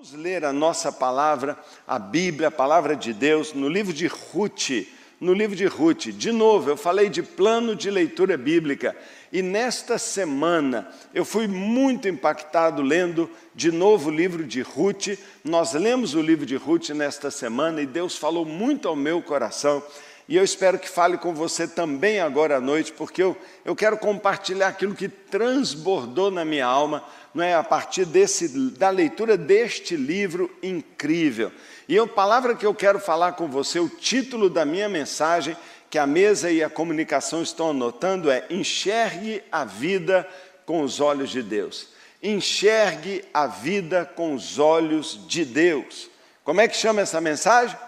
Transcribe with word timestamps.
Vamos 0.00 0.12
ler 0.12 0.44
a 0.44 0.52
nossa 0.52 0.92
palavra, 0.92 1.58
a 1.84 1.98
Bíblia, 1.98 2.46
a 2.46 2.52
palavra 2.52 2.94
de 2.94 3.12
Deus, 3.12 3.52
no 3.52 3.68
livro 3.68 3.92
de 3.92 4.06
Ruth. 4.06 4.86
No 5.20 5.32
livro 5.32 5.56
de 5.56 5.66
Ruth, 5.66 6.10
de 6.10 6.30
novo, 6.30 6.70
eu 6.70 6.76
falei 6.76 7.08
de 7.08 7.20
plano 7.20 7.74
de 7.74 7.90
leitura 7.90 8.38
bíblica 8.38 8.96
e 9.32 9.42
nesta 9.42 9.98
semana 9.98 10.88
eu 11.12 11.24
fui 11.24 11.48
muito 11.48 12.06
impactado 12.06 12.80
lendo 12.80 13.28
de 13.56 13.72
novo 13.72 14.08
o 14.08 14.14
livro 14.14 14.44
de 14.44 14.60
Ruth. 14.60 15.18
Nós 15.42 15.72
lemos 15.72 16.14
o 16.14 16.22
livro 16.22 16.46
de 16.46 16.54
Ruth 16.54 16.90
nesta 16.90 17.28
semana 17.28 17.82
e 17.82 17.86
Deus 17.86 18.16
falou 18.16 18.44
muito 18.44 18.86
ao 18.86 18.94
meu 18.94 19.20
coração. 19.20 19.82
E 20.28 20.36
eu 20.36 20.44
espero 20.44 20.78
que 20.78 20.88
fale 20.88 21.16
com 21.16 21.34
você 21.34 21.66
também 21.66 22.20
agora 22.20 22.58
à 22.58 22.60
noite, 22.60 22.92
porque 22.92 23.22
eu, 23.22 23.36
eu 23.64 23.74
quero 23.74 23.96
compartilhar 23.96 24.68
aquilo 24.68 24.94
que 24.94 25.08
transbordou 25.08 26.30
na 26.30 26.44
minha 26.44 26.66
alma 26.66 27.02
não 27.38 27.44
é, 27.44 27.54
a 27.54 27.62
partir 27.62 28.04
desse, 28.04 28.48
da 28.70 28.90
leitura 28.90 29.36
deste 29.36 29.94
livro 29.94 30.50
incrível. 30.60 31.52
E 31.88 31.96
a 31.96 32.04
palavra 32.04 32.56
que 32.56 32.66
eu 32.66 32.74
quero 32.74 32.98
falar 32.98 33.32
com 33.32 33.46
você, 33.46 33.78
o 33.78 33.88
título 33.88 34.50
da 34.50 34.64
minha 34.64 34.88
mensagem, 34.88 35.56
que 35.88 35.98
a 35.98 36.06
mesa 36.06 36.50
e 36.50 36.64
a 36.64 36.68
comunicação 36.68 37.40
estão 37.40 37.70
anotando, 37.70 38.28
é 38.28 38.44
Enxergue 38.50 39.40
a 39.52 39.64
vida 39.64 40.28
com 40.66 40.82
os 40.82 40.98
olhos 40.98 41.30
de 41.30 41.40
Deus. 41.40 41.90
Enxergue 42.20 43.24
a 43.32 43.46
vida 43.46 44.04
com 44.04 44.34
os 44.34 44.58
olhos 44.58 45.20
de 45.28 45.44
Deus. 45.44 46.10
Como 46.42 46.60
é 46.60 46.66
que 46.66 46.76
chama 46.76 47.02
essa 47.02 47.20
mensagem? 47.20 47.78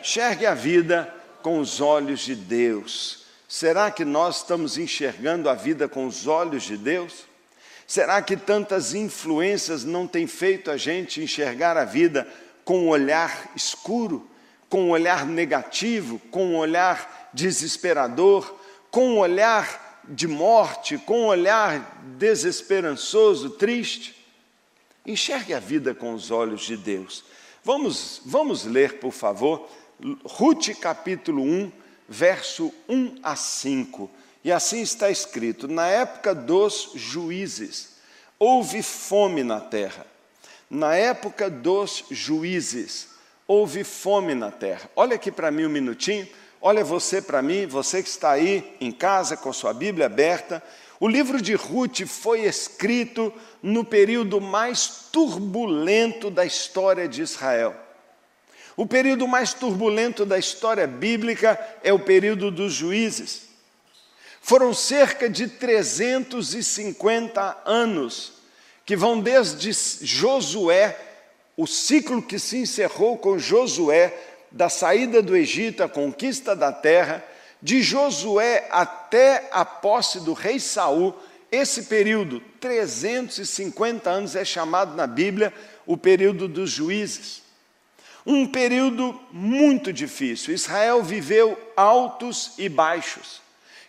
Enxergue 0.00 0.46
a 0.46 0.54
vida 0.54 1.14
com 1.42 1.60
os 1.60 1.82
olhos 1.82 2.20
de 2.20 2.34
Deus. 2.34 3.26
Será 3.46 3.90
que 3.90 4.06
nós 4.06 4.38
estamos 4.38 4.78
enxergando 4.78 5.50
a 5.50 5.54
vida 5.54 5.86
com 5.86 6.06
os 6.06 6.26
olhos 6.26 6.62
de 6.62 6.78
Deus? 6.78 7.26
Será 7.86 8.20
que 8.20 8.36
tantas 8.36 8.94
influências 8.94 9.84
não 9.84 10.06
têm 10.06 10.26
feito 10.26 10.70
a 10.70 10.76
gente 10.76 11.22
enxergar 11.22 11.76
a 11.76 11.84
vida 11.84 12.26
com 12.64 12.80
um 12.80 12.88
olhar 12.88 13.52
escuro, 13.54 14.28
com 14.68 14.86
um 14.86 14.90
olhar 14.90 15.24
negativo, 15.24 16.18
com 16.30 16.46
um 16.46 16.56
olhar 16.56 17.30
desesperador, 17.32 18.58
com 18.90 19.10
um 19.10 19.18
olhar 19.18 20.02
de 20.08 20.26
morte, 20.26 20.98
com 20.98 21.22
um 21.22 21.26
olhar 21.26 22.02
desesperançoso, 22.18 23.50
triste? 23.50 24.16
Enxergue 25.04 25.54
a 25.54 25.60
vida 25.60 25.94
com 25.94 26.12
os 26.12 26.32
olhos 26.32 26.62
de 26.62 26.76
Deus. 26.76 27.24
Vamos, 27.62 28.20
vamos 28.24 28.64
ler, 28.64 28.98
por 28.98 29.12
favor, 29.12 29.68
Ruth 30.24 30.68
capítulo 30.80 31.42
1, 31.42 31.72
verso 32.08 32.72
1 32.88 33.16
a 33.22 33.36
5. 33.36 34.10
E 34.46 34.52
assim 34.52 34.80
está 34.80 35.10
escrito: 35.10 35.66
na 35.66 35.88
época 35.88 36.32
dos 36.32 36.92
juízes, 36.94 37.96
houve 38.38 38.80
fome 38.80 39.42
na 39.42 39.58
terra. 39.58 40.06
Na 40.70 40.94
época 40.94 41.50
dos 41.50 42.04
juízes, 42.12 43.08
houve 43.44 43.82
fome 43.82 44.36
na 44.36 44.52
terra. 44.52 44.88
Olha 44.94 45.16
aqui 45.16 45.32
para 45.32 45.50
mim 45.50 45.66
um 45.66 45.68
minutinho. 45.68 46.28
Olha 46.62 46.84
você 46.84 47.20
para 47.20 47.42
mim, 47.42 47.66
você 47.66 48.00
que 48.00 48.08
está 48.08 48.30
aí 48.30 48.76
em 48.80 48.92
casa 48.92 49.36
com 49.36 49.52
sua 49.52 49.74
Bíblia 49.74 50.06
aberta. 50.06 50.62
O 51.00 51.08
livro 51.08 51.42
de 51.42 51.54
Ruth 51.54 52.06
foi 52.06 52.42
escrito 52.42 53.32
no 53.60 53.84
período 53.84 54.40
mais 54.40 55.08
turbulento 55.10 56.30
da 56.30 56.46
história 56.46 57.08
de 57.08 57.20
Israel. 57.20 57.74
O 58.76 58.86
período 58.86 59.26
mais 59.26 59.52
turbulento 59.52 60.24
da 60.24 60.38
história 60.38 60.86
bíblica 60.86 61.58
é 61.82 61.92
o 61.92 61.98
período 61.98 62.48
dos 62.48 62.72
juízes. 62.72 63.45
Foram 64.46 64.72
cerca 64.72 65.28
de 65.28 65.48
350 65.48 67.62
anos, 67.64 68.34
que 68.84 68.94
vão 68.94 69.20
desde 69.20 69.72
Josué, 70.06 70.96
o 71.56 71.66
ciclo 71.66 72.22
que 72.22 72.38
se 72.38 72.58
encerrou 72.58 73.18
com 73.18 73.40
Josué, 73.40 74.16
da 74.52 74.68
saída 74.68 75.20
do 75.20 75.36
Egito, 75.36 75.82
a 75.82 75.88
conquista 75.88 76.54
da 76.54 76.70
terra, 76.70 77.24
de 77.60 77.82
Josué 77.82 78.68
até 78.70 79.48
a 79.50 79.64
posse 79.64 80.20
do 80.20 80.32
rei 80.32 80.60
Saul, 80.60 81.12
esse 81.50 81.82
período, 81.82 82.38
350 82.60 84.08
anos, 84.08 84.36
é 84.36 84.44
chamado 84.44 84.94
na 84.94 85.08
Bíblia 85.08 85.52
o 85.84 85.96
período 85.96 86.46
dos 86.46 86.70
juízes. 86.70 87.42
Um 88.24 88.46
período 88.46 89.20
muito 89.32 89.92
difícil. 89.92 90.54
Israel 90.54 91.02
viveu 91.02 91.58
altos 91.76 92.52
e 92.56 92.68
baixos. 92.68 93.44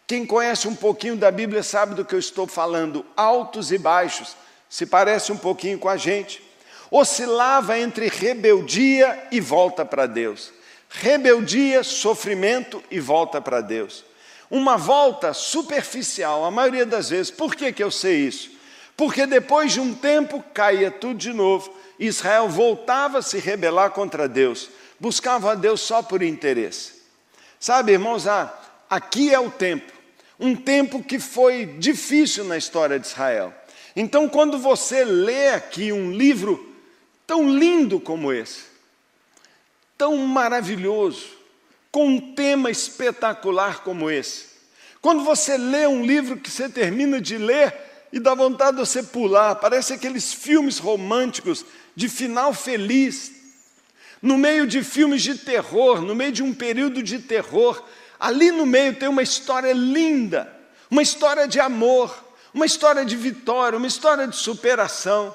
Quem 0.08 0.26
conhece 0.26 0.70
um 0.70 0.76
pouquinho 0.76 1.18
da 1.18 1.30
Bíblia 1.30 1.62
sabe 1.62 1.94
do 1.94 2.06
que 2.06 2.16
eu 2.16 2.20
estou 2.20 2.48
falando, 2.48 3.06
altos 3.14 3.74
e 3.74 3.78
baixos, 3.78 4.38
se 4.70 4.86
parece 4.86 5.34
um 5.34 5.38
pouquinho 5.38 5.78
com 5.78 5.90
a 5.90 5.98
gente. 5.98 6.42
Oscilava 6.90 7.78
entre 7.78 8.08
rebeldia 8.08 9.28
e 9.30 9.42
volta 9.42 9.84
para 9.84 10.06
Deus. 10.08 10.54
Rebeldia, 10.90 11.84
sofrimento 11.84 12.82
e 12.90 13.02
volta 13.02 13.42
para 13.42 13.60
Deus. 13.60 14.06
Uma 14.50 14.78
volta 14.78 15.34
superficial, 15.34 16.46
a 16.46 16.52
maioria 16.52 16.86
das 16.86 17.10
vezes. 17.10 17.30
Por 17.30 17.54
que, 17.54 17.74
que 17.74 17.84
eu 17.84 17.92
sei 17.92 18.16
isso? 18.20 18.52
Porque 18.96 19.26
depois 19.26 19.74
de 19.74 19.82
um 19.82 19.94
tempo 19.94 20.42
caía 20.54 20.90
tudo 20.90 21.16
de 21.16 21.34
novo. 21.34 21.70
Israel 22.00 22.48
voltava 22.48 23.18
a 23.18 23.22
se 23.22 23.40
rebelar 23.40 23.92
contra 23.92 24.30
Deus, 24.30 24.70
buscava 24.98 25.52
a 25.52 25.56
Deus 25.56 25.82
só 25.82 26.02
por 26.02 26.24
interesse. 26.24 26.94
Sabe, 27.60 27.92
irmãos, 27.92 28.26
ah, 28.26 28.58
aqui 28.90 29.34
é 29.34 29.40
o 29.40 29.52
tempo 29.52 29.97
um 30.40 30.56
tempo 30.56 31.04
que 31.04 31.20
foi 31.20 31.66
difícil 31.66 32.44
na 32.44 32.58
história 32.58 33.00
de 33.00 33.08
Israel. 33.08 33.54
Então, 33.96 34.30
quando 34.30 34.60
você 34.60 35.04
lê 35.04 35.50
aqui 35.50 35.92
um 35.92 36.12
livro 36.12 36.76
tão 37.26 37.50
lindo 37.50 38.00
como 38.00 38.32
esse, 38.32 38.66
tão 39.98 40.16
maravilhoso, 40.18 41.26
com 41.92 42.08
um 42.08 42.34
tema 42.36 42.70
espetacular 42.70 43.82
como 43.84 44.10
esse, 44.12 44.46
quando 45.02 45.24
você 45.24 45.58
lê 45.58 45.88
um 45.88 46.06
livro 46.06 46.38
que 46.38 46.52
você 46.52 46.70
termina 46.70 47.20
de 47.20 47.38
ler 47.38 47.74
e 48.14 48.20
dá 48.20 48.36
vontade 48.36 48.78
de 48.78 48.86
você 48.86 49.02
pular, 49.02 49.56
parece 49.56 49.94
aqueles 49.94 50.34
filmes 50.34 50.78
românticos 50.78 51.66
de 51.96 52.08
final 52.08 52.54
feliz, 52.54 53.32
no 54.22 54.38
meio 54.38 54.68
de 54.68 54.84
filmes 54.84 55.22
de 55.22 55.36
terror, 55.36 56.02
no 56.02 56.14
meio 56.16 56.32
de 56.32 56.44
um 56.44 56.54
período 56.54 57.02
de 57.02 57.20
terror, 57.20 57.84
Ali 58.20 58.52
no 58.52 58.66
meio 58.66 58.96
tem 58.96 59.08
uma 59.08 59.22
história 59.22 59.74
linda, 59.74 60.52
uma 60.90 61.02
história 61.02 61.48
de 61.48 61.60
amor, 61.60 62.24
uma 62.54 62.66
história 62.66 63.06
de 63.06 63.16
vitória, 63.16 63.78
uma 63.78 63.88
história 63.88 64.28
de 64.28 64.36
superação. 64.36 65.34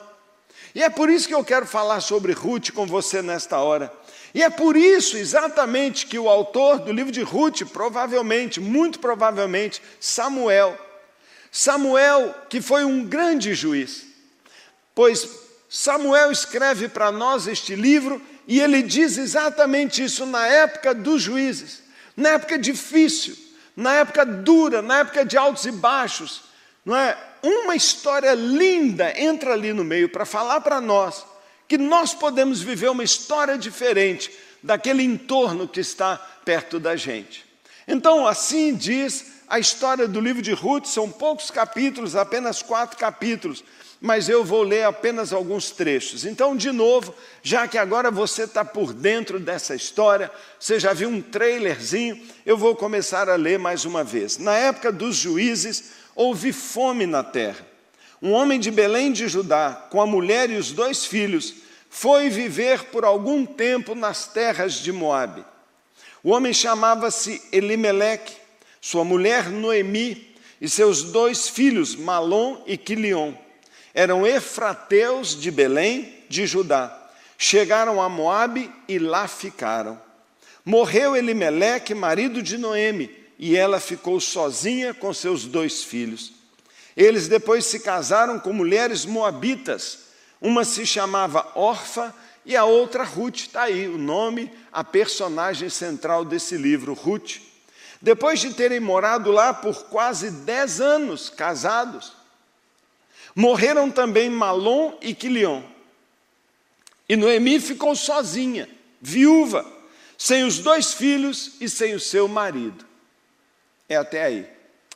E 0.75 0.83
é 0.83 0.91
por 0.91 1.09
isso 1.11 1.29
que 1.29 1.35
eu 1.35 1.45
quero 1.45 1.67
falar 1.67 2.01
sobre 2.01 2.33
Ruth 2.33 2.71
com 2.71 2.87
você 2.87 3.23
nesta 3.23 3.59
hora. 3.59 3.93
E 4.35 4.43
é 4.43 4.49
por 4.49 4.77
isso 4.77 5.17
exatamente 5.17 6.07
que 6.07 6.19
o 6.19 6.29
autor 6.29 6.81
do 6.81 6.93
livro 6.93 7.13
de 7.13 7.23
Ruth, 7.23 7.63
provavelmente, 7.73 8.59
muito 8.59 8.99
provavelmente, 8.99 9.83
Samuel, 10.01 10.77
Samuel, 11.51 12.35
que 12.49 12.63
foi 12.63 12.83
um 12.85 13.05
grande 13.05 13.55
juiz, 13.55 14.07
pois 14.95 15.29
Samuel 15.69 16.33
escreve 16.33 16.89
para 16.89 17.13
nós 17.13 17.47
este 17.47 17.75
livro 17.75 18.21
e 18.49 18.59
ele 18.59 18.83
diz 18.83 19.19
exatamente 19.19 20.03
isso 20.03 20.25
na 20.25 20.47
época 20.47 20.95
dos 20.95 21.21
juízes 21.21 21.82
na 22.17 22.31
época 22.31 22.59
difícil, 22.59 23.37
na 23.77 23.95
época 23.95 24.25
dura, 24.25 24.83
na 24.83 24.99
época 24.99 25.25
de 25.25 25.37
altos 25.37 25.65
e 25.65 25.73
baixos, 25.73 26.43
não 26.85 26.97
é? 26.97 27.17
Uma 27.43 27.75
história 27.75 28.35
linda 28.35 29.19
entra 29.19 29.53
ali 29.53 29.73
no 29.73 29.83
meio 29.83 30.09
para 30.09 30.25
falar 30.25 30.61
para 30.61 30.81
nós 30.81 31.25
que 31.67 31.79
nós 31.79 32.13
podemos 32.15 32.61
viver 32.61 32.91
uma 32.91 33.03
história 33.03 33.57
diferente 33.57 34.31
daquele 34.63 35.03
entorno 35.03 35.67
que 35.67 35.81
está 35.81 36.17
perto 36.45 36.79
da 36.79 36.95
gente. 36.97 37.45
Então, 37.89 38.27
assim 38.27 38.75
diz 38.75 39.33
a 39.49 39.59
história 39.59 40.07
do 40.07 40.21
livro 40.21 40.41
de 40.41 40.53
Ruth, 40.53 40.87
são 40.87 41.11
poucos 41.11 41.51
capítulos, 41.51 42.15
apenas 42.15 42.63
quatro 42.63 42.97
capítulos, 42.97 43.65
mas 44.03 44.29
eu 44.29 44.45
vou 44.45 44.65
ler 44.65 44.83
apenas 44.83 45.33
alguns 45.33 45.71
trechos. 45.71 46.25
Então, 46.25 46.57
de 46.57 46.73
novo, 46.73 47.15
já 47.41 47.69
que 47.69 47.79
agora 47.79 48.11
você 48.11 48.43
está 48.43 48.65
por 48.65 48.93
dentro 48.93 49.39
dessa 49.39 49.77
história, 49.77 50.29
você 50.59 50.81
já 50.81 50.93
viu 50.93 51.09
um 51.09 51.23
trailerzinho, 51.23 52.21
eu 52.45 52.59
vou 52.59 52.75
começar 52.75 53.31
a 53.31 53.37
ler 53.37 53.61
mais 53.61 53.85
uma 53.85 54.03
vez. 54.03 54.39
Na 54.39 54.57
época 54.57 54.91
dos 54.91 55.15
juízes, 55.15 55.93
houve 56.17 56.53
fome 56.53 57.07
na 57.07 57.23
terra. 57.23 57.65
Um 58.21 58.33
homem 58.33 58.59
de 58.59 58.73
Belém 58.73 59.13
de 59.13 59.29
Judá, 59.29 59.87
com 59.89 60.01
a 60.01 60.07
mulher 60.07 60.51
e 60.51 60.57
os 60.57 60.73
dois 60.73 61.07
filhos, 61.07 61.55
foi 61.89 62.29
viver 62.29 62.87
por 62.87 63.05
algum 63.05 63.47
tempo 63.47 63.95
nas 63.95 64.27
terras 64.27 64.75
de 64.75 64.91
Moabe. 64.91 65.45
O 66.25 66.31
homem 66.31 66.53
chamava-se 66.53 67.41
Elimeleque, 67.53 68.35
sua 68.81 69.05
mulher 69.05 69.49
Noemi 69.49 70.35
e 70.61 70.69
seus 70.69 71.05
dois 71.05 71.49
filhos, 71.49 71.95
Malom 71.95 72.65
e 72.67 72.77
Quilion 72.77 73.42
eram 73.95 74.27
efrateus 74.27 75.39
de 75.39 75.51
Belém, 75.51 76.25
de 76.29 76.47
Judá. 76.47 76.99
Chegaram 77.37 78.01
a 78.01 78.09
Moabe 78.09 78.71
e 78.89 78.99
lá 78.99 79.27
ficaram. 79.27 80.01
Morreu 80.65 81.17
Elimeleque, 81.17 81.95
marido 81.95 82.41
de 82.41 82.57
Noemi, 82.57 83.11
e 83.39 83.57
ela 83.57 83.81
ficou 83.81 84.21
sozinha 84.21 84.95
com 84.95 85.13
seus 85.13 85.45
dois 85.45 85.83
filhos. 85.83 86.33
Eles 86.97 87.27
depois 87.27 87.67
se 87.67 87.81
casaram 87.81 88.39
com 88.39 88.53
mulheres 88.53 89.05
moabitas. 89.05 89.99
Uma 90.41 90.65
se 90.65 90.87
chamava 90.87 91.51
Orfa 91.55 92.15
e 92.45 92.57
a 92.57 92.65
outra 92.65 93.03
Ruth. 93.03 93.37
Está 93.37 93.63
aí 93.63 93.89
o 93.89 93.99
nome, 93.99 94.53
a 94.73 94.85
personagem 94.85 95.69
central 95.69 96.25
desse 96.25 96.57
livro, 96.57 96.95
Ruth. 96.95 97.39
Depois 98.01 98.41
de 98.41 98.53
terem 98.53 98.81
morado 98.81 99.31
lá 99.31 99.55
por 99.55 99.85
quase 99.85 100.31
dez 100.31 100.81
anos, 100.81 101.31
casados, 101.31 102.13
morreram 103.35 103.91
também 103.91 104.29
Malom 104.31 104.97
e 105.01 105.15
Quilion. 105.15 105.63
E 107.09 107.17
Noemi 107.17 107.61
ficou 107.61 107.95
sozinha, 107.95 108.69
viúva, 109.01 109.67
sem 110.17 110.45
os 110.45 110.59
dois 110.59 110.95
filhos 110.95 111.53
e 111.61 111.69
sem 111.69 111.95
o 111.95 112.01
seu 112.01 112.29
marido. 112.29 112.85
É 113.89 113.97
até 113.97 114.25
aí. 114.25 114.49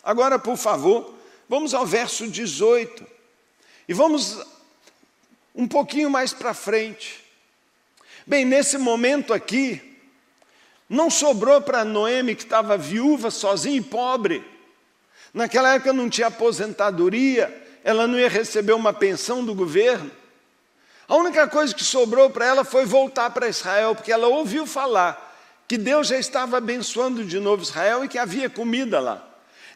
Agora, 0.03 0.39
por 0.39 0.57
favor, 0.57 1.15
vamos 1.49 1.75
ao 1.75 1.85
verso 1.85 2.29
18. 2.29 3.07
E 3.89 3.93
vamos 3.93 4.41
um 5.55 5.67
pouquinho 5.67 6.09
mais 6.09 6.33
para 6.33 6.55
frente. 6.55 7.25
Bem, 8.27 8.45
nesse 8.45 8.79
momento 8.79 9.33
aqui, 9.33 9.99
não 10.89 11.11
sobrou 11.11 11.61
para 11.61 11.85
Noemi, 11.85 12.35
que 12.35 12.45
estava 12.45 12.77
viúva, 12.77 13.31
sozinha 13.31 13.77
e 13.77 13.83
pobre. 13.83 14.45
Naquela 15.35 15.75
época 15.75 15.93
não 15.93 16.09
tinha 16.09 16.29
aposentadoria, 16.29 17.66
ela 17.87 18.09
não 18.09 18.19
ia 18.19 18.29
receber 18.29 18.73
uma 18.73 18.93
pensão 18.93 19.45
do 19.45 19.55
governo. 19.55 20.11
A 21.07 21.15
única 21.15 21.47
coisa 21.47 21.73
que 21.73 21.85
sobrou 21.85 22.29
para 22.29 22.45
ela 22.45 22.65
foi 22.65 22.85
voltar 22.85 23.31
para 23.31 23.47
Israel, 23.47 23.95
porque 23.95 24.11
ela 24.11 24.27
ouviu 24.27 24.67
falar 24.67 25.23
que 25.69 25.79
Deus 25.79 26.09
já 26.09 26.19
estava 26.19 26.57
abençoando 26.57 27.25
de 27.25 27.39
novo 27.39 27.63
Israel 27.63 28.05
e 28.05 28.09
que 28.09 28.19
havia 28.19 28.51
comida 28.51 28.99
lá. 28.99 29.25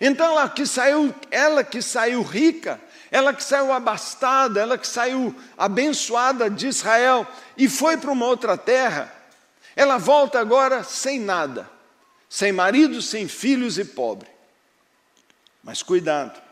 Então 0.01 0.27
ela 0.27 0.49
que 0.49 0.67
saiu, 0.67 1.15
ela 1.31 1.63
que 1.63 1.81
saiu 1.81 2.21
rica, 2.23 2.81
ela 3.13 3.33
que 3.33 3.45
saiu 3.45 3.73
abastada, 3.73 4.59
ela 4.59 4.77
que 4.77 4.89
saiu 4.89 5.33
abençoada 5.57 6.51
de 6.51 6.67
Israel 6.67 7.25
e 7.57 7.69
foi 7.69 7.97
para 7.97 8.11
uma 8.11 8.27
outra 8.27 8.57
terra, 8.57 9.15
ela 9.77 9.99
volta 9.99 10.41
agora 10.41 10.83
sem 10.83 11.21
nada, 11.21 11.71
sem 12.29 12.51
marido, 12.51 13.01
sem 13.01 13.29
filhos 13.29 13.79
e 13.79 13.85
pobre. 13.85 14.29
Mas 15.63 15.81
cuidado, 15.81 16.50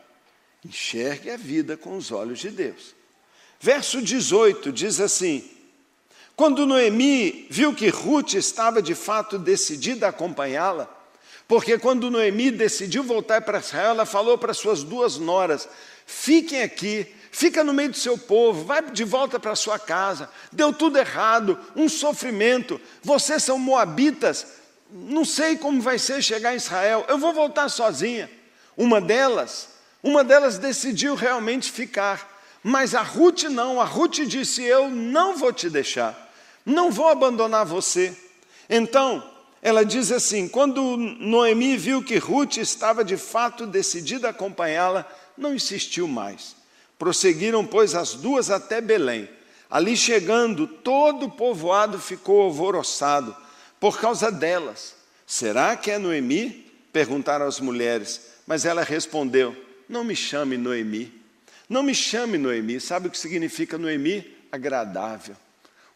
enxergue 0.65 1.29
a 1.31 1.37
vida 1.37 1.77
com 1.77 1.95
os 1.95 2.11
olhos 2.11 2.39
de 2.39 2.49
Deus. 2.49 2.95
Verso 3.59 4.01
18 4.01 4.71
diz 4.71 4.99
assim: 4.99 5.49
Quando 6.35 6.65
Noemi 6.65 7.47
viu 7.49 7.73
que 7.73 7.89
Ruth 7.89 8.33
estava 8.33 8.81
de 8.81 8.95
fato 8.95 9.37
decidida 9.37 10.05
a 10.05 10.09
acompanhá-la, 10.09 10.89
porque 11.49 11.79
quando 11.79 12.11
Noemi 12.11 12.51
decidiu 12.51 13.03
voltar 13.03 13.41
para 13.41 13.57
Israel, 13.57 13.89
ela 13.89 14.05
falou 14.05 14.37
para 14.37 14.53
suas 14.53 14.83
duas 14.83 15.17
noras: 15.17 15.67
fiquem 16.05 16.61
aqui, 16.61 17.07
fica 17.31 17.63
no 17.63 17.73
meio 17.73 17.89
do 17.89 17.97
seu 17.97 18.17
povo, 18.17 18.65
vai 18.65 18.83
de 18.91 19.03
volta 19.03 19.39
para 19.39 19.55
sua 19.55 19.79
casa. 19.79 20.29
Deu 20.51 20.71
tudo 20.71 20.99
errado, 20.99 21.59
um 21.75 21.89
sofrimento. 21.89 22.79
Vocês 23.01 23.43
são 23.43 23.57
moabitas, 23.57 24.45
não 24.91 25.25
sei 25.25 25.57
como 25.57 25.81
vai 25.81 25.97
ser 25.97 26.21
chegar 26.21 26.53
em 26.53 26.57
Israel. 26.57 27.03
Eu 27.07 27.17
vou 27.17 27.33
voltar 27.33 27.67
sozinha. 27.67 28.29
Uma 28.77 29.01
delas, 29.01 29.68
uma 30.01 30.23
delas 30.23 30.57
decidiu 30.57 31.15
realmente 31.15 31.71
ficar, 31.71 32.39
mas 32.63 32.95
a 32.95 33.01
Ruth 33.01 33.43
não. 33.43 33.81
A 33.81 33.85
Ruth 33.85 34.19
disse: 34.21 34.63
Eu 34.63 34.89
não 34.89 35.37
vou 35.37 35.51
te 35.51 35.69
deixar, 35.69 36.31
não 36.65 36.91
vou 36.91 37.09
abandonar 37.09 37.65
você. 37.65 38.15
Então, 38.69 39.23
ela 39.61 39.83
diz 39.83 40.11
assim: 40.11 40.47
quando 40.47 40.97
Noemi 40.97 41.75
viu 41.75 42.03
que 42.03 42.17
Ruth 42.17 42.57
estava 42.57 43.03
de 43.03 43.17
fato 43.17 43.65
decidida 43.65 44.27
a 44.27 44.31
acompanhá-la, 44.31 45.05
não 45.37 45.53
insistiu 45.53 46.07
mais. 46.07 46.55
Prosseguiram, 46.97 47.65
pois, 47.65 47.95
as 47.95 48.13
duas 48.13 48.49
até 48.49 48.81
Belém. 48.81 49.29
Ali 49.69 49.95
chegando, 49.95 50.65
todo 50.65 51.27
o 51.27 51.31
povoado 51.31 51.99
ficou 51.99 52.41
alvoroçado 52.41 53.35
por 53.79 53.99
causa 53.99 54.31
delas. 54.31 54.95
Será 55.25 55.75
que 55.75 55.91
é 55.91 55.97
Noemi? 55.97 56.67
perguntaram 56.91 57.45
as 57.45 57.59
mulheres. 57.59 58.21
Mas 58.47 58.65
ela 58.65 58.83
respondeu: 58.83 59.55
Não 59.89 60.03
me 60.03 60.15
chame 60.15 60.55
Noemi. 60.55 61.11
Não 61.67 61.81
me 61.81 61.95
chame 61.95 62.37
Noemi. 62.37 62.79
Sabe 62.79 63.07
o 63.07 63.11
que 63.11 63.17
significa 63.17 63.77
Noemi? 63.77 64.37
Agradável. 64.51 65.35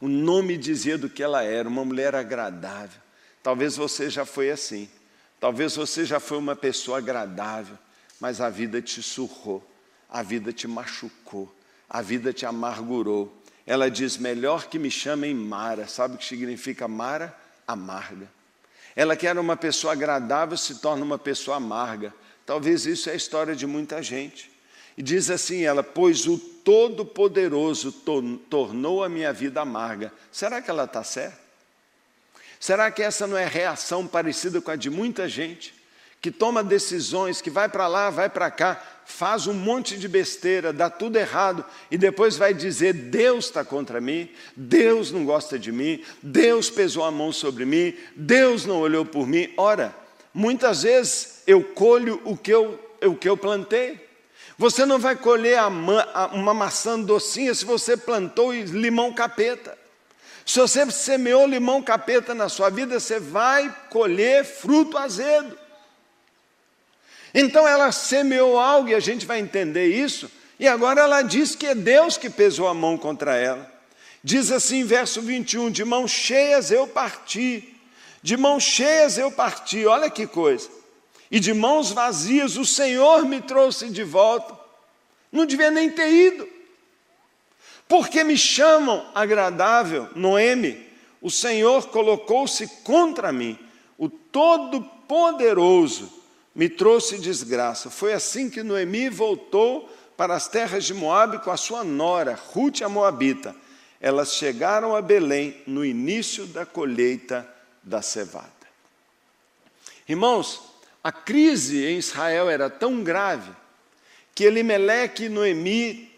O 0.01 0.07
nome 0.07 0.57
dizia 0.57 0.97
do 0.97 1.07
que 1.07 1.23
ela 1.23 1.43
era, 1.43 1.69
uma 1.69 1.85
mulher 1.85 2.15
agradável. 2.15 2.99
Talvez 3.43 3.77
você 3.77 4.09
já 4.09 4.25
foi 4.25 4.49
assim. 4.49 4.89
Talvez 5.39 5.75
você 5.75 6.05
já 6.05 6.19
foi 6.19 6.37
uma 6.37 6.55
pessoa 6.55 6.97
agradável, 6.97 7.77
mas 8.19 8.39
a 8.39 8.49
vida 8.49 8.81
te 8.81 9.03
surrou, 9.03 9.61
a 10.09 10.23
vida 10.23 10.53
te 10.53 10.67
machucou, 10.67 11.53
a 11.89 12.01
vida 12.01 12.31
te 12.31 12.45
amargurou. 12.45 13.41
Ela 13.65 13.91
diz: 13.91 14.17
melhor 14.17 14.67
que 14.67 14.79
me 14.79 14.89
chamem 14.89 15.35
Mara. 15.35 15.87
Sabe 15.87 16.15
o 16.15 16.17
que 16.17 16.25
significa 16.25 16.87
Mara? 16.87 17.37
Amarga. 17.67 18.27
Ela 18.95 19.15
que 19.15 19.27
era 19.27 19.39
uma 19.39 19.57
pessoa 19.57 19.93
agradável 19.93 20.57
se 20.57 20.75
torna 20.75 21.03
uma 21.03 21.19
pessoa 21.19 21.57
amarga. 21.57 22.13
Talvez 22.45 22.85
isso 22.85 23.09
é 23.09 23.13
a 23.13 23.15
história 23.15 23.55
de 23.55 23.65
muita 23.65 24.01
gente. 24.01 24.51
E 24.97 25.01
diz 25.01 25.29
assim 25.29 25.63
ela: 25.63 25.83
Pois 25.83 26.27
o 26.27 26.37
Todo-Poderoso 26.37 27.91
tornou 28.49 29.03
a 29.03 29.09
minha 29.09 29.33
vida 29.33 29.61
amarga. 29.61 30.11
Será 30.31 30.61
que 30.61 30.69
ela 30.69 30.85
está 30.85 31.03
certa? 31.03 31.43
Será 32.59 32.89
que 32.89 33.03
essa 33.03 33.27
não 33.27 33.37
é 33.37 33.45
reação 33.45 34.07
parecida 34.07 34.61
com 34.61 34.71
a 34.71 34.75
de 34.77 34.89
muita 34.89 35.27
gente? 35.27 35.73
Que 36.21 36.31
toma 36.31 36.63
decisões, 36.63 37.41
que 37.41 37.49
vai 37.49 37.67
para 37.67 37.87
lá, 37.87 38.09
vai 38.09 38.29
para 38.29 38.49
cá, 38.49 38.81
faz 39.05 39.47
um 39.47 39.53
monte 39.53 39.97
de 39.97 40.07
besteira, 40.07 40.71
dá 40.71 40.89
tudo 40.89 41.17
errado 41.17 41.65
e 41.91 41.97
depois 41.97 42.37
vai 42.37 42.53
dizer: 42.53 42.93
Deus 42.93 43.45
está 43.45 43.65
contra 43.65 43.99
mim, 43.99 44.29
Deus 44.55 45.11
não 45.11 45.25
gosta 45.25 45.59
de 45.59 45.73
mim, 45.73 46.01
Deus 46.21 46.69
pesou 46.69 47.03
a 47.03 47.11
mão 47.11 47.33
sobre 47.33 47.65
mim, 47.65 47.93
Deus 48.15 48.65
não 48.65 48.79
olhou 48.79 49.05
por 49.05 49.27
mim. 49.27 49.53
Ora, 49.57 49.93
muitas 50.33 50.83
vezes 50.83 51.32
eu 51.45 51.63
colho 51.63 52.21
o 52.25 52.37
que 52.37 52.51
eu, 52.51 52.79
o 53.01 53.15
que 53.15 53.27
eu 53.27 53.37
plantei. 53.37 53.99
Você 54.57 54.85
não 54.85 54.99
vai 54.99 55.15
colher 55.15 55.59
uma 56.31 56.53
maçã 56.53 56.99
docinha 56.99 57.53
se 57.53 57.65
você 57.65 57.97
plantou 57.97 58.53
limão 58.53 59.13
capeta. 59.13 59.77
Se 60.45 60.59
você 60.59 60.89
semeou 60.91 61.47
limão 61.47 61.81
capeta 61.81 62.35
na 62.35 62.49
sua 62.49 62.69
vida, 62.69 62.99
você 62.99 63.19
vai 63.19 63.73
colher 63.89 64.43
fruto 64.43 64.97
azedo. 64.97 65.57
Então 67.33 67.67
ela 67.67 67.91
semeou 67.91 68.59
algo 68.59 68.89
e 68.89 68.95
a 68.95 68.99
gente 68.99 69.25
vai 69.25 69.39
entender 69.39 69.87
isso, 69.87 70.29
e 70.59 70.67
agora 70.67 71.01
ela 71.01 71.23
diz 71.23 71.55
que 71.55 71.65
é 71.65 71.73
Deus 71.73 72.15
que 72.15 72.29
pesou 72.29 72.67
a 72.67 72.73
mão 72.73 72.95
contra 72.95 73.35
ela. 73.35 73.71
Diz 74.23 74.51
assim, 74.51 74.83
verso 74.83 75.19
21, 75.21 75.71
de 75.71 75.83
mãos 75.83 76.11
cheias 76.11 76.69
eu 76.69 76.85
parti, 76.85 77.75
de 78.21 78.37
mãos 78.37 78.63
cheias 78.63 79.17
eu 79.17 79.31
parti, 79.31 79.85
olha 79.85 80.09
que 80.09 80.27
coisa, 80.27 80.69
e 81.33 81.39
de 81.39 81.51
mãos 81.51 81.91
vazias 81.91 82.57
o 82.57 82.63
Senhor 82.63 83.25
me 83.25 83.41
trouxe 83.41 83.89
de 83.89 84.03
volta, 84.03 84.55
não 85.31 85.47
devia 85.47 85.71
nem 85.71 85.89
ter 85.89 86.07
ido, 86.07 86.47
porque 87.87 88.23
me 88.23 88.37
chamam 88.37 89.03
agradável, 89.15 90.07
Noemi, 90.15 90.87
o 91.19 91.31
Senhor 91.31 91.87
colocou-se 91.87 92.67
contra 92.83 93.33
mim, 93.33 93.57
o 93.97 94.09
Todo-Poderoso 94.09 96.13
me 96.53 96.69
trouxe 96.69 97.17
desgraça. 97.17 97.89
Foi 97.89 98.13
assim 98.13 98.47
que 98.47 98.61
Noemi 98.61 99.09
voltou 99.09 99.89
para 100.15 100.35
as 100.35 100.47
terras 100.47 100.85
de 100.85 100.93
Moabe 100.93 101.39
com 101.39 101.49
a 101.49 101.57
sua 101.57 101.83
nora, 101.83 102.39
Ruth 102.49 102.83
a 102.83 102.89
Moabita. 102.89 103.55
Elas 103.99 104.35
chegaram 104.35 104.95
a 104.95 105.01
Belém 105.01 105.59
no 105.65 105.83
início 105.83 106.45
da 106.45 106.63
colheita 106.63 107.51
da 107.81 108.03
cevada. 108.03 108.51
Irmãos, 110.07 110.72
a 111.03 111.11
crise 111.11 111.85
em 111.85 111.97
Israel 111.97 112.49
era 112.49 112.69
tão 112.69 113.03
grave 113.03 113.51
que 114.33 114.45
Elimeleque 114.45 115.25
e 115.25 115.29
Noemi 115.29 116.11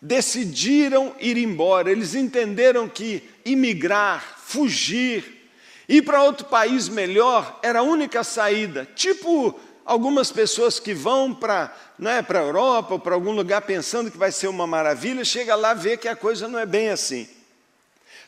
decidiram 0.00 1.14
ir 1.18 1.36
embora, 1.36 1.90
eles 1.90 2.14
entenderam 2.14 2.88
que 2.88 3.28
imigrar, 3.44 4.36
fugir, 4.38 5.48
ir 5.88 6.02
para 6.02 6.22
outro 6.22 6.46
país 6.46 6.88
melhor 6.88 7.58
era 7.62 7.80
a 7.80 7.82
única 7.82 8.22
saída. 8.22 8.86
Tipo 8.94 9.58
algumas 9.84 10.30
pessoas 10.30 10.78
que 10.78 10.92
vão 10.92 11.32
para 11.32 11.74
né, 11.98 12.24
a 12.28 12.38
Europa 12.38 12.94
ou 12.94 13.00
para 13.00 13.14
algum 13.14 13.32
lugar 13.32 13.62
pensando 13.62 14.10
que 14.10 14.18
vai 14.18 14.32
ser 14.32 14.48
uma 14.48 14.66
maravilha, 14.66 15.24
chega 15.24 15.54
lá 15.54 15.72
e 15.72 15.78
vê 15.78 15.96
que 15.96 16.08
a 16.08 16.16
coisa 16.16 16.46
não 16.46 16.58
é 16.58 16.66
bem 16.66 16.90
assim. 16.90 17.28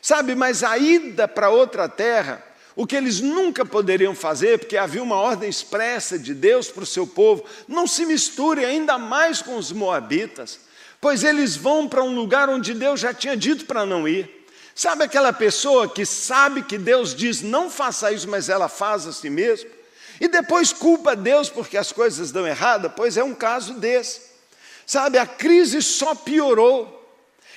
Sabe, 0.01 0.33
mas 0.33 0.63
a 0.63 0.77
ida 0.77 1.27
para 1.27 1.49
outra 1.49 1.87
terra, 1.89 2.41
o 2.79 2.87
que 2.87 2.95
eles 2.95 3.19
nunca 3.19 3.65
poderiam 3.65 4.15
fazer, 4.15 4.59
porque 4.59 4.77
havia 4.77 5.03
uma 5.03 5.17
ordem 5.17 5.49
expressa 5.49 6.17
de 6.17 6.33
Deus 6.33 6.69
para 6.69 6.83
o 6.83 6.87
seu 6.87 7.05
povo, 7.05 7.43
não 7.67 7.85
se 7.85 8.05
misture 8.05 8.63
ainda 8.63 8.97
mais 8.97 9.41
com 9.41 9.57
os 9.57 9.71
moabitas 9.71 10.59
pois 11.01 11.23
eles 11.23 11.55
vão 11.55 11.87
para 11.87 12.03
um 12.03 12.13
lugar 12.13 12.49
onde 12.49 12.73
Deus 12.73 12.99
já 12.99 13.13
tinha 13.13 13.35
dito 13.35 13.65
para 13.65 13.85
não 13.85 14.07
ir. 14.07 14.45
Sabe 14.75 15.03
aquela 15.03 15.33
pessoa 15.33 15.89
que 15.89 16.05
sabe 16.05 16.63
que 16.63 16.77
Deus 16.77 17.15
diz 17.15 17.41
não 17.41 17.69
faça 17.69 18.11
isso, 18.11 18.27
mas 18.29 18.49
ela 18.49 18.69
faz 18.69 19.05
a 19.07 19.11
si 19.11 19.29
mesmo? 19.29 19.69
E 20.19 20.27
depois 20.27 20.73
culpa 20.73 21.15
Deus 21.15 21.49
porque 21.49 21.77
as 21.77 21.91
coisas 21.91 22.31
dão 22.31 22.45
errada? 22.45 22.89
Pois 22.89 23.17
é 23.17 23.23
um 23.23 23.33
caso 23.33 23.73
desse. 23.73 24.21
Sabe, 24.85 25.17
a 25.17 25.25
crise 25.25 25.81
só 25.81 26.15
piorou. 26.15 26.98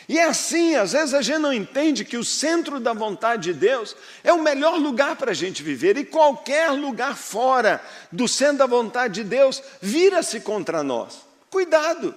E 0.09 0.18
é 0.18 0.25
assim, 0.25 0.75
às 0.75 0.92
vezes 0.92 1.14
a 1.14 1.23
gente 1.23 1.38
não 1.38 1.52
entende 1.52 2.04
que 2.04 2.16
o 2.16 2.25
centro 2.25 2.80
da 2.80 2.92
vontade 2.92 3.44
de 3.44 3.54
Deus 3.54 3.97
é 4.25 4.32
o 4.32 4.42
melhor 4.42 4.76
lugar 4.76 5.16
para 5.16 5.30
a 5.30 5.35
gente 5.35 5.62
viver, 5.62 5.97
e 5.97 6.04
qualquer 6.04 6.71
lugar 6.71 7.16
fora 7.16 7.80
do 8.11 8.26
centro 8.26 8.59
da 8.59 8.66
vontade 8.66 9.14
de 9.14 9.25
Deus 9.25 9.62
vira-se 9.80 10.40
contra 10.40 10.82
nós. 10.82 11.21
Cuidado! 11.50 12.14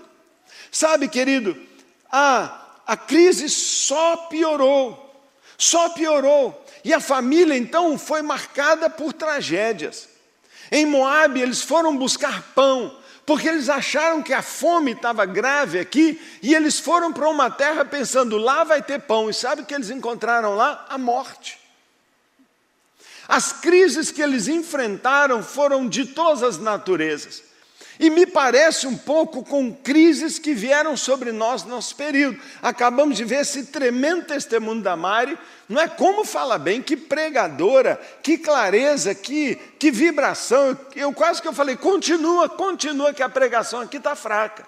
Sabe, 0.72 1.08
querido, 1.08 1.56
a, 2.12 2.65
a 2.88 2.98
crise 2.98 3.50
só 3.50 4.18
piorou, 4.30 5.13
só 5.58 5.89
piorou. 5.89 6.65
E 6.84 6.94
a 6.94 7.00
família 7.00 7.58
então 7.58 7.98
foi 7.98 8.22
marcada 8.22 8.89
por 8.89 9.13
tragédias. 9.13 10.08
Em 10.72 10.86
Moabe 10.86 11.42
eles 11.42 11.62
foram 11.62 11.96
buscar 11.96 12.42
pão, 12.54 12.96
porque 13.25 13.48
eles 13.48 13.70
acharam 13.70 14.22
que 14.22 14.34
a 14.34 14.41
fome 14.41 14.91
estava 14.91 15.25
grave 15.25 15.79
aqui, 15.79 16.22
e 16.41 16.53
eles 16.53 16.79
foram 16.79 17.12
para 17.12 17.27
uma 17.27 17.50
terra 17.50 17.84
pensando, 17.84 18.38
lá 18.38 18.63
vai 18.63 18.82
ter 18.82 19.01
pão, 19.01 19.29
e 19.29 19.34
sabe 19.34 19.63
o 19.63 19.65
que 19.65 19.74
eles 19.74 19.89
encontraram 19.89 20.55
lá? 20.55 20.86
A 20.89 20.98
morte. 20.98 21.60
As 23.27 23.51
crises 23.51 24.12
que 24.12 24.22
eles 24.22 24.48
enfrentaram 24.48 25.41
foram 25.41 25.89
de 25.89 26.05
todas 26.05 26.44
as 26.44 26.58
naturezas. 26.60 27.45
E 28.00 28.10
me 28.10 28.25
parece 28.25 28.88
um 28.88 28.98
pouco 28.98 29.44
com 29.44 29.74
crises 29.74 30.38
que 30.38 30.54
vieram 30.54 30.98
sobre 30.98 31.32
nós 31.32 31.64
no 31.64 31.70
nosso 31.70 31.96
período. 31.96 32.40
Acabamos 32.62 33.16
de 33.16 33.24
ver 33.24 33.42
esse 33.42 33.68
tremendo 33.68 34.25
testemunho 34.25 34.82
da 34.82 34.96
Mari, 34.96 35.38
não 35.68 35.82
é 35.82 35.88
como 35.88 36.25
fala 36.25 36.58
bem, 36.58 36.82
que 36.82 36.98
pregadora, 36.98 38.00
que 38.22 38.38
clareza, 38.38 39.16
que, 39.16 39.56
que 39.80 39.90
vibração. 39.90 40.78
Eu, 40.96 41.14
quase 41.14 41.42
que 41.42 41.48
eu 41.48 41.54
falei, 41.54 41.75
continua, 41.75 42.50
continua, 42.50 43.14
que 43.14 43.24
a 43.24 43.30
pregação 43.30 43.80
aqui 43.80 43.98
está 43.98 44.16
fraca. 44.16 44.66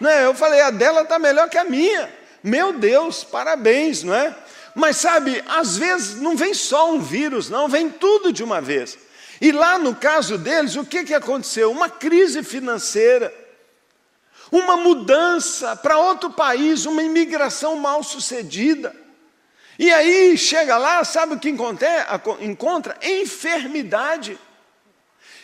Não 0.00 0.08
é? 0.08 0.24
Eu 0.24 0.34
falei, 0.34 0.60
a 0.60 0.70
dela 0.70 1.02
está 1.02 1.18
melhor 1.18 1.48
que 1.50 1.58
a 1.58 1.64
minha. 1.64 2.08
Meu 2.42 2.72
Deus, 2.72 3.24
parabéns, 3.24 4.02
não 4.02 4.14
é? 4.14 4.34
Mas 4.74 4.96
sabe, 4.96 5.42
às 5.48 5.76
vezes 5.76 6.20
não 6.20 6.36
vem 6.36 6.54
só 6.54 6.92
um 6.92 7.00
vírus, 7.00 7.50
não, 7.50 7.68
vem 7.68 7.90
tudo 7.90 8.32
de 8.32 8.42
uma 8.42 8.60
vez. 8.60 8.96
E 9.42 9.50
lá 9.50 9.76
no 9.76 9.92
caso 9.92 10.38
deles, 10.38 10.76
o 10.76 10.84
que, 10.84 11.02
que 11.02 11.12
aconteceu? 11.12 11.72
Uma 11.72 11.90
crise 11.90 12.44
financeira, 12.44 13.34
uma 14.52 14.76
mudança 14.76 15.74
para 15.74 15.98
outro 15.98 16.30
país, 16.30 16.86
uma 16.86 17.02
imigração 17.02 17.74
mal 17.74 18.04
sucedida. 18.04 18.94
E 19.76 19.92
aí 19.92 20.38
chega 20.38 20.78
lá, 20.78 21.02
sabe 21.02 21.34
o 21.34 21.40
que 21.40 21.48
encontra? 21.48 21.88
encontra? 22.38 22.96
Enfermidade. 23.02 24.38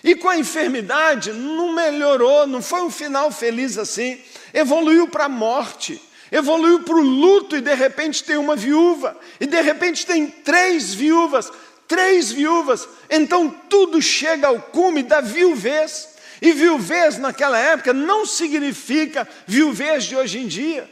E 0.04 0.14
com 0.14 0.28
a 0.28 0.38
enfermidade 0.38 1.32
não 1.32 1.72
melhorou, 1.72 2.46
não 2.46 2.62
foi 2.62 2.82
um 2.82 2.90
final 2.92 3.32
feliz 3.32 3.76
assim, 3.76 4.22
evoluiu 4.54 5.08
para 5.08 5.24
a 5.24 5.28
morte, 5.28 6.00
evoluiu 6.30 6.84
para 6.84 6.94
o 6.94 7.02
luto 7.02 7.56
e 7.56 7.60
de 7.60 7.74
repente 7.74 8.22
tem 8.22 8.36
uma 8.36 8.54
viúva, 8.54 9.18
e 9.40 9.46
de 9.46 9.60
repente 9.60 10.06
tem 10.06 10.28
três 10.28 10.94
viúvas, 10.94 11.50
três 11.88 12.30
viúvas, 12.30 12.86
então 13.08 13.48
tudo 13.48 14.00
chega 14.00 14.46
ao 14.46 14.60
cume 14.60 15.02
da 15.02 15.20
viuvez. 15.20 16.16
E 16.40 16.52
viuvez 16.52 17.18
naquela 17.18 17.58
época 17.58 17.92
não 17.92 18.24
significa 18.24 19.26
viuvez 19.46 20.04
de 20.04 20.14
hoje 20.14 20.38
em 20.38 20.46
dia. 20.46 20.88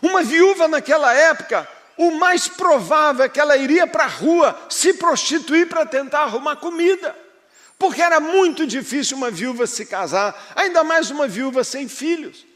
Uma 0.00 0.22
viúva 0.22 0.68
naquela 0.68 1.12
época, 1.12 1.66
o 1.96 2.12
mais 2.12 2.46
provável 2.46 3.24
é 3.24 3.28
que 3.28 3.40
ela 3.40 3.56
iria 3.56 3.86
para 3.86 4.04
a 4.04 4.08
rua 4.08 4.56
se 4.68 4.94
prostituir 4.94 5.68
para 5.68 5.84
tentar 5.84 6.20
arrumar 6.20 6.56
comida. 6.56 7.16
Porque 7.76 8.00
era 8.00 8.20
muito 8.20 8.66
difícil 8.66 9.16
uma 9.16 9.30
viúva 9.30 9.66
se 9.66 9.84
casar, 9.86 10.52
ainda 10.54 10.84
mais 10.84 11.10
uma 11.10 11.26
viúva 11.26 11.64
sem 11.64 11.88
filhos. 11.88 12.46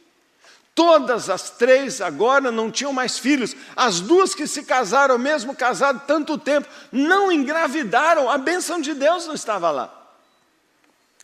Todas 0.75 1.29
as 1.29 1.51
três 1.51 2.01
agora 2.01 2.51
não 2.51 2.71
tinham 2.71 2.93
mais 2.93 3.19
filhos. 3.19 3.55
As 3.77 4.01
duas 4.01 4.35
que 4.35 4.47
se 4.47 4.65
casaram, 4.65 5.19
mesmo 5.19 5.55
casado 5.55 6.03
tanto 6.07 6.39
tempo, 6.39 6.67
não 6.91 7.31
engravidaram. 7.31 8.31
A 8.31 8.39
bênção 8.39 8.81
de 8.81 8.95
Deus 8.95 9.27
não 9.27 9.35
estava 9.35 9.71
lá. 9.71 9.99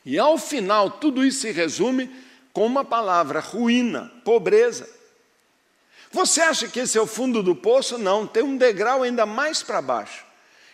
E 0.05 0.19
ao 0.19 0.37
final, 0.37 0.91
tudo 0.91 1.25
isso 1.25 1.41
se 1.41 1.51
resume 1.51 2.11
com 2.53 2.67
uma 2.67 2.85
palavra: 2.85 3.41
ruína, 3.41 4.13
pobreza. 4.23 4.89
Você 6.11 6.41
acha 6.41 6.69
que 6.69 6.81
esse 6.81 6.97
é 6.97 7.01
o 7.01 7.07
fundo 7.07 7.43
do 7.43 7.55
poço? 7.55 7.99
Não, 7.99 8.27
tem 8.27 8.43
um 8.43 8.57
degrau 8.57 9.03
ainda 9.03 9.27
mais 9.27 9.63
para 9.63 9.83
baixo. 9.83 10.25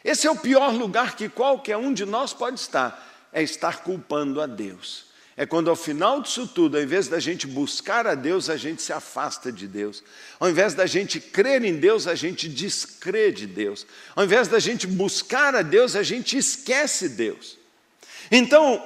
Esse 0.05 0.27
é 0.27 0.31
o 0.31 0.37
pior 0.37 0.73
lugar 0.73 1.17
que 1.17 1.29
qualquer 1.29 1.77
um 1.77 1.93
de 1.93 2.05
nós 2.05 2.33
pode 2.33 2.61
estar, 2.61 3.05
é 3.33 3.43
estar 3.43 3.83
culpando 3.83 4.41
a 4.41 4.47
Deus. 4.47 5.07
É 5.37 5.45
quando 5.45 5.69
ao 5.69 5.75
final 5.75 6.23
disso 6.23 6.47
tudo, 6.47 6.77
ao 6.77 6.83
invés 6.83 7.09
da 7.09 7.19
gente 7.19 7.47
buscar 7.47 8.07
a 8.07 8.15
Deus, 8.15 8.49
a 8.49 8.57
gente 8.57 8.81
se 8.81 8.93
afasta 8.93 9.51
de 9.51 9.67
Deus. 9.67 10.03
Ao 10.39 10.49
invés 10.49 10.75
da 10.75 10.87
gente 10.87 11.19
crer 11.19 11.65
em 11.65 11.75
Deus, 11.75 12.07
a 12.07 12.15
gente 12.15 12.49
descrê 12.49 13.33
de 13.33 13.47
Deus. 13.47 13.85
Ao 14.15 14.25
invés 14.25 14.47
da 14.47 14.61
gente 14.61 14.87
buscar 14.87 15.57
a 15.57 15.63
Deus, 15.63 15.97
a 15.97 16.05
gente 16.05 16.39
esquece 16.39 17.09
Deus. 17.09 17.59
Então, 18.31 18.81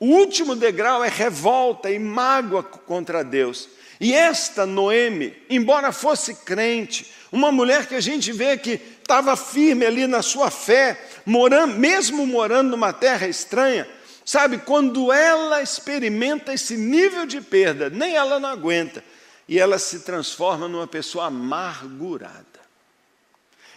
o 0.00 0.06
último 0.06 0.56
degrau 0.56 1.04
é 1.04 1.08
revolta 1.10 1.90
e 1.90 1.98
mágoa 1.98 2.62
contra 2.62 3.22
Deus. 3.22 3.68
E 4.00 4.14
esta 4.14 4.64
Noemi, 4.64 5.32
embora 5.48 5.92
fosse 5.92 6.34
crente, 6.34 7.12
uma 7.30 7.52
mulher 7.52 7.86
que 7.86 7.94
a 7.94 8.00
gente 8.00 8.32
vê 8.32 8.56
que 8.56 8.80
estava 9.00 9.36
firme 9.36 9.86
ali 9.86 10.06
na 10.06 10.22
sua 10.22 10.50
fé, 10.50 10.98
morando, 11.24 11.78
mesmo 11.78 12.26
morando 12.26 12.70
numa 12.70 12.92
terra 12.92 13.28
estranha, 13.28 13.86
Sabe, 14.24 14.58
quando 14.58 15.12
ela 15.12 15.62
experimenta 15.62 16.52
esse 16.52 16.76
nível 16.76 17.26
de 17.26 17.40
perda, 17.40 17.90
nem 17.90 18.14
ela 18.14 18.38
não 18.38 18.48
aguenta, 18.48 19.04
e 19.48 19.58
ela 19.58 19.78
se 19.78 20.00
transforma 20.00 20.68
numa 20.68 20.86
pessoa 20.86 21.26
amargurada. 21.26 22.46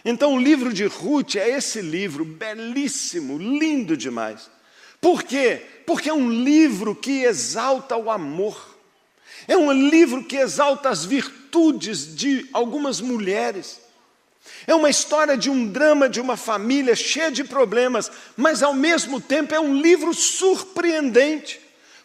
Então, 0.04 0.34
o 0.34 0.40
livro 0.40 0.72
de 0.72 0.84
Ruth 0.86 1.34
é 1.34 1.50
esse 1.50 1.80
livro 1.80 2.24
belíssimo, 2.24 3.36
lindo 3.36 3.96
demais. 3.96 4.48
Por 5.00 5.24
quê? 5.24 5.62
Porque 5.84 6.08
é 6.08 6.14
um 6.14 6.30
livro 6.30 6.94
que 6.94 7.24
exalta 7.24 7.96
o 7.96 8.08
amor, 8.08 8.76
é 9.48 9.56
um 9.56 9.72
livro 9.72 10.24
que 10.24 10.36
exalta 10.36 10.88
as 10.88 11.04
virtudes 11.04 12.14
de 12.14 12.48
algumas 12.52 13.00
mulheres. 13.00 13.80
É 14.66 14.74
uma 14.74 14.90
história 14.90 15.36
de 15.36 15.48
um 15.48 15.68
drama 15.68 16.08
de 16.08 16.20
uma 16.20 16.36
família 16.36 16.96
cheia 16.96 17.30
de 17.30 17.44
problemas, 17.44 18.10
mas 18.36 18.62
ao 18.62 18.74
mesmo 18.74 19.20
tempo 19.20 19.54
é 19.54 19.60
um 19.60 19.80
livro 19.80 20.12
surpreendente. 20.12 21.60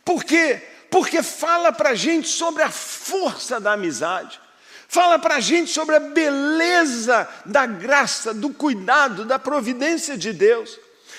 Por 0.05 0.24
quê? 0.24 0.62
Porque 0.89 1.24
fala 1.24 1.71
para 1.71 1.91
a 1.91 1.95
gente 1.95 2.27
sobre 2.27 2.62
a 2.63 2.69
força 2.69 3.60
da 3.60 3.74
amizade, 3.74 4.39
fala 4.88 5.17
para 5.17 5.36
a 5.36 5.39
gente 5.39 5.71
sobre 5.71 5.95
a 5.95 6.00
beleza 6.00 7.27
da 7.45 7.65
graça, 7.65 8.33
do 8.33 8.50
cuidado, 8.50 9.25
da 9.25 9.39
providência 9.39 10.17
de 10.17 10.33
Deus, 10.33 10.77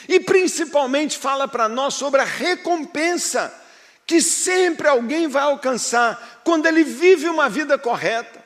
e 0.09 0.21
principalmente 0.21 1.17
fala 1.17 1.49
para 1.49 1.69
nós 1.69 1.95
sobre 1.95 2.21
a 2.21 2.25
recompensa 2.25 3.53
que 4.07 4.21
sempre 4.21 4.89
alguém 4.89 5.27
vai 5.27 5.43
alcançar 5.43 6.43
quando 6.45 6.67
ele 6.67 6.85
vive 6.85 7.29
uma 7.29 7.49
vida 7.49 7.79
correta. 7.79 8.43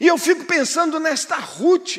E 0.00 0.06
eu 0.06 0.16
fico 0.16 0.44
pensando 0.44 0.98
nesta 0.98 1.36
Ruth, 1.36 1.98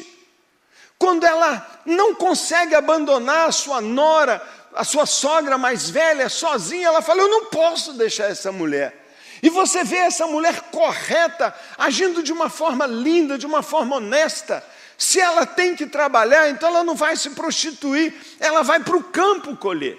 quando 1.04 1.26
ela 1.26 1.82
não 1.86 2.16
consegue 2.16 2.74
abandonar 2.74 3.50
a 3.50 3.52
sua 3.52 3.82
nora, 3.82 4.42
a 4.74 4.86
sua 4.86 5.06
sogra 5.06 5.58
mais 5.58 5.90
velha, 5.90 6.30
sozinha, 6.30 6.88
ela 6.88 7.02
fala: 7.02 7.24
Eu 7.24 7.28
não 7.28 7.46
posso 7.48 7.92
deixar 7.92 8.32
essa 8.32 8.54
mulher. 8.54 9.06
E 9.42 9.50
você 9.50 9.84
vê 9.84 9.98
essa 9.98 10.26
mulher 10.26 10.62
correta, 10.72 11.54
agindo 11.78 12.24
de 12.24 12.32
uma 12.32 12.50
forma 12.50 12.86
linda, 12.86 13.38
de 13.38 13.46
uma 13.46 13.62
forma 13.62 13.98
honesta. 13.98 14.64
Se 14.98 15.20
ela 15.20 15.46
tem 15.46 15.76
que 15.76 15.88
trabalhar, 15.88 16.50
então 16.50 16.70
ela 16.70 16.86
não 16.86 16.96
vai 16.96 17.18
se 17.18 17.32
prostituir, 17.32 18.14
ela 18.40 18.64
vai 18.64 18.80
para 18.80 18.96
o 18.96 19.04
campo 19.04 19.58
colher. 19.58 19.98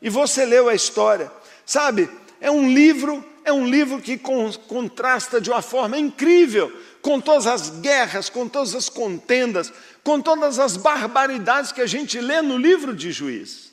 E 0.00 0.08
você 0.08 0.46
leu 0.46 0.68
a 0.68 0.76
história, 0.76 1.28
sabe? 1.64 2.08
É 2.40 2.52
um 2.52 2.72
livro, 2.72 3.24
é 3.44 3.52
um 3.52 3.66
livro 3.66 4.00
que 4.00 4.16
contrasta 4.16 5.40
de 5.40 5.50
uma 5.50 5.62
forma 5.62 5.98
incrível 5.98 6.72
com 7.02 7.20
todas 7.20 7.46
as 7.46 7.70
guerras, 7.70 8.28
com 8.28 8.48
todas 8.48 8.74
as 8.74 8.88
contendas, 8.88 9.72
com 10.06 10.20
todas 10.20 10.60
as 10.60 10.76
barbaridades 10.76 11.72
que 11.72 11.80
a 11.80 11.86
gente 11.86 12.20
lê 12.20 12.40
no 12.40 12.56
livro 12.56 12.94
de 12.94 13.10
Juízes. 13.10 13.72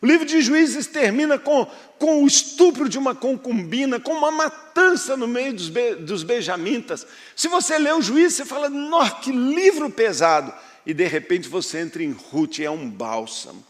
O 0.00 0.06
livro 0.06 0.24
de 0.24 0.40
Juízes 0.40 0.86
termina 0.86 1.40
com, 1.40 1.66
com 1.98 2.22
o 2.22 2.26
estupro 2.28 2.88
de 2.88 2.96
uma 2.96 3.16
concubina, 3.16 3.98
com 3.98 4.12
uma 4.12 4.30
matança 4.30 5.16
no 5.16 5.26
meio 5.26 5.52
dos, 5.52 5.68
be, 5.68 5.96
dos 5.96 6.22
benjamitas. 6.22 7.04
Se 7.34 7.48
você 7.48 7.80
lê 7.80 7.90
o 7.90 8.00
Juízes, 8.00 8.34
você 8.36 8.44
fala, 8.44 8.68
nossa, 8.68 9.16
que 9.16 9.32
livro 9.32 9.90
pesado. 9.90 10.54
E 10.86 10.94
de 10.94 11.04
repente 11.04 11.48
você 11.48 11.80
entra 11.80 12.00
em 12.00 12.12
Ruth 12.12 12.60
é 12.60 12.70
um 12.70 12.88
bálsamo, 12.88 13.66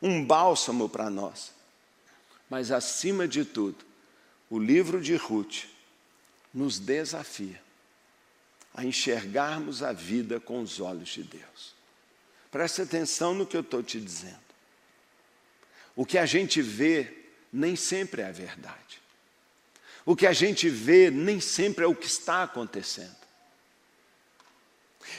um 0.00 0.24
bálsamo 0.24 0.88
para 0.88 1.10
nós. 1.10 1.50
Mas 2.48 2.70
acima 2.70 3.26
de 3.26 3.44
tudo, 3.44 3.84
o 4.48 4.56
livro 4.56 5.00
de 5.00 5.16
Ruth 5.16 5.64
nos 6.54 6.78
desafia 6.78 7.65
a 8.76 8.84
enxergarmos 8.84 9.82
a 9.82 9.92
vida 9.92 10.38
com 10.38 10.60
os 10.60 10.80
olhos 10.80 11.08
de 11.08 11.22
Deus. 11.22 11.74
Preste 12.50 12.82
atenção 12.82 13.34
no 13.34 13.46
que 13.46 13.56
eu 13.56 13.62
estou 13.62 13.82
te 13.82 13.98
dizendo. 13.98 14.46
O 15.96 16.04
que 16.04 16.18
a 16.18 16.26
gente 16.26 16.60
vê 16.60 17.10
nem 17.52 17.74
sempre 17.74 18.20
é 18.20 18.26
a 18.26 18.32
verdade. 18.32 19.00
O 20.04 20.14
que 20.14 20.26
a 20.26 20.32
gente 20.32 20.68
vê 20.68 21.10
nem 21.10 21.40
sempre 21.40 21.84
é 21.84 21.88
o 21.88 21.94
que 21.94 22.06
está 22.06 22.42
acontecendo. 22.42 23.16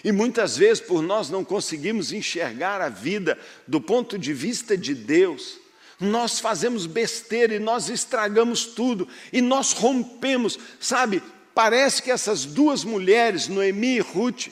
E 0.04 0.12
muitas 0.12 0.56
vezes, 0.56 0.82
por 0.82 1.02
nós 1.02 1.30
não 1.30 1.44
conseguimos 1.44 2.12
enxergar 2.12 2.80
a 2.80 2.90
vida 2.90 3.38
do 3.68 3.82
ponto 3.82 4.18
de 4.20 4.34
vista 4.34 4.78
de 4.78 4.94
Deus, 4.94 5.58
nós 6.00 6.40
fazemos 6.40 6.86
besteira 6.86 7.56
e 7.56 7.60
nós 7.60 7.90
estragamos 7.90 8.66
tudo, 8.66 9.08
e 9.34 9.42
nós 9.42 9.72
rompemos, 9.72 10.60
sabe? 10.80 11.24
Parece 11.58 12.04
que 12.04 12.12
essas 12.12 12.46
duas 12.46 12.84
mulheres, 12.84 13.48
Noemi 13.48 13.96
e 13.96 14.00
Ruth, 14.00 14.50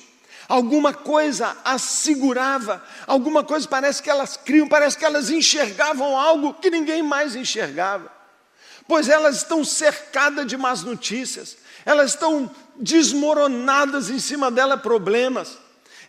alguma 0.50 0.92
coisa 0.92 1.56
as 1.64 1.84
segurava, 1.84 2.84
alguma 3.06 3.44
coisa 3.44 3.68
parece 3.68 4.02
que 4.02 4.10
elas 4.10 4.36
criam, 4.36 4.68
parece 4.68 4.98
que 4.98 5.06
elas 5.06 5.30
enxergavam 5.30 6.18
algo 6.18 6.56
que 6.56 6.72
ninguém 6.72 7.04
mais 7.04 7.36
enxergava. 7.36 8.12
Pois 8.88 9.08
elas 9.08 9.36
estão 9.36 9.64
cercadas 9.64 10.48
de 10.48 10.58
más 10.58 10.82
notícias, 10.82 11.58
elas 11.86 12.10
estão 12.10 12.50
desmoronadas 12.76 14.10
em 14.10 14.18
cima 14.18 14.50
dela 14.50 14.76
problemas, 14.76 15.60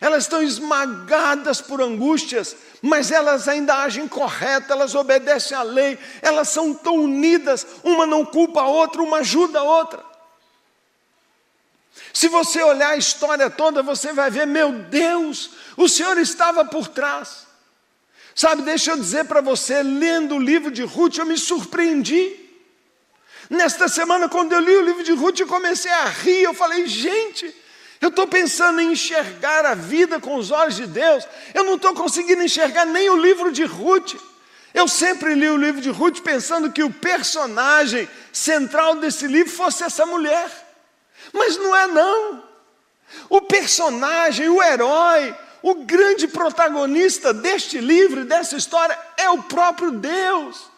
elas 0.01 0.23
estão 0.23 0.41
esmagadas 0.41 1.61
por 1.61 1.79
angústias, 1.79 2.55
mas 2.81 3.11
elas 3.11 3.47
ainda 3.47 3.83
agem 3.83 4.07
correto, 4.07 4.73
elas 4.73 4.95
obedecem 4.95 5.55
à 5.55 5.61
lei, 5.61 5.99
elas 6.23 6.49
são 6.49 6.73
tão 6.73 6.95
unidas, 6.95 7.67
uma 7.83 8.07
não 8.07 8.25
culpa 8.25 8.61
a 8.61 8.67
outra, 8.67 9.03
uma 9.03 9.17
ajuda 9.17 9.59
a 9.59 9.63
outra. 9.63 10.06
Se 12.13 12.27
você 12.27 12.61
olhar 12.63 12.89
a 12.89 12.97
história 12.97 13.49
toda, 13.49 13.83
você 13.83 14.13
vai 14.13 14.29
ver, 14.29 14.47
meu 14.47 14.71
Deus, 14.71 15.51
o 15.75 15.87
Senhor 15.87 16.17
estava 16.17 16.65
por 16.65 16.87
trás. 16.87 17.47
Sabe, 18.33 18.61
deixa 18.61 18.91
eu 18.91 18.97
dizer 18.97 19.25
para 19.25 19.41
você, 19.41 19.81
lendo 19.81 20.35
o 20.35 20.39
livro 20.39 20.69
de 20.69 20.83
Ruth, 20.83 21.17
eu 21.17 21.25
me 21.25 21.37
surpreendi. 21.37 22.39
Nesta 23.49 23.87
semana, 23.87 24.27
quando 24.27 24.53
eu 24.53 24.59
li 24.59 24.75
o 24.75 24.83
livro 24.83 25.03
de 25.03 25.13
Ruth, 25.13 25.39
eu 25.39 25.47
comecei 25.47 25.91
a 25.91 26.05
rir. 26.05 26.43
Eu 26.43 26.53
falei, 26.53 26.85
gente, 26.85 27.53
eu 27.99 28.09
estou 28.09 28.27
pensando 28.27 28.79
em 28.79 28.91
enxergar 28.91 29.65
a 29.65 29.73
vida 29.73 30.19
com 30.19 30.35
os 30.35 30.51
olhos 30.51 30.75
de 30.75 30.85
Deus. 30.85 31.27
Eu 31.53 31.63
não 31.63 31.75
estou 31.75 31.93
conseguindo 31.93 32.43
enxergar 32.43 32.85
nem 32.85 33.09
o 33.09 33.15
livro 33.15 33.51
de 33.51 33.63
Ruth. 33.63 34.15
Eu 34.73 34.87
sempre 34.87 35.33
li 35.33 35.49
o 35.49 35.57
livro 35.57 35.81
de 35.81 35.89
Ruth 35.89 36.19
pensando 36.19 36.71
que 36.71 36.83
o 36.83 36.93
personagem 36.93 38.07
central 38.31 38.97
desse 38.97 39.25
livro 39.25 39.51
fosse 39.51 39.83
essa 39.83 40.05
mulher. 40.05 40.66
Mas 41.33 41.57
não 41.57 41.75
é 41.75 41.87
não. 41.87 42.43
O 43.29 43.41
personagem, 43.41 44.49
o 44.49 44.61
herói, 44.61 45.35
o 45.61 45.75
grande 45.75 46.27
protagonista 46.27 47.33
deste 47.33 47.79
livro, 47.79 48.25
dessa 48.25 48.55
história, 48.55 48.97
é 49.17 49.29
o 49.29 49.43
próprio 49.43 49.91
Deus. 49.91 50.69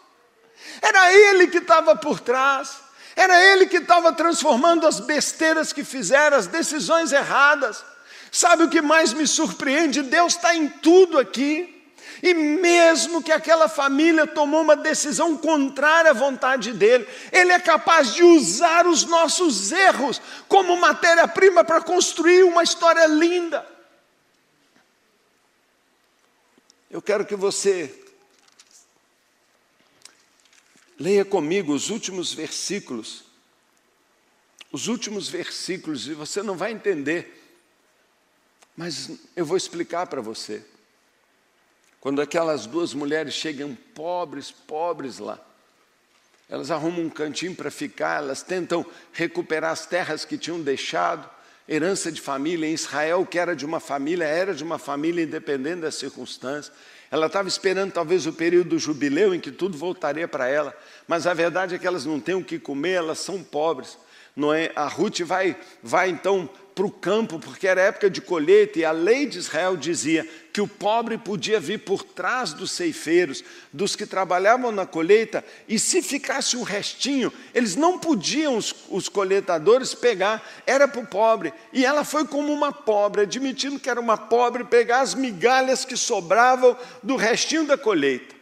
Era 0.80 1.12
Ele 1.12 1.46
que 1.46 1.58
estava 1.58 1.96
por 1.96 2.20
trás, 2.20 2.76
era 3.16 3.38
Ele 3.52 3.66
que 3.66 3.78
estava 3.78 4.12
transformando 4.12 4.86
as 4.86 5.00
besteiras 5.00 5.72
que 5.72 5.84
fizeram, 5.84 6.36
as 6.36 6.46
decisões 6.46 7.12
erradas. 7.12 7.84
Sabe 8.32 8.64
o 8.64 8.70
que 8.70 8.80
mais 8.80 9.12
me 9.12 9.26
surpreende? 9.26 10.02
Deus 10.02 10.34
está 10.34 10.54
em 10.54 10.68
tudo 10.68 11.18
aqui. 11.18 11.79
E 12.22 12.34
mesmo 12.34 13.22
que 13.22 13.32
aquela 13.32 13.68
família 13.68 14.26
tomou 14.26 14.62
uma 14.62 14.76
decisão 14.76 15.36
contrária 15.36 16.10
à 16.10 16.14
vontade 16.14 16.72
dele, 16.72 17.06
ele 17.32 17.52
é 17.52 17.58
capaz 17.58 18.14
de 18.14 18.22
usar 18.22 18.86
os 18.86 19.04
nossos 19.04 19.72
erros 19.72 20.20
como 20.48 20.76
matéria-prima 20.76 21.64
para 21.64 21.80
construir 21.80 22.42
uma 22.42 22.62
história 22.62 23.06
linda. 23.06 23.66
Eu 26.90 27.00
quero 27.00 27.24
que 27.24 27.36
você 27.36 27.94
leia 30.98 31.24
comigo 31.24 31.72
os 31.72 31.88
últimos 31.88 32.32
versículos. 32.32 33.24
Os 34.72 34.86
últimos 34.86 35.28
versículos, 35.28 36.06
e 36.06 36.14
você 36.14 36.42
não 36.42 36.56
vai 36.56 36.70
entender, 36.70 37.40
mas 38.76 39.10
eu 39.34 39.44
vou 39.44 39.56
explicar 39.56 40.06
para 40.06 40.20
você. 40.20 40.64
Quando 42.00 42.22
aquelas 42.22 42.66
duas 42.66 42.94
mulheres 42.94 43.34
chegam 43.34 43.76
pobres, 43.94 44.50
pobres 44.50 45.18
lá, 45.18 45.38
elas 46.48 46.70
arrumam 46.70 47.02
um 47.02 47.10
cantinho 47.10 47.54
para 47.54 47.70
ficar, 47.70 48.22
elas 48.22 48.42
tentam 48.42 48.84
recuperar 49.12 49.70
as 49.70 49.86
terras 49.86 50.24
que 50.24 50.38
tinham 50.38 50.60
deixado, 50.60 51.28
herança 51.68 52.10
de 52.10 52.20
família 52.20 52.66
em 52.66 52.72
Israel, 52.72 53.24
que 53.24 53.38
era 53.38 53.54
de 53.54 53.64
uma 53.64 53.78
família, 53.78 54.24
era 54.24 54.52
de 54.52 54.64
uma 54.64 54.78
família 54.78 55.22
independente 55.22 55.82
das 55.82 55.94
circunstâncias. 55.94 56.74
Ela 57.10 57.26
estava 57.26 57.48
esperando 57.48 57.92
talvez 57.92 58.26
o 58.26 58.32
período 58.32 58.70
do 58.70 58.78
jubileu 58.78 59.34
em 59.34 59.38
que 59.38 59.52
tudo 59.52 59.78
voltaria 59.78 60.26
para 60.26 60.48
ela, 60.48 60.76
mas 61.06 61.26
a 61.26 61.34
verdade 61.34 61.74
é 61.74 61.78
que 61.78 61.86
elas 61.86 62.06
não 62.06 62.18
têm 62.18 62.34
o 62.34 62.44
que 62.44 62.58
comer, 62.58 62.94
elas 62.94 63.18
são 63.18 63.42
pobres. 63.44 63.96
Não 64.34 64.52
é? 64.52 64.70
A 64.74 64.86
Ruth 64.86 65.20
vai, 65.20 65.56
vai 65.82 66.10
então 66.10 66.48
para 66.74 66.86
o 66.86 66.90
campo, 66.90 67.38
porque 67.38 67.68
era 67.68 67.82
época 67.82 68.08
de 68.08 68.22
colheita, 68.22 68.78
e 68.78 68.84
a 68.86 68.90
lei 68.90 69.26
de 69.26 69.38
Israel 69.38 69.76
dizia 69.76 70.26
que 70.50 70.62
o 70.62 70.66
pobre 70.66 71.18
podia 71.18 71.60
vir 71.60 71.80
por 71.80 72.02
trás 72.02 72.54
dos 72.54 72.70
ceifeiros, 72.70 73.44
dos 73.70 73.94
que 73.94 74.06
trabalhavam 74.06 74.72
na 74.72 74.86
colheita, 74.86 75.44
e 75.68 75.78
se 75.78 76.00
ficasse 76.00 76.56
um 76.56 76.62
restinho, 76.62 77.30
eles 77.54 77.76
não 77.76 77.98
podiam, 77.98 78.56
os, 78.56 78.74
os 78.88 79.10
coletadores, 79.10 79.94
pegar, 79.94 80.42
era 80.66 80.88
para 80.88 81.02
o 81.02 81.06
pobre. 81.06 81.52
E 81.70 81.84
ela 81.84 82.02
foi 82.02 82.24
como 82.26 82.50
uma 82.50 82.72
pobre, 82.72 83.22
admitindo 83.22 83.78
que 83.78 83.90
era 83.90 84.00
uma 84.00 84.16
pobre, 84.16 84.64
pegar 84.64 85.02
as 85.02 85.14
migalhas 85.14 85.84
que 85.84 85.96
sobravam 85.98 86.74
do 87.02 87.14
restinho 87.14 87.66
da 87.66 87.76
colheita. 87.76 88.39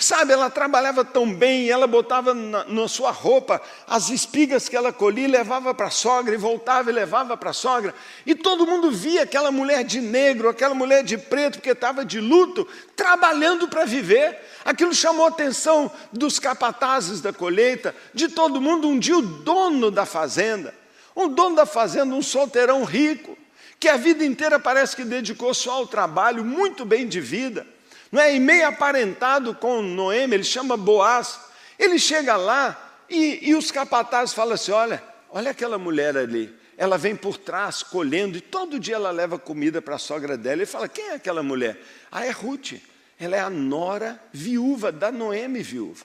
Sabe, 0.00 0.32
ela 0.32 0.48
trabalhava 0.48 1.04
tão 1.04 1.34
bem, 1.34 1.68
ela 1.68 1.88
botava 1.88 2.32
na, 2.32 2.64
na 2.66 2.86
sua 2.86 3.10
roupa 3.10 3.60
as 3.84 4.10
espigas 4.10 4.68
que 4.68 4.76
ela 4.76 4.92
colhia, 4.92 5.26
levava 5.26 5.74
para 5.74 5.88
a 5.88 5.90
sogra 5.90 6.32
e 6.32 6.38
voltava 6.38 6.88
e 6.88 6.92
levava 6.92 7.36
para 7.36 7.50
a 7.50 7.52
sogra. 7.52 7.92
E 8.24 8.32
todo 8.32 8.64
mundo 8.64 8.92
via 8.92 9.24
aquela 9.24 9.50
mulher 9.50 9.82
de 9.82 10.00
negro, 10.00 10.48
aquela 10.48 10.72
mulher 10.72 11.02
de 11.02 11.18
preto, 11.18 11.54
porque 11.54 11.70
estava 11.70 12.04
de 12.04 12.20
luto, 12.20 12.64
trabalhando 12.94 13.66
para 13.66 13.84
viver. 13.84 14.38
Aquilo 14.64 14.94
chamou 14.94 15.26
a 15.26 15.30
atenção 15.30 15.90
dos 16.12 16.38
capatazes 16.38 17.20
da 17.20 17.32
colheita, 17.32 17.92
de 18.14 18.28
todo 18.28 18.60
mundo. 18.60 18.86
Um 18.86 19.00
dia, 19.00 19.18
o 19.18 19.22
dono 19.22 19.90
da 19.90 20.06
fazenda, 20.06 20.72
um 21.16 21.28
dono 21.28 21.56
da 21.56 21.66
fazenda, 21.66 22.14
um 22.14 22.22
solteirão 22.22 22.84
rico, 22.84 23.36
que 23.80 23.88
a 23.88 23.96
vida 23.96 24.24
inteira 24.24 24.60
parece 24.60 24.94
que 24.94 25.02
dedicou 25.02 25.52
só 25.52 25.72
ao 25.72 25.88
trabalho, 25.88 26.44
muito 26.44 26.84
bem 26.84 27.08
de 27.08 27.20
vida 27.20 27.66
não 28.10 28.20
é? 28.20 28.34
E 28.34 28.40
meio 28.40 28.66
aparentado 28.66 29.54
com 29.54 29.82
Noemi, 29.82 30.34
ele 30.34 30.44
chama 30.44 30.76
Boaz. 30.76 31.40
Ele 31.78 31.98
chega 31.98 32.36
lá 32.36 33.04
e, 33.08 33.50
e 33.50 33.54
os 33.54 33.70
capatazes 33.70 34.34
falam 34.34 34.54
assim: 34.54 34.72
olha, 34.72 35.02
olha 35.30 35.50
aquela 35.50 35.78
mulher 35.78 36.16
ali. 36.16 36.56
Ela 36.76 36.96
vem 36.96 37.16
por 37.16 37.36
trás 37.36 37.82
colhendo 37.82 38.38
e 38.38 38.40
todo 38.40 38.78
dia 38.78 38.94
ela 38.94 39.10
leva 39.10 39.38
comida 39.38 39.82
para 39.82 39.96
a 39.96 39.98
sogra 39.98 40.36
dela. 40.36 40.56
Ele 40.56 40.66
fala: 40.66 40.88
quem 40.88 41.08
é 41.08 41.14
aquela 41.14 41.42
mulher? 41.42 41.78
Ah, 42.10 42.24
é 42.24 42.30
Ruth. 42.30 42.74
Ela 43.20 43.36
é 43.36 43.40
a 43.40 43.50
nora 43.50 44.20
viúva 44.32 44.92
da 44.92 45.10
Noemi 45.10 45.60
viúva. 45.60 46.04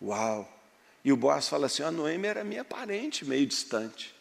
Uau! 0.00 0.56
E 1.04 1.12
o 1.12 1.16
Boaz 1.16 1.48
fala 1.48 1.66
assim: 1.66 1.82
a 1.82 1.90
Noemi 1.90 2.28
era 2.28 2.44
minha 2.44 2.64
parente, 2.64 3.24
meio 3.24 3.46
distante. 3.46 4.14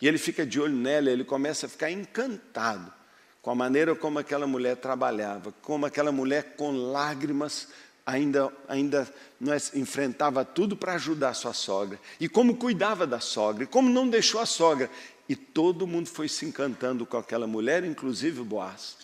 E 0.00 0.08
ele 0.08 0.18
fica 0.18 0.46
de 0.46 0.58
olho 0.58 0.74
nela, 0.74 1.10
ele 1.10 1.24
começa 1.24 1.66
a 1.66 1.68
ficar 1.68 1.90
encantado 1.90 2.99
com 3.42 3.50
a 3.50 3.54
maneira 3.54 3.94
como 3.94 4.18
aquela 4.18 4.46
mulher 4.46 4.76
trabalhava, 4.76 5.52
como 5.62 5.86
aquela 5.86 6.12
mulher 6.12 6.54
com 6.56 6.70
lágrimas 6.70 7.68
ainda, 8.04 8.52
ainda 8.68 9.08
é, 9.42 9.78
enfrentava 9.78 10.44
tudo 10.44 10.76
para 10.76 10.94
ajudar 10.94 11.30
a 11.30 11.34
sua 11.34 11.52
sogra, 11.52 11.98
e 12.18 12.28
como 12.28 12.56
cuidava 12.56 13.06
da 13.06 13.20
sogra, 13.20 13.64
e 13.64 13.66
como 13.66 13.88
não 13.88 14.08
deixou 14.08 14.40
a 14.40 14.46
sogra. 14.46 14.90
E 15.28 15.36
todo 15.36 15.86
mundo 15.86 16.08
foi 16.08 16.28
se 16.28 16.44
encantando 16.44 17.06
com 17.06 17.16
aquela 17.16 17.46
mulher, 17.46 17.84
inclusive 17.84 18.42
Boaz. 18.42 18.96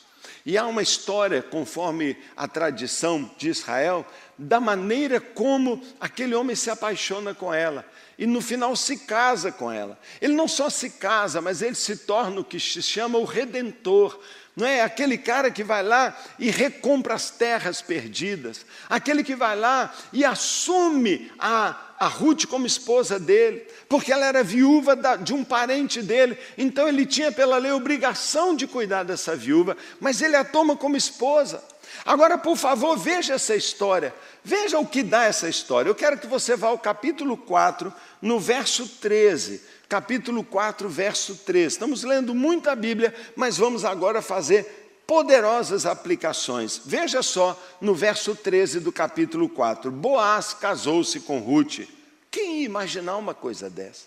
E 0.45 0.57
há 0.57 0.67
uma 0.67 0.83
história, 0.83 1.43
conforme 1.43 2.17
a 2.37 2.47
tradição 2.49 3.31
de 3.37 3.49
Israel, 3.49 4.07
da 4.39 4.61
maneira 4.61 5.21
como 5.21 5.83
aquele 6.01 6.35
homem 6.35 6.55
se 6.55 6.71
apaixona 6.71 7.35
com 7.35 7.53
ela 7.53 7.85
e 8.19 8.27
no 8.27 8.41
final 8.41 8.75
se 8.75 8.99
casa 8.99 9.53
com 9.53 9.71
ela. 9.71 9.99
Ele 10.21 10.35
não 10.35 10.49
só 10.49 10.71
se 10.71 10.91
casa, 10.91 11.41
mas 11.41 11.61
ele 11.61 11.75
se 11.75 11.97
torna 11.99 12.41
o 12.41 12.45
que 12.45 12.59
se 12.59 12.83
chama 12.83 13.19
o 13.19 13.25
redentor. 13.25 14.19
Não 14.57 14.67
é 14.67 14.81
aquele 14.81 15.19
cara 15.19 15.51
que 15.51 15.63
vai 15.63 15.83
lá 15.83 16.17
e 16.39 16.51
recompra 16.51 17.13
as 17.13 17.29
terras 17.29 17.83
perdidas, 17.83 18.65
aquele 18.89 19.23
que 19.23 19.37
vai 19.37 19.55
lá 19.55 19.95
e 20.15 20.25
assume 20.25 21.31
a, 21.39 21.77
a 21.99 22.07
Ruth 22.07 22.47
como 22.47 22.67
esposa 22.67 23.21
dele, 23.21 23.67
porque 23.87 24.11
ela 24.11 24.25
era 24.25 24.43
viúva 24.43 24.97
da, 24.97 25.15
de 25.17 25.35
um 25.35 25.45
parente 25.45 26.01
dele, 26.01 26.39
então 26.57 26.89
ele 26.89 27.05
tinha 27.05 27.31
pela 27.31 27.59
lei 27.59 27.71
obrigação 27.71 28.57
de 28.57 28.67
cuidar 28.67 29.03
dessa 29.03 29.37
viúva, 29.37 29.77
mas 30.01 30.23
ele 30.23 30.37
a 30.37 30.45
toma 30.45 30.75
como 30.75 30.97
esposa. 30.97 31.63
Agora, 32.05 32.39
por 32.39 32.57
favor, 32.57 32.97
veja 32.97 33.35
essa 33.35 33.55
história. 33.55 34.15
Veja 34.43 34.79
o 34.79 34.87
que 34.87 35.03
dá 35.03 35.25
essa 35.25 35.49
história. 35.49 35.89
Eu 35.89 35.95
quero 35.95 36.19
que 36.19 36.27
você 36.27 36.57
vá 36.57 36.69
ao 36.69 36.79
capítulo 36.79 37.37
4, 37.37 37.93
no 38.23 38.39
verso 38.39 38.89
13. 38.89 39.61
Capítulo 39.89 40.43
4, 40.43 40.89
verso 40.89 41.37
13. 41.37 41.67
Estamos 41.75 42.03
lendo 42.03 42.35
muito 42.35 42.69
a 42.69 42.75
Bíblia, 42.75 43.15
mas 43.37 43.57
vamos 43.57 43.85
agora 43.85 44.21
fazer 44.21 44.87
poderosas 45.07 45.87
aplicações. 45.87 46.81
Veja 46.85 47.23
só 47.23 47.61
no 47.81 47.95
verso 47.95 48.35
13 48.35 48.81
do 48.81 48.91
capítulo 48.91 49.49
4. 49.49 49.91
Boaz 49.93 50.53
casou-se 50.53 51.21
com 51.21 51.39
Ruth. 51.39 51.89
Quem 52.31 52.61
ia 52.61 52.65
imaginar 52.65 53.17
uma 53.17 53.33
coisa 53.33 53.71
dessa? 53.71 54.07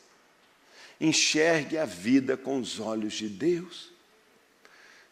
Enxergue 1.00 1.78
a 1.78 1.86
vida 1.86 2.36
com 2.36 2.60
os 2.60 2.80
olhos 2.80 3.14
de 3.14 3.30
Deus. 3.30 3.90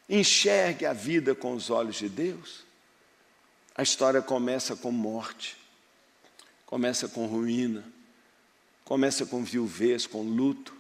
enxergue 0.10 0.86
a 0.86 0.94
vida 0.94 1.36
com 1.36 1.54
os 1.54 1.70
olhos 1.70 1.98
de 1.98 2.08
Deus, 2.08 2.64
a 3.76 3.84
história 3.84 4.22
começa 4.22 4.76
com 4.76 4.92
morte, 4.92 5.58
começa 6.66 7.08
com 7.08 7.26
ruína, 7.26 7.84
começa 8.88 9.26
com 9.26 9.44
viuvez, 9.44 10.08
com 10.08 10.22
luto, 10.22 10.74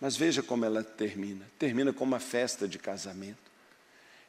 mas 0.00 0.16
veja 0.16 0.40
como 0.40 0.64
ela 0.64 0.84
termina: 0.84 1.44
termina 1.58 1.92
com 1.92 2.04
uma 2.04 2.20
festa 2.20 2.68
de 2.68 2.78
casamento. 2.78 3.48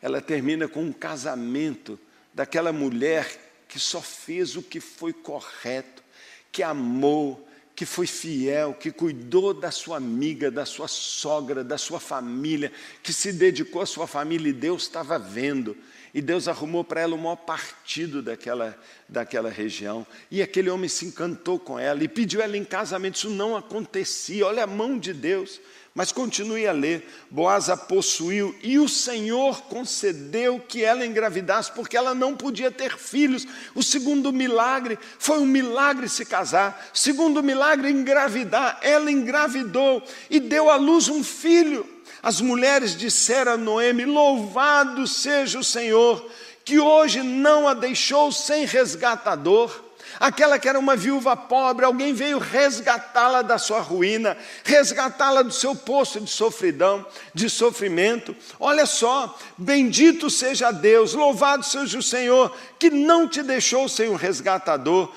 Ela 0.01 0.19
termina 0.19 0.67
com 0.67 0.81
um 0.81 0.91
casamento 0.91 1.99
daquela 2.33 2.73
mulher 2.73 3.63
que 3.67 3.79
só 3.79 4.01
fez 4.01 4.55
o 4.55 4.63
que 4.63 4.79
foi 4.79 5.13
correto, 5.13 6.03
que 6.51 6.63
amou, 6.63 7.47
que 7.79 7.85
foi 7.85 8.05
fiel, 8.05 8.73
que 8.73 8.91
cuidou 8.91 9.53
da 9.53 9.71
sua 9.71 9.95
amiga, 9.95 10.51
da 10.51 10.65
sua 10.65 10.85
sogra, 10.85 11.63
da 11.63 11.77
sua 11.77 11.97
família, 11.97 12.73
que 13.01 13.13
se 13.13 13.31
dedicou 13.31 13.81
à 13.81 13.85
sua 13.85 14.05
família 14.05 14.49
e 14.49 14.53
Deus 14.53 14.81
estava 14.81 15.17
vendo. 15.17 15.77
E 16.13 16.21
Deus 16.21 16.49
arrumou 16.49 16.83
para 16.83 16.99
ela 16.99 17.15
o 17.15 17.17
maior 17.17 17.37
partido 17.37 18.21
daquela, 18.21 18.77
daquela 19.07 19.49
região. 19.49 20.05
E 20.29 20.41
aquele 20.41 20.69
homem 20.69 20.89
se 20.89 21.05
encantou 21.05 21.57
com 21.57 21.79
ela 21.79 22.03
e 22.03 22.09
pediu 22.09 22.41
ela 22.41 22.57
em 22.57 22.65
casamento. 22.65 23.15
Isso 23.15 23.29
não 23.29 23.55
acontecia, 23.55 24.45
olha 24.45 24.65
a 24.65 24.67
mão 24.67 24.99
de 24.99 25.13
Deus. 25.13 25.61
Mas 25.93 26.11
continue 26.11 26.67
a 26.67 26.71
ler. 26.71 27.07
Boaz 27.29 27.69
a 27.69 27.75
possuiu 27.75 28.55
e 28.61 28.77
o 28.77 28.87
Senhor 28.87 29.63
concedeu 29.63 30.59
que 30.59 30.83
ela 30.83 31.05
engravidasse, 31.05 31.71
porque 31.71 31.97
ela 31.97 32.13
não 32.13 32.35
podia 32.35 32.71
ter 32.71 32.97
filhos. 32.97 33.47
O 33.73 33.81
segundo 33.81 34.31
milagre 34.31 34.97
foi 35.17 35.39
um 35.39 35.45
milagre 35.45 36.07
se 36.07 36.25
casar. 36.25 36.89
Segundo 36.93 37.43
milagre, 37.43 37.89
engravidar. 37.89 38.79
Ela 38.81 39.11
engravidou 39.11 40.03
e 40.29 40.39
deu 40.39 40.69
à 40.69 40.75
luz 40.75 41.09
um 41.09 41.23
filho. 41.23 41.87
As 42.21 42.39
mulheres 42.39 42.95
disseram 42.95 43.53
a 43.53 43.57
Noemi: 43.57 44.05
Louvado 44.05 45.07
seja 45.07 45.59
o 45.59 45.63
Senhor, 45.63 46.29
que 46.63 46.79
hoje 46.79 47.23
não 47.23 47.67
a 47.67 47.73
deixou 47.73 48.31
sem 48.31 48.65
resgatador. 48.65 49.88
Aquela 50.19 50.57
que 50.57 50.69
era 50.69 50.79
uma 50.79 50.95
viúva 50.95 51.35
pobre, 51.35 51.85
alguém 51.85 52.13
veio 52.13 52.39
resgatá-la 52.39 53.41
da 53.41 53.57
sua 53.57 53.81
ruína, 53.81 54.37
resgatá-la 54.63 55.41
do 55.41 55.51
seu 55.51 55.75
poço 55.75 56.19
de 56.21 56.29
sofridão, 56.29 57.05
de 57.33 57.49
sofrimento. 57.49 58.35
Olha 58.59 58.85
só, 58.85 59.37
bendito 59.57 60.29
seja 60.29 60.71
Deus, 60.71 61.13
louvado 61.13 61.65
seja 61.65 61.99
o 61.99 62.03
Senhor, 62.03 62.55
que 62.77 62.89
não 62.89 63.27
te 63.27 63.43
deixou 63.43 63.89
sem 63.89 64.09
um 64.09 64.15
resgatador, 64.15 65.11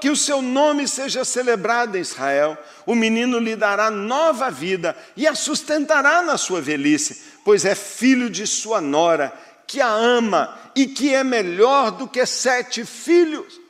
que 0.00 0.10
o 0.10 0.16
seu 0.16 0.42
nome 0.42 0.86
seja 0.86 1.24
celebrado 1.24 1.96
em 1.96 2.00
Israel. 2.00 2.56
O 2.84 2.94
menino 2.94 3.38
lhe 3.38 3.56
dará 3.56 3.90
nova 3.90 4.50
vida 4.50 4.96
e 5.16 5.26
a 5.26 5.34
sustentará 5.34 6.22
na 6.22 6.36
sua 6.36 6.60
velhice, 6.60 7.22
pois 7.44 7.64
é 7.64 7.74
filho 7.74 8.28
de 8.28 8.46
sua 8.46 8.80
nora, 8.80 9.32
que 9.66 9.80
a 9.80 9.88
ama 9.88 10.58
e 10.74 10.86
que 10.86 11.14
é 11.14 11.24
melhor 11.24 11.92
do 11.92 12.06
que 12.06 12.24
sete 12.26 12.84
filhos. 12.84 13.61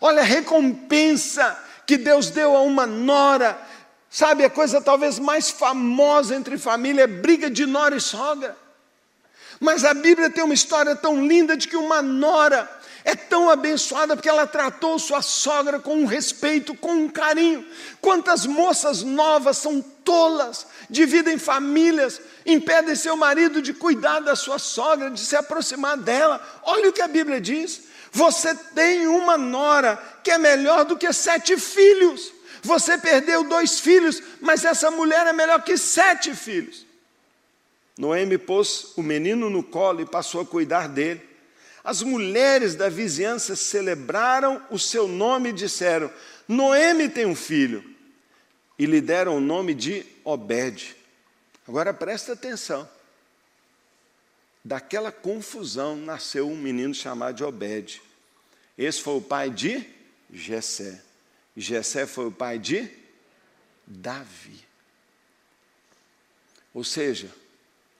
Olha 0.00 0.22
a 0.22 0.24
recompensa 0.24 1.56
que 1.86 1.96
Deus 1.96 2.30
deu 2.30 2.56
a 2.56 2.62
uma 2.62 2.86
nora. 2.86 3.58
Sabe, 4.10 4.44
a 4.44 4.50
coisa 4.50 4.80
talvez 4.80 5.18
mais 5.18 5.50
famosa 5.50 6.34
entre 6.34 6.58
família 6.58 7.02
é 7.02 7.06
briga 7.06 7.50
de 7.50 7.66
nora 7.66 7.96
e 7.96 8.00
sogra. 8.00 8.56
Mas 9.60 9.84
a 9.84 9.94
Bíblia 9.94 10.30
tem 10.30 10.44
uma 10.44 10.54
história 10.54 10.94
tão 10.94 11.26
linda 11.26 11.56
de 11.56 11.68
que 11.68 11.76
uma 11.76 12.02
nora 12.02 12.68
é 13.04 13.14
tão 13.14 13.48
abençoada 13.48 14.16
porque 14.16 14.28
ela 14.28 14.46
tratou 14.46 14.98
sua 14.98 15.22
sogra 15.22 15.78
com 15.78 15.94
um 15.94 16.06
respeito, 16.06 16.74
com 16.74 16.92
um 16.92 17.08
carinho. 17.08 17.64
Quantas 18.00 18.44
moças 18.44 19.02
novas 19.02 19.58
são 19.58 19.80
tolas, 19.80 20.66
dividem 20.90 21.38
famílias, 21.38 22.20
impedem 22.44 22.96
seu 22.96 23.16
marido 23.16 23.62
de 23.62 23.72
cuidar 23.72 24.20
da 24.20 24.34
sua 24.34 24.58
sogra, 24.58 25.08
de 25.08 25.20
se 25.20 25.36
aproximar 25.36 25.96
dela. 25.96 26.44
Olha 26.64 26.88
o 26.88 26.92
que 26.92 27.00
a 27.00 27.06
Bíblia 27.06 27.40
diz. 27.40 27.82
Você 28.16 28.54
tem 28.54 29.06
uma 29.06 29.36
nora 29.36 29.96
que 30.24 30.30
é 30.30 30.38
melhor 30.38 30.86
do 30.86 30.96
que 30.96 31.12
sete 31.12 31.58
filhos. 31.58 32.32
Você 32.62 32.96
perdeu 32.96 33.44
dois 33.44 33.78
filhos, 33.78 34.22
mas 34.40 34.64
essa 34.64 34.90
mulher 34.90 35.26
é 35.26 35.34
melhor 35.34 35.62
que 35.62 35.76
sete 35.76 36.34
filhos. 36.34 36.86
Noemi 37.98 38.38
pôs 38.38 38.94
o 38.96 39.02
menino 39.02 39.50
no 39.50 39.62
colo 39.62 40.00
e 40.00 40.06
passou 40.06 40.40
a 40.40 40.46
cuidar 40.46 40.88
dele. 40.88 41.20
As 41.84 42.00
mulheres 42.00 42.74
da 42.74 42.88
vizinhança 42.88 43.54
celebraram 43.54 44.62
o 44.70 44.78
seu 44.78 45.06
nome 45.06 45.50
e 45.50 45.52
disseram: 45.52 46.10
Noemi 46.48 47.10
tem 47.10 47.26
um 47.26 47.36
filho. 47.36 47.84
E 48.78 48.86
lhe 48.86 49.02
deram 49.02 49.36
o 49.36 49.40
nome 49.40 49.74
de 49.74 50.06
Obed. 50.24 50.96
Agora 51.68 51.92
presta 51.92 52.32
atenção. 52.32 52.88
Daquela 54.64 55.12
confusão 55.12 55.96
nasceu 55.96 56.48
um 56.48 56.56
menino 56.56 56.94
chamado 56.94 57.36
de 57.36 57.44
Obed. 57.44 58.05
Esse 58.76 59.00
foi 59.00 59.16
o 59.16 59.22
pai 59.22 59.50
de 59.50 59.84
Jessé. 60.30 61.02
Jessé 61.56 62.06
foi 62.06 62.26
o 62.26 62.32
pai 62.32 62.58
de 62.58 62.90
Davi. 63.86 64.64
Ou 66.74 66.84
seja, 66.84 67.30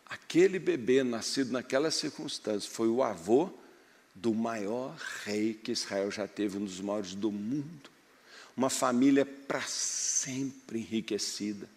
aquele 0.04 0.58
bebê 0.58 1.02
nascido 1.02 1.52
naquela 1.52 1.90
circunstância 1.90 2.70
foi 2.70 2.88
o 2.88 3.02
avô 3.02 3.50
do 4.14 4.34
maior 4.34 4.94
rei 5.24 5.54
que 5.54 5.72
Israel 5.72 6.10
já 6.10 6.26
teve, 6.26 6.58
um 6.58 6.64
dos 6.64 6.80
maiores 6.80 7.14
do 7.14 7.30
mundo. 7.30 7.90
Uma 8.56 8.70
família 8.70 9.24
para 9.24 9.62
sempre 9.62 10.78
enriquecida. 10.78 11.68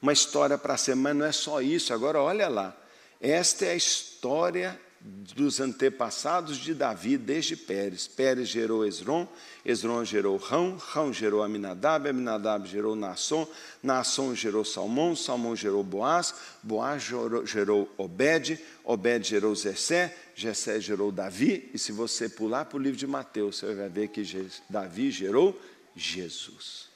Uma 0.00 0.12
história 0.12 0.56
para 0.56 0.76
ser, 0.76 0.94
mas 0.94 1.16
não 1.16 1.26
é 1.26 1.32
só 1.32 1.60
isso. 1.60 1.92
Agora 1.92 2.20
olha 2.20 2.48
lá. 2.48 2.76
Esta 3.20 3.66
é 3.66 3.70
a 3.70 3.76
história 3.76 4.80
dos 5.00 5.60
antepassados 5.60 6.56
de 6.56 6.74
Davi 6.74 7.16
desde 7.16 7.56
Pérez. 7.56 8.08
Pérez 8.08 8.48
gerou 8.48 8.84
Esron, 8.84 9.28
Esron 9.64 10.04
gerou 10.04 10.36
Rão, 10.36 10.76
Rão 10.76 11.12
gerou 11.12 11.42
Aminadab, 11.42 12.08
Aminadab 12.08 12.68
gerou 12.68 12.96
Naasson, 12.96 13.46
Naasson 13.82 14.34
gerou 14.34 14.64
Salmão, 14.64 15.14
Salmão 15.14 15.54
gerou 15.54 15.84
Boaz, 15.84 16.34
Boaz 16.62 17.04
gerou, 17.04 17.46
gerou 17.46 17.94
Obed, 17.96 18.58
Obed 18.84 19.28
gerou 19.28 19.54
Zessé, 19.54 20.16
Jessé 20.34 20.80
gerou 20.80 21.12
Davi, 21.12 21.70
e 21.72 21.78
se 21.78 21.92
você 21.92 22.28
pular 22.28 22.64
para 22.64 22.76
o 22.76 22.82
livro 22.82 22.98
de 22.98 23.06
Mateus, 23.06 23.58
você 23.58 23.74
vai 23.74 23.88
ver 23.88 24.08
que 24.08 24.22
Davi 24.68 25.10
gerou 25.10 25.60
Jesus. 25.94 26.88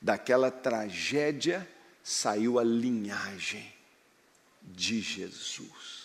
Daquela 0.00 0.50
tragédia 0.50 1.66
saiu 2.02 2.58
a 2.58 2.64
linhagem 2.64 3.72
de 4.62 5.00
Jesus. 5.00 6.01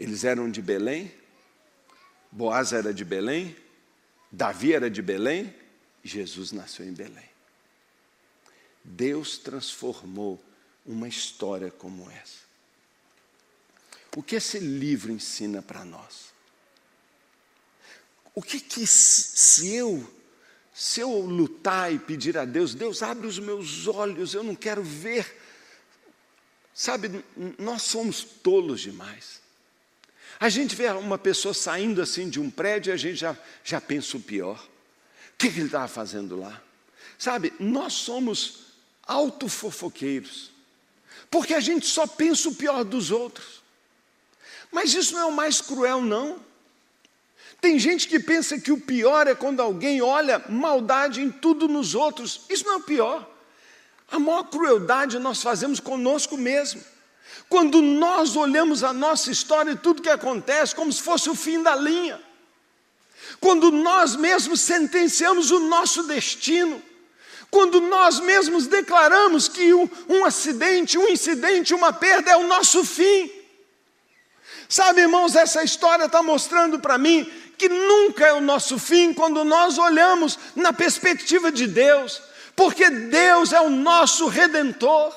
Eles 0.00 0.24
eram 0.24 0.50
de 0.50 0.62
Belém, 0.62 1.12
Boaz 2.32 2.72
era 2.72 2.94
de 2.94 3.04
Belém, 3.04 3.54
Davi 4.32 4.72
era 4.72 4.90
de 4.90 5.02
Belém, 5.02 5.54
Jesus 6.02 6.52
nasceu 6.52 6.86
em 6.86 6.92
Belém. 6.94 7.28
Deus 8.82 9.36
transformou 9.36 10.42
uma 10.86 11.06
história 11.06 11.70
como 11.70 12.10
essa. 12.10 12.40
O 14.16 14.22
que 14.22 14.36
esse 14.36 14.58
livro 14.58 15.12
ensina 15.12 15.60
para 15.60 15.84
nós? 15.84 16.32
O 18.34 18.40
que 18.40 18.58
que 18.58 18.86
se 18.86 19.74
eu 19.74 20.10
se 20.72 21.00
eu 21.00 21.20
lutar 21.20 21.92
e 21.92 21.98
pedir 21.98 22.38
a 22.38 22.46
Deus, 22.46 22.74
Deus 22.74 23.02
abre 23.02 23.26
os 23.26 23.38
meus 23.38 23.86
olhos, 23.86 24.32
eu 24.32 24.42
não 24.42 24.54
quero 24.54 24.82
ver. 24.82 25.38
Sabe, 26.72 27.22
nós 27.58 27.82
somos 27.82 28.24
tolos 28.24 28.80
demais. 28.80 29.39
A 30.40 30.48
gente 30.48 30.74
vê 30.74 30.88
uma 30.88 31.18
pessoa 31.18 31.52
saindo 31.52 32.00
assim 32.00 32.30
de 32.30 32.40
um 32.40 32.50
prédio 32.50 32.90
e 32.90 32.94
a 32.94 32.96
gente 32.96 33.16
já, 33.16 33.36
já 33.62 33.78
pensa 33.78 34.16
o 34.16 34.20
pior. 34.20 34.56
O 34.56 35.36
que, 35.36 35.52
que 35.52 35.58
ele 35.58 35.66
estava 35.66 35.86
fazendo 35.86 36.40
lá? 36.40 36.62
Sabe, 37.18 37.52
nós 37.60 37.92
somos 37.92 38.60
autofofoqueiros, 39.06 40.50
porque 41.30 41.52
a 41.52 41.60
gente 41.60 41.86
só 41.86 42.06
pensa 42.06 42.48
o 42.48 42.54
pior 42.54 42.84
dos 42.84 43.10
outros. 43.10 43.60
Mas 44.72 44.94
isso 44.94 45.12
não 45.12 45.20
é 45.20 45.24
o 45.26 45.32
mais 45.32 45.60
cruel, 45.60 46.00
não. 46.00 46.40
Tem 47.60 47.78
gente 47.78 48.08
que 48.08 48.18
pensa 48.18 48.58
que 48.58 48.72
o 48.72 48.80
pior 48.80 49.26
é 49.26 49.34
quando 49.34 49.60
alguém 49.60 50.00
olha 50.00 50.42
maldade 50.48 51.20
em 51.20 51.30
tudo 51.30 51.68
nos 51.68 51.94
outros. 51.94 52.42
Isso 52.48 52.64
não 52.64 52.74
é 52.74 52.76
o 52.76 52.82
pior. 52.82 53.28
A 54.10 54.18
maior 54.18 54.44
crueldade 54.44 55.18
nós 55.18 55.42
fazemos 55.42 55.78
conosco 55.80 56.38
mesmo. 56.38 56.82
Quando 57.48 57.82
nós 57.82 58.36
olhamos 58.36 58.84
a 58.84 58.92
nossa 58.92 59.30
história 59.30 59.72
e 59.72 59.76
tudo 59.76 60.02
que 60.02 60.08
acontece 60.08 60.74
como 60.74 60.92
se 60.92 61.02
fosse 61.02 61.28
o 61.28 61.34
fim 61.34 61.62
da 61.62 61.74
linha. 61.74 62.20
Quando 63.40 63.70
nós 63.70 64.16
mesmos 64.16 64.60
sentenciamos 64.60 65.50
o 65.50 65.60
nosso 65.60 66.04
destino. 66.04 66.82
Quando 67.50 67.80
nós 67.80 68.20
mesmos 68.20 68.66
declaramos 68.66 69.48
que 69.48 69.74
um, 69.74 69.88
um 70.08 70.24
acidente, 70.24 70.96
um 70.96 71.08
incidente, 71.08 71.74
uma 71.74 71.92
perda 71.92 72.30
é 72.30 72.36
o 72.36 72.46
nosso 72.46 72.84
fim. 72.84 73.30
Sabe, 74.68 75.00
irmãos, 75.00 75.34
essa 75.34 75.64
história 75.64 76.04
está 76.04 76.22
mostrando 76.22 76.78
para 76.78 76.96
mim 76.96 77.28
que 77.58 77.68
nunca 77.68 78.26
é 78.26 78.32
o 78.32 78.40
nosso 78.40 78.78
fim 78.78 79.12
quando 79.12 79.44
nós 79.44 79.76
olhamos 79.78 80.38
na 80.54 80.72
perspectiva 80.72 81.50
de 81.50 81.66
Deus, 81.66 82.22
porque 82.54 82.88
Deus 82.88 83.52
é 83.52 83.60
o 83.60 83.68
nosso 83.68 84.28
redentor. 84.28 85.12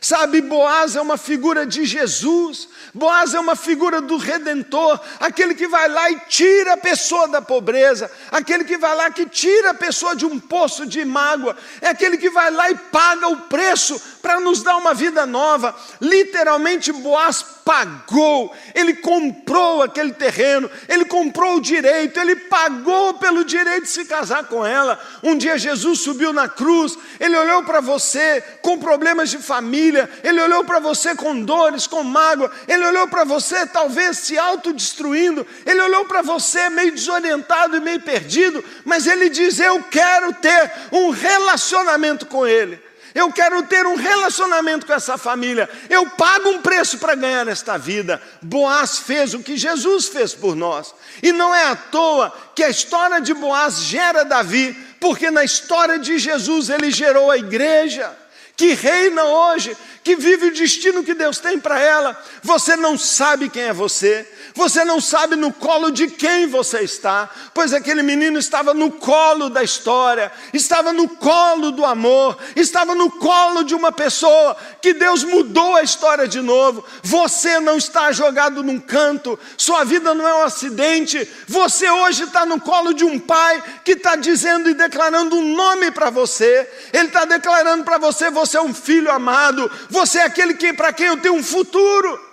Sabe, 0.00 0.40
Boaz 0.40 0.94
é 0.94 1.00
uma 1.00 1.16
figura 1.16 1.66
de 1.66 1.84
Jesus, 1.84 2.68
Boaz 2.92 3.34
é 3.34 3.40
uma 3.40 3.56
figura 3.56 4.00
do 4.00 4.16
redentor, 4.16 5.00
aquele 5.18 5.54
que 5.54 5.66
vai 5.66 5.88
lá 5.88 6.10
e 6.10 6.20
tira 6.28 6.74
a 6.74 6.76
pessoa 6.76 7.28
da 7.28 7.40
pobreza, 7.40 8.10
aquele 8.30 8.64
que 8.64 8.76
vai 8.76 8.94
lá 8.94 9.10
que 9.10 9.26
tira 9.26 9.70
a 9.70 9.74
pessoa 9.74 10.14
de 10.14 10.26
um 10.26 10.38
poço 10.38 10.86
de 10.86 11.04
mágoa, 11.04 11.56
é 11.80 11.88
aquele 11.88 12.16
que 12.18 12.30
vai 12.30 12.50
lá 12.50 12.70
e 12.70 12.74
paga 12.74 13.28
o 13.28 13.42
preço 13.42 14.00
para 14.26 14.40
nos 14.40 14.60
dar 14.60 14.76
uma 14.76 14.92
vida 14.92 15.24
nova. 15.24 15.72
Literalmente, 16.00 16.90
Boaz 16.90 17.44
pagou, 17.64 18.52
ele 18.74 18.94
comprou 18.94 19.82
aquele 19.82 20.12
terreno, 20.12 20.68
ele 20.88 21.04
comprou 21.04 21.56
o 21.56 21.60
direito, 21.60 22.18
ele 22.18 22.34
pagou 22.34 23.14
pelo 23.14 23.44
direito 23.44 23.84
de 23.84 23.90
se 23.90 24.04
casar 24.04 24.48
com 24.48 24.66
ela. 24.66 25.00
Um 25.22 25.36
dia 25.36 25.56
Jesus 25.56 26.00
subiu 26.00 26.32
na 26.32 26.48
cruz, 26.48 26.98
ele 27.20 27.36
olhou 27.36 27.62
para 27.62 27.80
você 27.80 28.42
com 28.62 28.80
problemas 28.80 29.30
de 29.30 29.38
família, 29.38 30.10
ele 30.24 30.40
olhou 30.40 30.64
para 30.64 30.80
você 30.80 31.14
com 31.14 31.40
dores, 31.40 31.86
com 31.86 32.02
mágoa, 32.02 32.50
ele 32.66 32.84
olhou 32.84 33.06
para 33.06 33.22
você 33.22 33.64
talvez 33.64 34.18
se 34.18 34.36
autodestruindo, 34.36 35.46
ele 35.64 35.80
olhou 35.82 36.04
para 36.04 36.20
você 36.20 36.68
meio 36.68 36.90
desorientado 36.90 37.76
e 37.76 37.80
meio 37.80 38.00
perdido, 38.00 38.64
mas 38.84 39.06
ele 39.06 39.28
diz: 39.28 39.60
Eu 39.60 39.84
quero 39.84 40.32
ter 40.32 40.72
um 40.90 41.10
relacionamento 41.10 42.26
com 42.26 42.44
ele. 42.44 42.85
Eu 43.16 43.32
quero 43.32 43.62
ter 43.62 43.86
um 43.86 43.94
relacionamento 43.94 44.84
com 44.84 44.92
essa 44.92 45.16
família. 45.16 45.70
Eu 45.88 46.04
pago 46.10 46.50
um 46.50 46.60
preço 46.60 46.98
para 46.98 47.14
ganhar 47.14 47.48
esta 47.48 47.78
vida. 47.78 48.20
Boaz 48.42 48.98
fez 48.98 49.32
o 49.32 49.38
que 49.38 49.56
Jesus 49.56 50.06
fez 50.08 50.34
por 50.34 50.54
nós. 50.54 50.94
E 51.22 51.32
não 51.32 51.54
é 51.54 51.64
à 51.64 51.74
toa 51.74 52.30
que 52.54 52.62
a 52.62 52.68
história 52.68 53.18
de 53.18 53.32
Boaz 53.32 53.78
gera 53.78 54.22
Davi, 54.22 54.76
porque 55.00 55.30
na 55.30 55.42
história 55.42 55.98
de 55.98 56.18
Jesus 56.18 56.68
ele 56.68 56.90
gerou 56.90 57.30
a 57.30 57.38
igreja 57.38 58.14
que 58.54 58.74
reina 58.74 59.22
hoje, 59.24 59.76
que 60.02 60.16
vive 60.16 60.46
o 60.46 60.54
destino 60.54 61.04
que 61.04 61.14
Deus 61.14 61.38
tem 61.38 61.58
para 61.58 61.78
ela. 61.78 62.22
Você 62.42 62.74
não 62.74 62.96
sabe 62.96 63.50
quem 63.50 63.64
é 63.64 63.72
você, 63.72 64.26
você 64.56 64.86
não 64.86 65.02
sabe 65.02 65.36
no 65.36 65.52
colo 65.52 65.90
de 65.90 66.08
quem 66.08 66.46
você 66.46 66.80
está, 66.80 67.28
pois 67.52 67.74
aquele 67.74 68.02
menino 68.02 68.38
estava 68.38 68.72
no 68.72 68.90
colo 68.90 69.50
da 69.50 69.62
história, 69.62 70.32
estava 70.52 70.94
no 70.94 71.06
colo 71.06 71.70
do 71.70 71.84
amor, 71.84 72.38
estava 72.56 72.94
no 72.94 73.10
colo 73.10 73.62
de 73.62 73.74
uma 73.74 73.92
pessoa 73.92 74.56
que 74.80 74.94
Deus 74.94 75.22
mudou 75.22 75.76
a 75.76 75.82
história 75.82 76.26
de 76.26 76.40
novo. 76.40 76.82
Você 77.02 77.60
não 77.60 77.76
está 77.76 78.10
jogado 78.12 78.62
num 78.62 78.80
canto, 78.80 79.38
sua 79.58 79.84
vida 79.84 80.14
não 80.14 80.26
é 80.26 80.34
um 80.36 80.44
acidente. 80.44 81.30
Você 81.46 81.90
hoje 81.90 82.24
está 82.24 82.46
no 82.46 82.58
colo 82.58 82.94
de 82.94 83.04
um 83.04 83.18
pai 83.18 83.62
que 83.84 83.92
está 83.92 84.16
dizendo 84.16 84.70
e 84.70 84.74
declarando 84.74 85.36
um 85.36 85.54
nome 85.54 85.90
para 85.90 86.08
você. 86.08 86.66
Ele 86.94 87.08
está 87.08 87.26
declarando 87.26 87.84
para 87.84 87.98
você: 87.98 88.30
você 88.30 88.56
é 88.56 88.62
um 88.62 88.72
filho 88.72 89.12
amado, 89.12 89.70
você 89.90 90.20
é 90.20 90.24
aquele 90.24 90.54
que 90.54 90.72
para 90.72 90.94
quem 90.94 91.08
eu 91.08 91.18
tenho 91.18 91.34
um 91.34 91.44
futuro. 91.44 92.25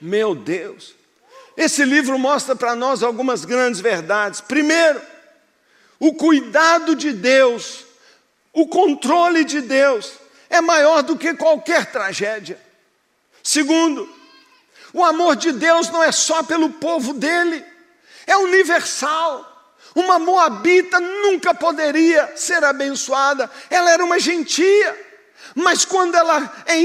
Meu 0.00 0.34
Deus! 0.34 0.94
Esse 1.56 1.84
livro 1.84 2.18
mostra 2.18 2.54
para 2.54 2.76
nós 2.76 3.02
algumas 3.02 3.44
grandes 3.44 3.80
verdades. 3.80 4.40
Primeiro, 4.40 5.00
o 5.98 6.14
cuidado 6.14 6.94
de 6.94 7.12
Deus, 7.12 7.84
o 8.52 8.68
controle 8.68 9.44
de 9.44 9.60
Deus 9.60 10.12
é 10.48 10.60
maior 10.60 11.02
do 11.02 11.16
que 11.16 11.34
qualquer 11.34 11.90
tragédia. 11.90 12.60
Segundo, 13.42 14.08
o 14.92 15.04
amor 15.04 15.36
de 15.36 15.52
Deus 15.52 15.90
não 15.90 16.02
é 16.02 16.12
só 16.12 16.42
pelo 16.42 16.70
povo 16.70 17.12
dele, 17.12 17.64
é 18.26 18.36
universal. 18.36 19.44
Uma 19.94 20.18
moabita 20.18 21.00
nunca 21.00 21.52
poderia 21.52 22.36
ser 22.36 22.62
abençoada, 22.62 23.50
ela 23.68 23.90
era 23.90 24.04
uma 24.04 24.20
gentia, 24.20 25.07
mas 25.54 25.84
quando 25.84 26.14
ela 26.14 26.52
é 26.66 26.78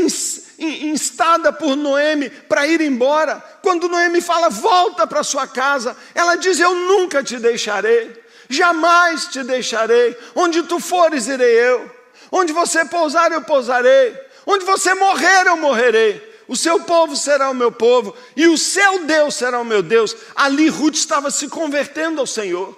instada 0.57 1.51
por 1.51 1.75
Noemi 1.75 2.29
para 2.29 2.67
ir 2.67 2.81
embora, 2.81 3.43
quando 3.61 3.89
Noemi 3.89 4.21
fala, 4.21 4.49
volta 4.49 5.05
para 5.05 5.23
sua 5.23 5.47
casa, 5.47 5.95
ela 6.13 6.35
diz: 6.35 6.59
Eu 6.59 6.73
nunca 6.73 7.23
te 7.23 7.37
deixarei, 7.37 8.21
jamais 8.49 9.25
te 9.27 9.43
deixarei, 9.43 10.17
onde 10.35 10.63
tu 10.63 10.79
fores, 10.79 11.27
irei 11.27 11.53
eu, 11.53 11.89
onde 12.31 12.53
você 12.53 12.85
pousar, 12.85 13.31
eu 13.31 13.41
pousarei, 13.41 14.17
onde 14.45 14.65
você 14.65 14.93
morrer, 14.93 15.47
eu 15.47 15.57
morrerei. 15.57 16.33
O 16.47 16.57
seu 16.57 16.81
povo 16.81 17.15
será 17.15 17.49
o 17.49 17.55
meu 17.55 17.71
povo, 17.71 18.15
e 18.35 18.47
o 18.47 18.57
seu 18.57 19.05
Deus 19.05 19.35
será 19.35 19.59
o 19.59 19.65
meu 19.65 19.81
Deus. 19.81 20.15
Ali 20.35 20.67
Ruth 20.67 20.95
estava 20.95 21.31
se 21.31 21.47
convertendo 21.47 22.19
ao 22.19 22.27
Senhor. 22.27 22.77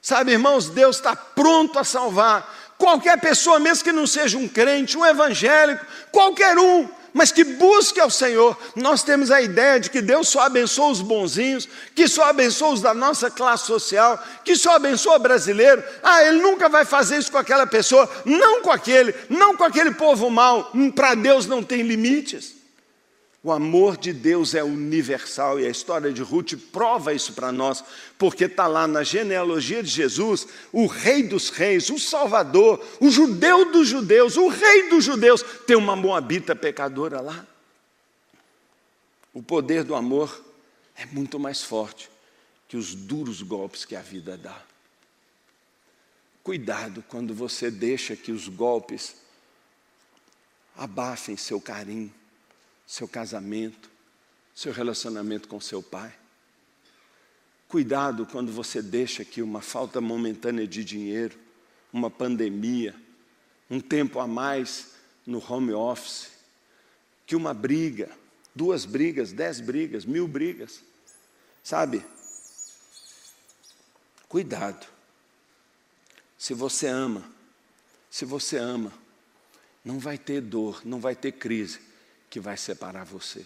Sabe, 0.00 0.32
irmãos, 0.32 0.68
Deus 0.68 0.96
está 0.96 1.14
pronto 1.14 1.78
a 1.78 1.84
salvar 1.84 2.61
qualquer 2.82 3.20
pessoa, 3.20 3.60
mesmo 3.60 3.84
que 3.84 3.92
não 3.92 4.08
seja 4.08 4.36
um 4.36 4.48
crente, 4.48 4.98
um 4.98 5.06
evangélico, 5.06 5.86
qualquer 6.10 6.58
um, 6.58 6.88
mas 7.14 7.30
que 7.30 7.44
busque 7.44 8.00
ao 8.00 8.10
Senhor. 8.10 8.58
Nós 8.74 9.04
temos 9.04 9.30
a 9.30 9.40
ideia 9.40 9.78
de 9.78 9.88
que 9.88 10.02
Deus 10.02 10.26
só 10.26 10.40
abençoa 10.40 10.90
os 10.90 11.00
bonzinhos, 11.00 11.68
que 11.94 12.08
só 12.08 12.24
abençoa 12.24 12.72
os 12.72 12.80
da 12.80 12.92
nossa 12.92 13.30
classe 13.30 13.66
social, 13.66 14.20
que 14.44 14.56
só 14.56 14.74
abençoa 14.74 15.16
brasileiro. 15.20 15.80
Ah, 16.02 16.24
Ele 16.24 16.42
nunca 16.42 16.68
vai 16.68 16.84
fazer 16.84 17.18
isso 17.18 17.30
com 17.30 17.38
aquela 17.38 17.68
pessoa, 17.68 18.10
não 18.24 18.62
com 18.62 18.72
aquele, 18.72 19.14
não 19.28 19.56
com 19.56 19.62
aquele 19.62 19.92
povo 19.92 20.28
mau. 20.28 20.72
Para 20.92 21.14
Deus 21.14 21.46
não 21.46 21.62
tem 21.62 21.82
limites. 21.82 22.61
O 23.44 23.50
amor 23.50 23.96
de 23.96 24.12
Deus 24.12 24.54
é 24.54 24.62
universal 24.62 25.58
e 25.58 25.66
a 25.66 25.68
história 25.68 26.12
de 26.12 26.22
Ruth 26.22 26.54
prova 26.70 27.12
isso 27.12 27.32
para 27.32 27.50
nós, 27.50 27.82
porque 28.16 28.44
está 28.44 28.68
lá 28.68 28.86
na 28.86 29.02
genealogia 29.02 29.82
de 29.82 29.90
Jesus, 29.90 30.46
o 30.70 30.86
Rei 30.86 31.24
dos 31.24 31.50
Reis, 31.50 31.90
o 31.90 31.98
Salvador, 31.98 32.80
o 33.00 33.10
judeu 33.10 33.72
dos 33.72 33.88
judeus, 33.88 34.36
o 34.36 34.46
Rei 34.46 34.88
dos 34.88 35.04
judeus, 35.04 35.42
tem 35.66 35.76
uma 35.76 35.96
moabita 35.96 36.54
pecadora 36.54 37.20
lá. 37.20 37.44
O 39.34 39.42
poder 39.42 39.82
do 39.82 39.96
amor 39.96 40.40
é 40.94 41.04
muito 41.06 41.36
mais 41.40 41.64
forte 41.64 42.08
que 42.68 42.76
os 42.76 42.94
duros 42.94 43.42
golpes 43.42 43.84
que 43.84 43.96
a 43.96 44.02
vida 44.02 44.36
dá. 44.36 44.62
Cuidado 46.44 47.04
quando 47.08 47.34
você 47.34 47.72
deixa 47.72 48.14
que 48.14 48.30
os 48.30 48.46
golpes 48.46 49.16
abafem 50.76 51.36
seu 51.36 51.60
carinho 51.60 52.21
seu 52.92 53.08
casamento, 53.08 53.90
seu 54.54 54.70
relacionamento 54.70 55.48
com 55.48 55.58
seu 55.58 55.82
pai. 55.82 56.12
Cuidado 57.66 58.26
quando 58.26 58.52
você 58.52 58.82
deixa 58.82 59.24
que 59.24 59.40
uma 59.40 59.62
falta 59.62 59.98
momentânea 59.98 60.66
de 60.66 60.84
dinheiro, 60.84 61.38
uma 61.90 62.10
pandemia, 62.10 62.94
um 63.70 63.80
tempo 63.80 64.20
a 64.20 64.26
mais 64.26 64.88
no 65.24 65.42
home 65.42 65.72
office, 65.72 66.32
que 67.24 67.34
uma 67.34 67.54
briga, 67.54 68.10
duas 68.54 68.84
brigas, 68.84 69.32
dez 69.32 69.58
brigas, 69.58 70.04
mil 70.04 70.28
brigas, 70.28 70.82
sabe? 71.64 72.04
Cuidado. 74.28 74.86
Se 76.36 76.52
você 76.52 76.88
ama, 76.88 77.24
se 78.10 78.26
você 78.26 78.58
ama, 78.58 78.92
não 79.82 79.98
vai 79.98 80.18
ter 80.18 80.42
dor, 80.42 80.82
não 80.84 81.00
vai 81.00 81.16
ter 81.16 81.32
crise 81.32 81.90
que 82.32 82.40
vai 82.40 82.56
separar 82.56 83.04
você. 83.04 83.44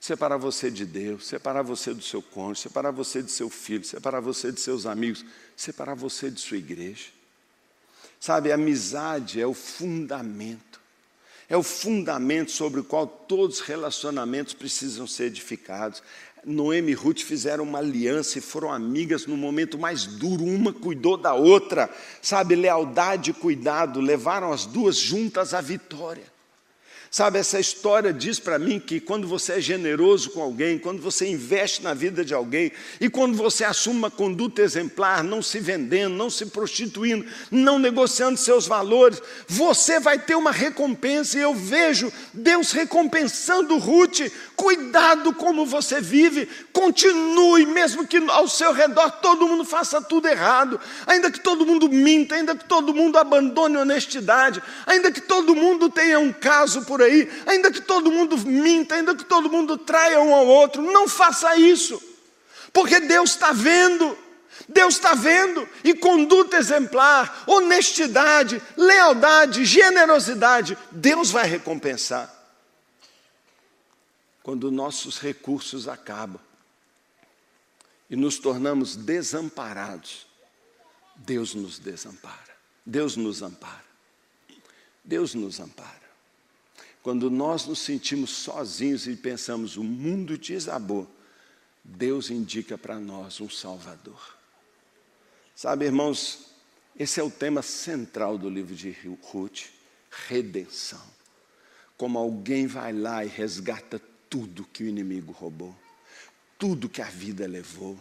Separar 0.00 0.38
você 0.38 0.70
de 0.70 0.86
Deus, 0.86 1.26
separar 1.26 1.60
você 1.60 1.92
do 1.92 2.02
seu 2.02 2.22
cônjuge, 2.22 2.62
separar 2.62 2.90
você 2.90 3.22
de 3.22 3.30
seu 3.30 3.50
filho, 3.50 3.84
separar 3.84 4.20
você 4.20 4.50
de 4.50 4.62
seus 4.62 4.86
amigos, 4.86 5.22
separar 5.54 5.94
você 5.94 6.30
de 6.30 6.40
sua 6.40 6.56
igreja. 6.56 7.08
Sabe, 8.18 8.50
a 8.50 8.54
amizade 8.54 9.42
é 9.42 9.46
o 9.46 9.52
fundamento, 9.52 10.80
é 11.50 11.56
o 11.56 11.62
fundamento 11.62 12.50
sobre 12.50 12.80
o 12.80 12.84
qual 12.84 13.06
todos 13.06 13.60
os 13.60 13.66
relacionamentos 13.66 14.54
precisam 14.54 15.06
ser 15.06 15.24
edificados. 15.24 16.02
Noemi 16.46 16.92
e 16.92 16.94
Ruth 16.94 17.20
fizeram 17.20 17.64
uma 17.64 17.80
aliança 17.80 18.38
e 18.38 18.40
foram 18.40 18.72
amigas 18.72 19.26
no 19.26 19.36
momento 19.36 19.78
mais 19.78 20.06
duro, 20.06 20.44
uma 20.44 20.72
cuidou 20.72 21.18
da 21.18 21.34
outra, 21.34 21.94
sabe, 22.22 22.54
lealdade 22.54 23.32
e 23.32 23.34
cuidado 23.34 24.00
levaram 24.00 24.50
as 24.50 24.64
duas 24.64 24.96
juntas 24.96 25.52
à 25.52 25.60
vitória. 25.60 26.33
Sabe, 27.10 27.38
essa 27.38 27.60
história 27.60 28.12
diz 28.12 28.40
para 28.40 28.58
mim 28.58 28.80
que 28.80 28.98
quando 28.98 29.28
você 29.28 29.54
é 29.54 29.60
generoso 29.60 30.30
com 30.30 30.42
alguém, 30.42 30.78
quando 30.78 31.00
você 31.00 31.28
investe 31.28 31.82
na 31.82 31.94
vida 31.94 32.24
de 32.24 32.34
alguém 32.34 32.72
e 33.00 33.08
quando 33.08 33.36
você 33.36 33.64
assume 33.64 33.98
uma 33.98 34.10
conduta 34.10 34.62
exemplar, 34.62 35.22
não 35.22 35.40
se 35.40 35.60
vendendo, 35.60 36.14
não 36.14 36.28
se 36.28 36.46
prostituindo, 36.46 37.24
não 37.50 37.78
negociando 37.78 38.36
seus 38.36 38.66
valores, 38.66 39.22
você 39.46 40.00
vai 40.00 40.18
ter 40.18 40.34
uma 40.34 40.50
recompensa. 40.50 41.38
E 41.38 41.42
eu 41.42 41.54
vejo 41.54 42.12
Deus 42.32 42.72
recompensando 42.72 43.78
Ruth. 43.78 44.20
Cuidado 44.56 45.32
como 45.34 45.66
você 45.66 46.00
vive, 46.00 46.48
continue, 46.72 47.66
mesmo 47.66 48.06
que 48.06 48.16
ao 48.28 48.48
seu 48.48 48.72
redor 48.72 49.10
todo 49.20 49.46
mundo 49.46 49.64
faça 49.64 50.00
tudo 50.00 50.28
errado, 50.28 50.80
ainda 51.06 51.30
que 51.30 51.40
todo 51.40 51.66
mundo 51.66 51.88
minta, 51.88 52.34
ainda 52.36 52.56
que 52.56 52.64
todo 52.64 52.94
mundo 52.94 53.18
abandone 53.18 53.76
honestidade, 53.76 54.62
ainda 54.86 55.10
que 55.10 55.20
todo 55.20 55.54
mundo 55.54 55.90
tenha 55.90 56.18
um 56.18 56.32
caso 56.32 56.84
por 56.84 56.93
aí, 57.02 57.30
ainda 57.46 57.70
que 57.70 57.80
todo 57.80 58.10
mundo 58.10 58.36
minta, 58.38 58.94
ainda 58.94 59.14
que 59.14 59.24
todo 59.24 59.50
mundo 59.50 59.76
traia 59.78 60.20
um 60.20 60.34
ao 60.34 60.46
outro, 60.46 60.82
não 60.82 61.08
faça 61.08 61.56
isso, 61.56 62.00
porque 62.72 63.00
Deus 63.00 63.30
está 63.30 63.52
vendo, 63.52 64.16
Deus 64.68 64.94
está 64.94 65.14
vendo, 65.14 65.68
e 65.82 65.94
conduta 65.94 66.56
exemplar, 66.56 67.44
honestidade, 67.46 68.62
lealdade, 68.76 69.64
generosidade, 69.64 70.76
Deus 70.90 71.30
vai 71.30 71.46
recompensar. 71.46 72.32
Quando 74.42 74.70
nossos 74.70 75.18
recursos 75.18 75.88
acabam 75.88 76.40
e 78.10 78.16
nos 78.16 78.38
tornamos 78.38 78.94
desamparados, 78.94 80.26
Deus 81.16 81.54
nos 81.54 81.78
desampara, 81.78 82.54
Deus 82.84 83.16
nos 83.16 83.40
ampara, 83.40 83.84
Deus 85.02 85.34
nos 85.34 85.60
ampara. 85.60 86.03
Quando 87.04 87.30
nós 87.30 87.66
nos 87.66 87.80
sentimos 87.80 88.30
sozinhos 88.30 89.06
e 89.06 89.14
pensamos, 89.14 89.76
o 89.76 89.84
mundo 89.84 90.38
desabou, 90.38 91.06
Deus 91.84 92.30
indica 92.30 92.78
para 92.78 92.98
nós 92.98 93.42
um 93.42 93.50
Salvador. 93.50 94.38
Sabe, 95.54 95.84
irmãos, 95.84 96.46
esse 96.98 97.20
é 97.20 97.22
o 97.22 97.30
tema 97.30 97.60
central 97.60 98.38
do 98.38 98.48
livro 98.48 98.74
de 98.74 98.96
Ruth: 99.20 99.64
redenção. 100.28 101.02
Como 101.98 102.18
alguém 102.18 102.66
vai 102.66 102.94
lá 102.94 103.22
e 103.22 103.28
resgata 103.28 104.00
tudo 104.30 104.64
que 104.64 104.82
o 104.82 104.88
inimigo 104.88 105.30
roubou, 105.30 105.76
tudo 106.58 106.88
que 106.88 107.02
a 107.02 107.10
vida 107.10 107.46
levou, 107.46 107.98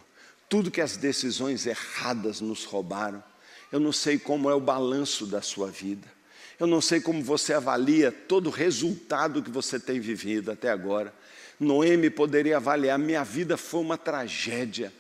tudo 0.48 0.72
que 0.72 0.80
as 0.80 0.96
decisões 0.96 1.66
erradas 1.66 2.40
nos 2.40 2.64
roubaram. 2.64 3.22
Eu 3.70 3.82
não 3.82 3.92
sei 3.92 4.18
como 4.18 4.50
é 4.50 4.56
o 4.56 4.62
balanço 4.62 5.26
da 5.26 5.42
sua 5.42 5.70
vida. 5.70 6.08
Eu 6.60 6.68
não 6.68 6.82
sei 6.82 7.02
como 7.02 7.24
você 7.24 7.54
avalia 7.54 8.12
todo 8.12 8.48
o 8.48 8.52
resultado 8.52 9.42
que 9.42 9.50
você 9.50 9.80
tem 9.80 10.00
vivido 10.00 10.52
até 10.52 10.70
agora. 10.70 11.14
Noemi 11.60 12.10
poderia 12.10 12.58
avaliar: 12.58 12.98
minha 13.00 13.24
vida 13.24 13.58
foi 13.58 13.82
uma 13.82 13.98
tragédia, 13.98 14.94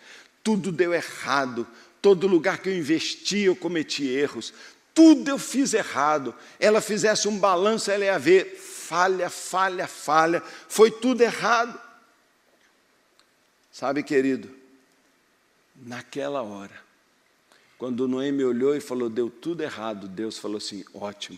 tudo 0.43 0.71
deu 0.71 0.93
errado, 0.93 1.67
todo 2.01 2.27
lugar 2.27 2.57
que 2.57 2.69
eu 2.69 2.77
investi 2.77 3.39
eu 3.39 3.55
cometi 3.55 4.07
erros, 4.07 4.53
tudo 4.93 5.29
eu 5.29 5.37
fiz 5.37 5.73
errado. 5.73 6.35
Ela 6.59 6.81
fizesse 6.81 7.27
um 7.27 7.37
balanço, 7.37 7.89
ela 7.89 8.05
ia 8.05 8.19
ver 8.19 8.57
falha, 8.57 9.29
falha, 9.29 9.87
falha, 9.87 10.43
foi 10.67 10.91
tudo 10.91 11.21
errado. 11.21 11.79
Sabe, 13.71 14.03
querido, 14.03 14.53
naquela 15.75 16.43
hora, 16.43 16.82
quando 17.83 18.07
Noemi 18.07 18.45
olhou 18.45 18.73
e 18.73 18.79
falou, 18.79 19.09
deu 19.09 19.29
tudo 19.29 19.61
errado, 19.61 20.07
Deus 20.07 20.37
falou 20.37 20.55
assim: 20.55 20.85
ótimo, 20.93 21.37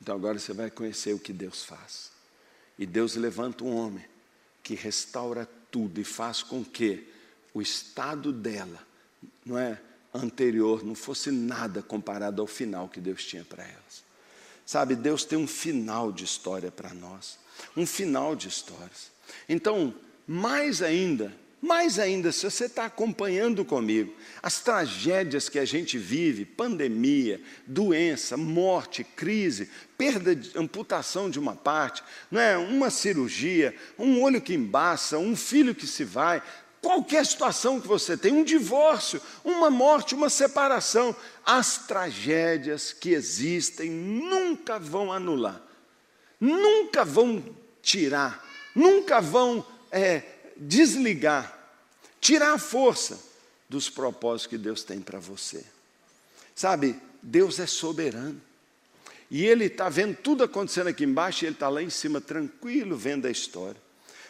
então 0.00 0.14
agora 0.14 0.38
você 0.38 0.54
vai 0.54 0.70
conhecer 0.70 1.12
o 1.12 1.18
que 1.18 1.30
Deus 1.30 1.62
faz. 1.62 2.10
E 2.78 2.86
Deus 2.86 3.16
levanta 3.16 3.64
um 3.64 3.76
homem 3.76 4.02
que 4.62 4.74
restaura 4.74 5.46
tudo 5.70 6.00
e 6.00 6.04
faz 6.04 6.42
com 6.42 6.64
que 6.64 7.06
o 7.52 7.60
estado 7.60 8.32
dela, 8.32 8.78
não 9.44 9.58
é? 9.58 9.78
anterior 10.14 10.82
não 10.82 10.94
fosse 10.94 11.30
nada 11.30 11.82
comparado 11.82 12.40
ao 12.40 12.48
final 12.48 12.88
que 12.88 12.98
Deus 12.98 13.22
tinha 13.22 13.44
para 13.44 13.62
elas. 13.62 14.04
Sabe, 14.64 14.96
Deus 14.96 15.22
tem 15.26 15.38
um 15.38 15.46
final 15.46 16.10
de 16.10 16.24
história 16.24 16.70
para 16.70 16.94
nós, 16.94 17.38
um 17.76 17.84
final 17.84 18.34
de 18.34 18.48
histórias. 18.48 19.12
Então, 19.46 19.94
mais 20.26 20.80
ainda, 20.80 21.30
mais 21.64 21.98
ainda, 21.98 22.30
se 22.30 22.44
você 22.44 22.66
está 22.66 22.84
acompanhando 22.84 23.64
comigo 23.64 24.14
as 24.42 24.60
tragédias 24.60 25.48
que 25.48 25.58
a 25.58 25.64
gente 25.64 25.96
vive, 25.96 26.44
pandemia, 26.44 27.40
doença, 27.66 28.36
morte, 28.36 29.02
crise, 29.02 29.70
perda, 29.96 30.36
de, 30.36 30.56
amputação 30.58 31.30
de 31.30 31.38
uma 31.38 31.56
parte, 31.56 32.04
não 32.30 32.38
é? 32.38 32.58
uma 32.58 32.90
cirurgia, 32.90 33.74
um 33.98 34.20
olho 34.22 34.42
que 34.42 34.52
embaça, 34.52 35.16
um 35.16 35.34
filho 35.34 35.74
que 35.74 35.86
se 35.86 36.04
vai, 36.04 36.42
qualquer 36.82 37.24
situação 37.24 37.80
que 37.80 37.88
você 37.88 38.14
tem, 38.14 38.30
um 38.30 38.44
divórcio, 38.44 39.18
uma 39.42 39.70
morte, 39.70 40.14
uma 40.14 40.28
separação, 40.28 41.16
as 41.46 41.86
tragédias 41.86 42.92
que 42.92 43.14
existem 43.14 43.88
nunca 43.88 44.78
vão 44.78 45.10
anular, 45.10 45.62
nunca 46.38 47.06
vão 47.06 47.42
tirar, 47.80 48.46
nunca 48.74 49.18
vão 49.22 49.64
é, 49.90 50.33
desligar, 50.56 51.56
tirar 52.20 52.52
a 52.54 52.58
força 52.58 53.18
dos 53.68 53.90
propósitos 53.90 54.46
que 54.46 54.58
Deus 54.58 54.84
tem 54.84 55.00
para 55.00 55.18
você. 55.18 55.64
Sabe, 56.54 57.00
Deus 57.22 57.58
é 57.58 57.66
soberano. 57.66 58.40
E 59.30 59.44
Ele 59.44 59.64
está 59.64 59.88
vendo 59.88 60.16
tudo 60.16 60.44
acontecendo 60.44 60.88
aqui 60.88 61.04
embaixo, 61.04 61.44
e 61.44 61.46
Ele 61.46 61.54
está 61.54 61.68
lá 61.68 61.82
em 61.82 61.90
cima, 61.90 62.20
tranquilo, 62.20 62.96
vendo 62.96 63.26
a 63.26 63.30
história. 63.30 63.83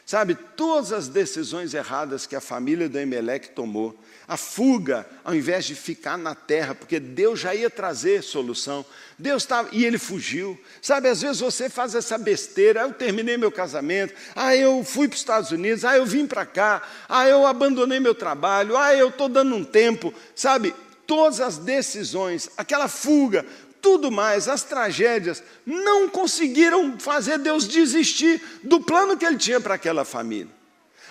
Sabe, 0.06 0.34
todas 0.34 0.92
as 0.92 1.08
decisões 1.08 1.72
erradas 1.72 2.26
que 2.26 2.36
a 2.36 2.40
família 2.40 2.90
do 2.90 2.98
Emelec 2.98 3.50
tomou, 3.50 3.98
a 4.28 4.36
fuga, 4.36 5.06
ao 5.24 5.34
invés 5.34 5.64
de 5.64 5.74
ficar 5.74 6.18
na 6.18 6.34
terra, 6.34 6.74
porque 6.74 7.00
Deus 7.00 7.40
já 7.40 7.54
ia 7.54 7.70
trazer 7.70 8.22
solução, 8.22 8.84
Deus 9.18 9.44
estava, 9.44 9.70
e 9.72 9.82
ele 9.82 9.96
fugiu. 9.96 10.60
Sabe, 10.82 11.08
às 11.08 11.22
vezes 11.22 11.40
você 11.40 11.70
faz 11.70 11.94
essa 11.94 12.18
besteira, 12.18 12.82
ah, 12.82 12.84
eu 12.84 12.92
terminei 12.92 13.38
meu 13.38 13.50
casamento, 13.50 14.12
ah, 14.36 14.54
eu 14.54 14.84
fui 14.84 15.08
para 15.08 15.14
os 15.14 15.20
Estados 15.20 15.50
Unidos, 15.50 15.86
ah, 15.86 15.96
eu 15.96 16.04
vim 16.04 16.26
para 16.26 16.44
cá, 16.44 16.82
ah, 17.08 17.26
eu 17.26 17.46
abandonei 17.46 17.98
meu 17.98 18.14
trabalho, 18.14 18.76
ah, 18.76 18.94
eu 18.94 19.08
estou 19.08 19.28
dando 19.28 19.54
um 19.54 19.64
tempo, 19.64 20.12
sabe, 20.34 20.74
todas 21.06 21.40
as 21.40 21.56
decisões, 21.56 22.50
aquela 22.58 22.88
fuga, 22.88 23.44
tudo 23.84 24.10
mais, 24.10 24.48
as 24.48 24.62
tragédias, 24.62 25.42
não 25.66 26.08
conseguiram 26.08 26.98
fazer 26.98 27.36
Deus 27.36 27.68
desistir 27.68 28.40
do 28.62 28.80
plano 28.80 29.14
que 29.14 29.26
ele 29.26 29.36
tinha 29.36 29.60
para 29.60 29.74
aquela 29.74 30.06
família. 30.06 30.50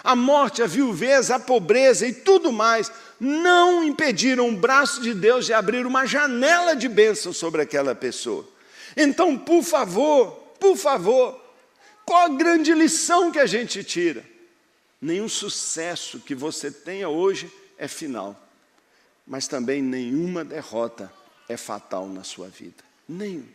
A 0.04 0.16
morte, 0.16 0.64
a 0.64 0.66
viuvez, 0.66 1.30
a 1.30 1.40
pobreza 1.40 2.08
e 2.08 2.12
tudo 2.12 2.52
mais 2.52 2.92
não 3.20 3.84
impediram 3.84 4.50
o 4.50 4.58
braço 4.58 5.02
de 5.02 5.14
Deus 5.14 5.46
de 5.46 5.54
abrir 5.54 5.86
uma 5.86 6.08
janela 6.08 6.76
de 6.76 6.90
bênção 6.90 7.32
sobre 7.32 7.62
aquela 7.62 7.94
pessoa. 7.94 8.46
Então, 8.98 9.38
por 9.38 9.62
favor, 9.64 10.32
por 10.60 10.76
favor, 10.76 11.40
qual 12.04 12.24
a 12.26 12.30
grande 12.30 12.74
lição 12.74 13.32
que 13.32 13.38
a 13.38 13.46
gente 13.46 13.84
tira? 13.84 14.26
Nenhum 15.00 15.30
sucesso 15.30 16.20
que 16.22 16.34
você 16.34 16.72
tenha 16.72 17.08
hoje 17.08 17.52
é 17.78 17.88
final, 17.88 18.36
mas 19.28 19.48
também 19.48 19.80
nenhuma 19.80 20.44
derrota 20.44 21.14
é 21.48 21.58
fatal 21.58 22.08
na 22.08 22.24
sua 22.24 22.48
vida. 22.48 22.84
Nenhum. 23.08 23.48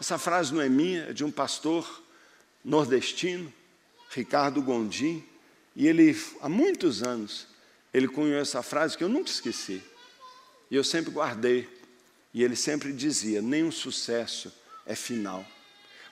Essa 0.00 0.18
frase 0.18 0.52
não 0.52 0.60
é 0.60 0.68
minha, 0.68 1.04
é 1.04 1.12
de 1.12 1.24
um 1.24 1.30
pastor 1.30 2.02
nordestino, 2.64 3.52
Ricardo 4.10 4.60
Gondim, 4.60 5.24
e 5.74 5.86
ele, 5.86 6.18
há 6.40 6.48
muitos 6.48 7.02
anos, 7.02 7.46
ele 7.92 8.08
cunhou 8.08 8.38
essa 8.38 8.62
frase 8.62 8.96
que 8.96 9.04
eu 9.04 9.08
nunca 9.08 9.30
esqueci. 9.30 9.82
E 10.70 10.76
eu 10.76 10.84
sempre 10.84 11.10
guardei. 11.10 11.68
E 12.32 12.42
ele 12.42 12.56
sempre 12.56 12.92
dizia: 12.92 13.40
nenhum 13.40 13.70
sucesso 13.70 14.52
é 14.84 14.94
final. 14.94 15.46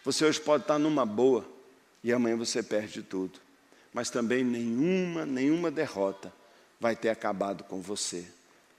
Você 0.05 0.25
hoje 0.25 0.41
pode 0.41 0.65
estar 0.65 0.79
numa 0.79 1.05
boa 1.05 1.47
e 2.03 2.13
amanhã 2.13 2.37
você 2.37 2.63
perde 2.63 3.03
tudo. 3.03 3.41
Mas 3.93 4.11
também 4.11 4.45
nenhuma, 4.45 5.25
nenhuma 5.25 5.71
derrota 5.71 6.33
vai 6.81 6.95
ter 6.95 7.09
acabado 7.09 7.65
com 7.65 7.81
você. 7.81 8.27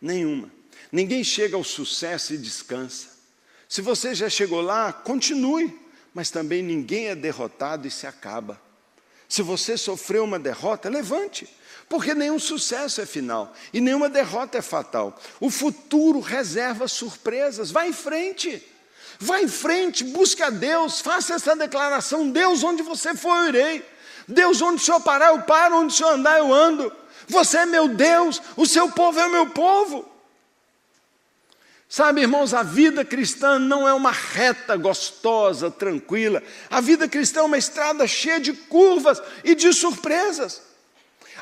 Nenhuma. 0.05 0.51
Ninguém 0.91 1.23
chega 1.23 1.57
ao 1.57 1.63
sucesso 1.63 2.35
e 2.35 2.37
descansa. 2.37 3.07
Se 3.67 3.81
você 3.81 4.13
já 4.13 4.29
chegou 4.29 4.61
lá, 4.61 4.93
continue, 4.93 5.79
mas 6.13 6.29
também 6.29 6.61
ninguém 6.61 7.07
é 7.07 7.15
derrotado 7.15 7.87
e 7.87 7.91
se 7.91 8.05
acaba. 8.05 8.61
Se 9.27 9.41
você 9.41 9.75
sofreu 9.75 10.23
uma 10.23 10.37
derrota, 10.37 10.89
levante, 10.89 11.49
porque 11.89 12.13
nenhum 12.13 12.37
sucesso 12.37 13.01
é 13.01 13.05
final 13.07 13.51
e 13.73 13.81
nenhuma 13.81 14.07
derrota 14.07 14.59
é 14.59 14.61
fatal. 14.61 15.19
O 15.39 15.49
futuro 15.49 16.19
reserva 16.19 16.87
surpresas. 16.87 17.71
Vá 17.71 17.87
em 17.87 17.93
frente. 17.93 18.61
Vá 19.19 19.41
em 19.41 19.47
frente, 19.47 20.03
busque 20.03 20.43
a 20.43 20.51
Deus, 20.51 21.01
faça 21.01 21.33
essa 21.33 21.55
declaração: 21.55 22.29
Deus, 22.29 22.63
onde 22.63 22.83
você 22.83 23.15
for, 23.15 23.35
eu 23.37 23.49
irei. 23.49 23.85
Deus, 24.27 24.61
onde 24.61 24.79
o 24.83 24.85
Senhor 24.85 24.99
parar, 24.99 25.29
eu 25.29 25.41
paro, 25.41 25.77
onde 25.77 25.93
o 25.93 25.97
Senhor 25.97 26.11
andar, 26.11 26.37
eu 26.37 26.53
ando. 26.53 26.95
Você 27.27 27.59
é 27.59 27.65
meu 27.65 27.87
Deus, 27.87 28.41
o 28.55 28.65
seu 28.65 28.89
povo 28.89 29.19
é 29.19 29.25
o 29.25 29.31
meu 29.31 29.49
povo. 29.49 30.15
Sabe, 31.87 32.21
irmãos, 32.21 32.53
a 32.53 32.63
vida 32.63 33.05
cristã 33.05 33.57
não 33.57 33.87
é 33.87 33.93
uma 33.93 34.11
reta 34.11 34.75
gostosa, 34.75 35.69
tranquila. 35.71 36.41
A 36.69 36.81
vida 36.81 37.07
cristã 37.07 37.41
é 37.41 37.43
uma 37.43 37.57
estrada 37.57 38.07
cheia 38.07 38.39
de 38.39 38.53
curvas 38.53 39.21
e 39.43 39.55
de 39.55 39.71
surpresas. 39.71 40.61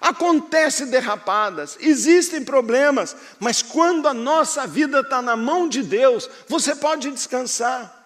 Acontecem 0.01 0.87
derrapadas, 0.87 1.77
existem 1.79 2.43
problemas, 2.43 3.15
mas 3.39 3.61
quando 3.61 4.07
a 4.07 4.13
nossa 4.13 4.67
vida 4.67 4.99
está 4.99 5.21
na 5.21 5.35
mão 5.35 5.69
de 5.69 5.81
Deus, 5.81 6.29
você 6.47 6.75
pode 6.75 7.09
descansar. 7.09 8.01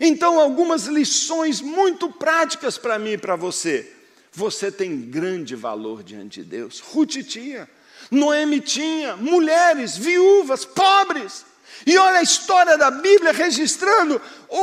Então, 0.00 0.40
algumas 0.40 0.86
lições 0.86 1.60
muito 1.60 2.10
práticas 2.10 2.78
para 2.78 2.98
mim 2.98 3.12
e 3.12 3.18
para 3.18 3.36
você. 3.36 3.95
Você 4.36 4.70
tem 4.70 5.00
grande 5.00 5.56
valor 5.56 6.02
diante 6.02 6.42
de 6.42 6.50
Deus. 6.50 6.78
Ruth 6.78 7.22
tinha, 7.26 7.66
Noemi 8.10 8.60
tinha, 8.60 9.16
mulheres, 9.16 9.96
viúvas, 9.96 10.62
pobres 10.62 11.42
E 11.84 11.98
olha 11.98 12.20
a 12.20 12.22
história 12.22 12.78
da 12.78 12.90
Bíblia 12.90 13.32
registrando 13.32 14.20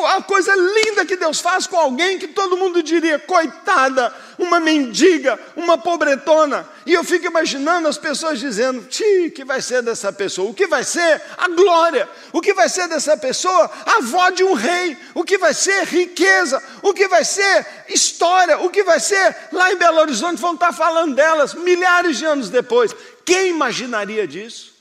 a 0.07 0.22
coisa 0.22 0.55
linda 0.55 1.05
que 1.05 1.16
Deus 1.16 1.41
faz 1.41 1.68
com 1.68 1.78
alguém 1.78 2.18
que 2.18 2.28
todo 2.30 2.57
mundo 2.57 2.82
diria, 2.82 3.20
coitada, 3.20 4.14
uma 4.38 4.59
mendiga, 4.59 5.38
uma 5.55 5.78
pobretona. 5.78 6.68
E 6.86 6.93
eu 6.93 7.03
fico 7.03 7.28
imaginando 7.28 7.88
as 7.88 7.97
pessoas 7.97 8.39
dizendo: 8.39 8.86
Ti, 8.86 9.32
que 9.36 9.43
vai 9.43 9.61
ser 9.61 9.82
dessa 9.82 10.11
pessoa? 10.11 10.49
O 10.49 10.53
que 10.53 10.68
vai 10.68 10.84
ser? 10.84 11.22
A 11.38 11.49
glória. 11.49 12.09
O 12.32 12.41
que 12.41 12.53
vai 12.53 12.70
ser 12.70 12.88
dessa 12.88 13.18
pessoa? 13.18 13.70
A 13.86 13.97
avó 13.97 14.30
de 14.30 14.43
um 14.43 14.53
rei. 14.53 14.97
O 15.14 15.24
que 15.24 15.38
vai 15.38 15.53
ser? 15.53 15.86
Riqueza. 15.86 16.61
O 16.82 16.93
que 16.93 17.07
vai 17.07 17.24
ser? 17.24 17.66
História. 17.89 18.59
O 18.59 18.70
que 18.70 18.84
vai 18.84 18.99
ser? 18.99 19.36
Lá 19.51 19.72
em 19.72 19.76
Belo 19.76 19.99
Horizonte 19.99 20.41
vão 20.41 20.53
estar 20.53 20.74
falando 20.74 21.16
delas 21.16 21.53
milhares 21.53 22.18
de 22.18 22.26
anos 22.26 22.49
depois. 22.49 22.95
Quem 23.26 23.49
imaginaria 23.49 24.28
disso? 24.28 24.72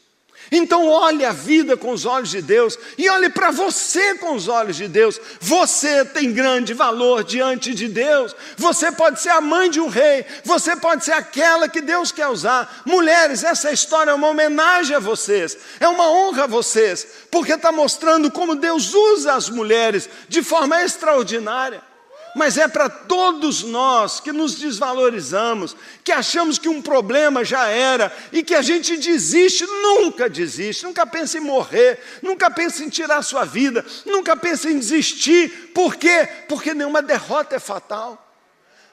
Então 0.55 0.87
olhe 0.87 1.25
a 1.25 1.33
vida 1.33 1.79
com 1.79 1.93
os 1.93 2.05
olhos 2.05 2.29
de 2.31 2.43
Deus 2.43 2.79
e 2.99 3.09
olhe 3.09 3.31
para 3.31 3.51
você 3.51 4.17
com 4.17 4.35
os 4.35 4.49
olhos 4.49 4.77
de 4.77 4.87
Deus. 4.87 5.19
Você 5.41 6.05
tem 6.05 6.31
grande 6.31 6.75
valor 6.75 7.25
diante 7.25 7.75
de 7.75 7.89
Deus. 7.89 8.37
Você 8.59 8.93
pode 8.93 9.23
ser 9.23 9.31
a 9.31 9.41
mãe 9.41 9.71
de 9.71 9.81
um 9.81 9.89
rei, 9.89 10.27
você 10.45 10.77
pode 10.77 11.07
ser 11.07 11.13
aquela 11.13 11.71
que 11.71 11.81
Deus 11.81 12.13
quer 12.13 12.29
usar. 12.29 12.83
Mulheres, 12.85 13.43
essa 13.43 13.73
história 13.73 14.11
é 14.11 14.15
uma 14.15 14.29
homenagem 14.29 14.95
a 14.95 15.01
vocês, 15.01 15.57
é 15.81 15.89
uma 15.89 16.11
honra 16.11 16.45
a 16.45 16.47
vocês, 16.47 17.07
porque 17.31 17.55
está 17.55 17.73
mostrando 17.73 18.31
como 18.31 18.55
Deus 18.55 18.93
usa 18.93 19.33
as 19.33 19.49
mulheres 19.49 20.07
de 20.29 20.43
forma 20.43 20.83
extraordinária 20.83 21.92
mas 22.35 22.57
é 22.57 22.67
para 22.67 22.89
todos 22.89 23.63
nós 23.63 24.21
que 24.21 24.33
nos 24.33 24.55
desvalorizamos, 24.55 25.77
que 26.03 26.11
achamos 26.11 26.59
que 26.59 26.69
um 26.69 26.81
problema 26.81 27.45
já 27.45 27.69
era 27.69 28.15
e 28.33 28.43
que 28.43 28.55
a 28.55 28.63
gente 28.63 28.97
desiste, 28.97 29.67
nunca 29.67 30.29
desiste, 30.29 30.85
nunca 30.85 31.07
pensa 31.07 31.39
em 31.39 31.43
morrer, 31.43 32.01
nunca 32.23 32.51
pensa 32.51 32.83
em 32.83 32.89
tirar 32.89 33.23
sua 33.23 33.45
vida, 33.45 33.85
nunca 34.07 34.37
pensa 34.37 34.71
em 34.71 34.79
desistir. 34.79 35.73
Por 35.75 35.97
quê? 35.97 36.27
Porque 36.49 36.73
nenhuma 36.73 37.03
derrota 37.03 37.57
é 37.57 37.59
fatal. 37.59 38.19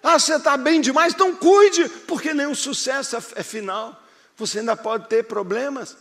Ah, 0.03 0.17
você 0.17 0.35
está 0.35 0.57
bem 0.57 0.81
demais, 0.81 1.13
então 1.13 1.35
cuide, 1.35 1.87
porque 2.07 2.33
nenhum 2.33 2.55
sucesso 2.55 3.15
é, 3.15 3.19
é 3.35 3.43
final. 3.43 4.01
Você 4.35 4.59
ainda 4.59 4.75
pode 4.75 5.07
ter 5.07 5.23
problemas. 5.23 5.97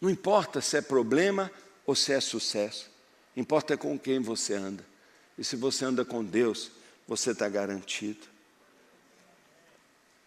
Não 0.00 0.10
importa 0.10 0.60
se 0.60 0.76
é 0.76 0.80
problema 0.82 1.50
ou 1.86 1.94
se 1.94 2.12
é 2.12 2.20
sucesso, 2.20 2.90
importa 3.36 3.76
com 3.76 3.98
quem 3.98 4.20
você 4.20 4.54
anda. 4.54 4.84
E 5.38 5.44
se 5.44 5.56
você 5.56 5.84
anda 5.84 6.04
com 6.04 6.24
Deus, 6.24 6.70
você 7.06 7.30
está 7.30 7.48
garantido. 7.48 8.26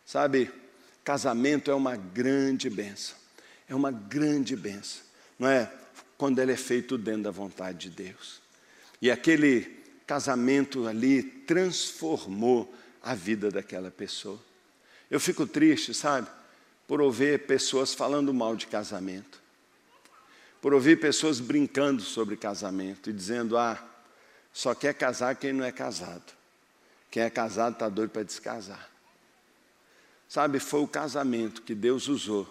Sabe, 0.05 0.51
casamento 1.03 1.69
é 1.69 1.73
uma 1.73 1.95
grande 1.95 2.69
benção. 2.69 3.17
É 3.67 3.75
uma 3.75 3.91
grande 3.91 4.55
benção, 4.55 5.03
não 5.37 5.47
é? 5.47 5.71
Quando 6.17 6.39
ele 6.39 6.51
é 6.51 6.57
feito 6.57 6.97
dentro 6.97 7.23
da 7.23 7.31
vontade 7.31 7.89
de 7.89 8.03
Deus. 8.03 8.41
E 9.01 9.11
aquele 9.11 9.79
casamento 10.05 10.87
ali 10.87 11.21
transformou 11.21 12.73
a 13.01 13.13
vida 13.13 13.51
daquela 13.51 13.91
pessoa. 13.91 14.39
Eu 15.09 15.19
fico 15.19 15.45
triste, 15.45 15.93
sabe, 15.93 16.27
por 16.87 17.01
ouvir 17.01 17.45
pessoas 17.45 17.93
falando 17.93 18.33
mal 18.33 18.55
de 18.55 18.65
casamento, 18.65 19.39
por 20.59 20.73
ouvir 20.73 20.99
pessoas 20.99 21.39
brincando 21.39 22.01
sobre 22.01 22.35
casamento 22.35 23.09
e 23.09 23.13
dizendo: 23.13 23.55
ah, 23.55 23.77
só 24.53 24.73
quer 24.73 24.93
casar 24.93 25.35
quem 25.35 25.53
não 25.53 25.63
é 25.63 25.71
casado. 25.71 26.33
Quem 27.09 27.23
é 27.23 27.29
casado 27.29 27.73
está 27.73 27.89
doido 27.89 28.11
para 28.11 28.23
descasar. 28.23 28.89
Sabe, 30.27 30.59
foi 30.59 30.81
o 30.81 30.87
casamento 30.87 31.61
que 31.63 31.73
Deus 31.73 32.07
usou 32.07 32.47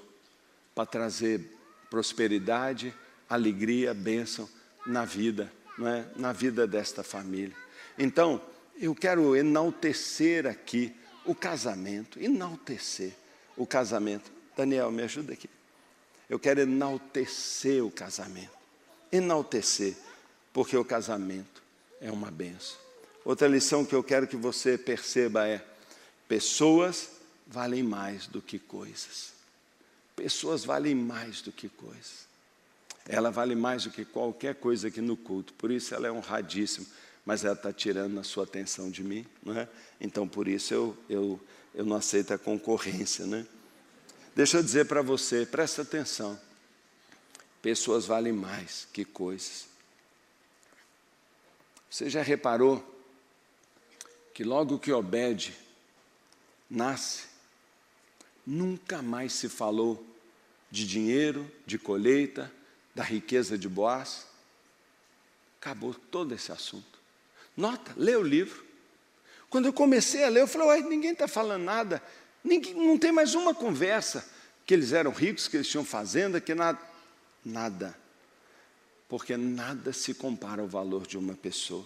para 0.74 0.84
trazer 0.84 1.40
prosperidade, 1.88 2.94
alegria, 3.28 3.94
bênção 3.94 4.48
na 4.84 5.04
vida, 5.04 5.52
não 5.76 5.86
é? 5.86 6.06
na 6.16 6.32
vida 6.32 6.66
desta 6.66 7.04
família. 7.04 7.56
Então, 7.96 8.40
eu 8.80 8.94
quero 8.94 9.36
enaltecer 9.36 10.46
aqui 10.46 10.94
o 11.24 11.34
casamento, 11.34 12.18
enaltecer 12.20 13.12
o 13.56 13.66
casamento. 13.66 14.30
Daniel, 14.56 14.90
me 14.90 15.02
ajuda 15.02 15.32
aqui. 15.32 15.48
Eu 16.28 16.38
quero 16.38 16.60
enaltecer 16.60 17.84
o 17.84 17.90
casamento, 17.90 18.50
enaltecer, 19.10 19.96
porque 20.52 20.76
o 20.76 20.84
casamento 20.84 21.62
é 22.00 22.10
uma 22.10 22.30
benção. 22.30 22.76
Outra 23.24 23.46
lição 23.46 23.84
que 23.84 23.94
eu 23.94 24.02
quero 24.02 24.26
que 24.26 24.36
você 24.36 24.78
perceba 24.78 25.46
é: 25.46 25.64
pessoas 26.26 27.10
valem 27.46 27.82
mais 27.82 28.26
do 28.26 28.40
que 28.40 28.58
coisas. 28.58 29.32
Pessoas 30.14 30.64
valem 30.64 30.94
mais 30.94 31.40
do 31.40 31.52
que 31.52 31.68
coisas. 31.68 32.26
Ela 33.06 33.30
vale 33.30 33.54
mais 33.54 33.84
do 33.84 33.90
que 33.90 34.04
qualquer 34.04 34.56
coisa 34.56 34.88
aqui 34.88 35.00
no 35.00 35.16
culto, 35.16 35.54
por 35.54 35.70
isso 35.70 35.94
ela 35.94 36.06
é 36.06 36.12
honradíssima, 36.12 36.86
mas 37.24 37.42
ela 37.42 37.54
está 37.54 37.72
tirando 37.72 38.20
a 38.20 38.22
sua 38.22 38.44
atenção 38.44 38.90
de 38.90 39.02
mim, 39.02 39.24
não 39.42 39.58
é? 39.58 39.66
Então 39.98 40.28
por 40.28 40.46
isso 40.46 40.74
eu, 40.74 40.96
eu, 41.08 41.40
eu 41.74 41.86
não 41.86 41.96
aceito 41.96 42.34
a 42.34 42.38
concorrência, 42.38 43.24
né? 43.24 43.46
Deixa 44.36 44.58
eu 44.58 44.62
dizer 44.62 44.86
para 44.86 45.00
você, 45.00 45.46
presta 45.46 45.82
atenção. 45.82 46.38
Pessoas 47.62 48.04
valem 48.04 48.32
mais 48.32 48.86
que 48.92 49.04
coisas. 49.04 49.66
Você 51.90 52.10
já 52.10 52.22
reparou 52.22 52.84
que 54.34 54.44
logo 54.44 54.78
que 54.78 54.92
Obed 54.92 55.56
nasce, 56.68 57.24
nunca 58.46 59.02
mais 59.02 59.32
se 59.32 59.48
falou 59.48 60.04
de 60.70 60.86
dinheiro, 60.86 61.50
de 61.66 61.78
colheita, 61.78 62.52
da 62.94 63.02
riqueza 63.02 63.56
de 63.56 63.68
Boaz? 63.68 64.26
Acabou 65.60 65.94
todo 65.94 66.34
esse 66.34 66.52
assunto. 66.52 66.98
Nota, 67.56 67.92
lê 67.96 68.14
o 68.14 68.22
livro. 68.22 68.64
Quando 69.50 69.66
eu 69.66 69.72
comecei 69.72 70.24
a 70.24 70.28
ler, 70.28 70.42
eu 70.42 70.46
falei, 70.46 70.68
uai, 70.68 70.82
ninguém 70.82 71.12
está 71.12 71.26
falando 71.26 71.64
nada, 71.64 72.02
ninguém, 72.44 72.74
não 72.74 72.98
tem 72.98 73.10
mais 73.10 73.34
uma 73.34 73.54
conversa, 73.54 74.28
que 74.66 74.74
eles 74.74 74.92
eram 74.92 75.10
ricos, 75.10 75.48
que 75.48 75.56
eles 75.56 75.68
tinham 75.68 75.84
fazenda, 75.84 76.40
que 76.40 76.54
nada. 76.54 76.78
Nada 77.44 78.07
porque 79.08 79.36
nada 79.36 79.92
se 79.92 80.12
compara 80.12 80.60
ao 80.60 80.68
valor 80.68 81.06
de 81.06 81.16
uma 81.16 81.34
pessoa. 81.34 81.84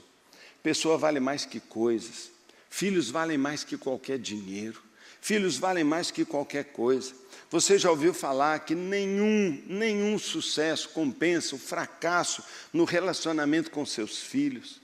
Pessoa 0.62 0.98
vale 0.98 1.20
mais 1.20 1.44
que 1.44 1.60
coisas, 1.60 2.30
filhos 2.68 3.10
valem 3.10 3.38
mais 3.38 3.62
que 3.62 3.76
qualquer 3.76 4.18
dinheiro, 4.18 4.82
filhos 5.20 5.56
valem 5.56 5.84
mais 5.84 6.10
que 6.10 6.24
qualquer 6.24 6.64
coisa. 6.66 7.14
Você 7.50 7.78
já 7.78 7.90
ouviu 7.90 8.12
falar 8.12 8.60
que 8.60 8.74
nenhum, 8.74 9.62
nenhum 9.66 10.18
sucesso 10.18 10.88
compensa 10.88 11.54
o 11.54 11.58
fracasso 11.58 12.42
no 12.72 12.84
relacionamento 12.84 13.70
com 13.70 13.84
seus 13.86 14.18
filhos. 14.18 14.80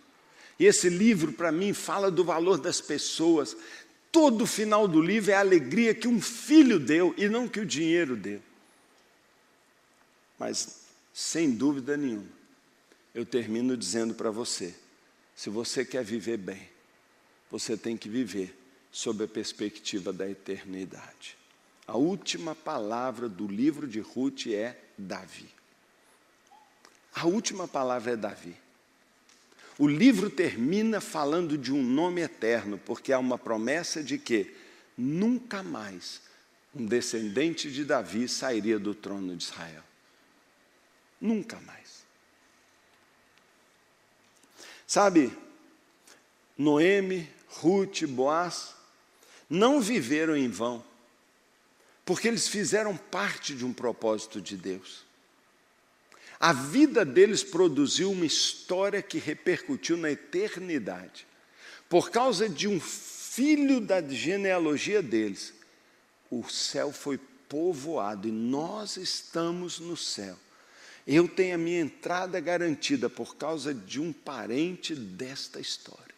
E 0.59 0.67
esse 0.67 0.89
livro, 0.89 1.33
para 1.33 1.53
mim, 1.53 1.73
fala 1.73 2.11
do 2.11 2.25
valor 2.25 2.59
das 2.59 2.81
pessoas. 2.81 3.57
Todo 4.11 4.43
o 4.43 4.47
final 4.47 4.89
do 4.89 5.01
livro 5.01 5.31
é 5.31 5.35
a 5.35 5.41
alegria 5.41 5.95
que 5.95 6.09
um 6.09 6.21
filho 6.21 6.79
deu 6.79 7.15
e 7.17 7.29
não 7.29 7.49
que 7.49 7.61
o 7.61 7.67
dinheiro 7.67 8.17
deu. 8.17 8.43
Mas 10.39 10.88
sem 11.19 11.51
dúvida 11.51 11.97
nenhuma, 11.97 12.31
eu 13.13 13.27
termino 13.27 13.77
dizendo 13.77 14.15
para 14.15 14.31
você: 14.31 14.73
se 15.35 15.51
você 15.51 15.85
quer 15.85 16.05
viver 16.05 16.37
bem, 16.37 16.69
você 17.51 17.77
tem 17.77 17.97
que 17.97 18.09
viver 18.09 18.57
sob 18.93 19.25
a 19.25 19.27
perspectiva 19.27 20.13
da 20.13 20.31
eternidade. 20.31 21.37
A 21.89 21.97
última 21.97 22.55
palavra 22.55 23.29
do 23.29 23.49
livro 23.49 23.89
de 23.89 23.99
Ruth 23.99 24.47
é 24.47 24.79
Davi. 24.97 25.49
A 27.13 27.27
última 27.27 27.67
palavra 27.67 28.13
é 28.13 28.17
Davi. 28.17 28.55
O 29.77 29.89
livro 29.89 30.31
termina 30.31 31.01
falando 31.01 31.59
de 31.59 31.73
um 31.73 31.83
nome 31.83 32.21
eterno, 32.21 32.79
porque 32.79 33.13
há 33.13 33.19
uma 33.19 33.37
promessa 33.37 34.05
de 34.05 34.19
que 34.19 34.55
nunca 34.97 35.65
mais 35.65 36.21
um 36.73 36.87
descendente 36.87 37.73
de 37.73 37.85
Davi 37.85 38.29
sairia 38.29 38.79
do 38.79 38.95
trono 38.95 39.35
de 39.35 39.43
Israel. 39.43 39.88
Nunca 41.21 41.59
mais. 41.61 42.07
Sabe, 44.87 45.37
Noemi, 46.57 47.29
Ruth, 47.49 48.05
Boaz, 48.05 48.75
não 49.51 49.81
viveram 49.81 50.37
em 50.37 50.49
vão, 50.49 50.85
porque 52.05 52.29
eles 52.29 52.49
fizeram 52.49 52.97
parte 52.97 53.55
de 53.55 53.67
um 53.67 53.73
propósito 53.73 54.41
de 54.41 54.57
Deus. 54.57 55.05
A 56.41 56.53
vida 56.53 57.05
deles 57.05 57.43
produziu 57.43 58.13
uma 58.13 58.25
história 58.25 59.03
que 59.03 59.19
repercutiu 59.19 59.97
na 59.97 60.11
eternidade. 60.11 61.27
Por 61.89 62.11
causa 62.11 62.49
de 62.49 62.69
um 62.69 62.81
filho 62.81 63.81
da 63.81 64.01
genealogia 64.01 65.03
deles, 65.03 65.53
o 66.31 66.49
céu 66.49 66.93
foi 66.93 67.19
povoado 67.49 68.29
e 68.29 68.33
nós 68.33 68.97
estamos 68.97 69.81
no 69.81 69.97
céu 69.97 70.39
eu 71.11 71.27
tenho 71.27 71.55
a 71.55 71.59
minha 71.59 71.81
entrada 71.81 72.39
garantida 72.39 73.09
por 73.09 73.35
causa 73.37 73.73
de 73.73 73.99
um 73.99 74.13
parente 74.13 74.95
desta 74.95 75.59
história, 75.59 76.15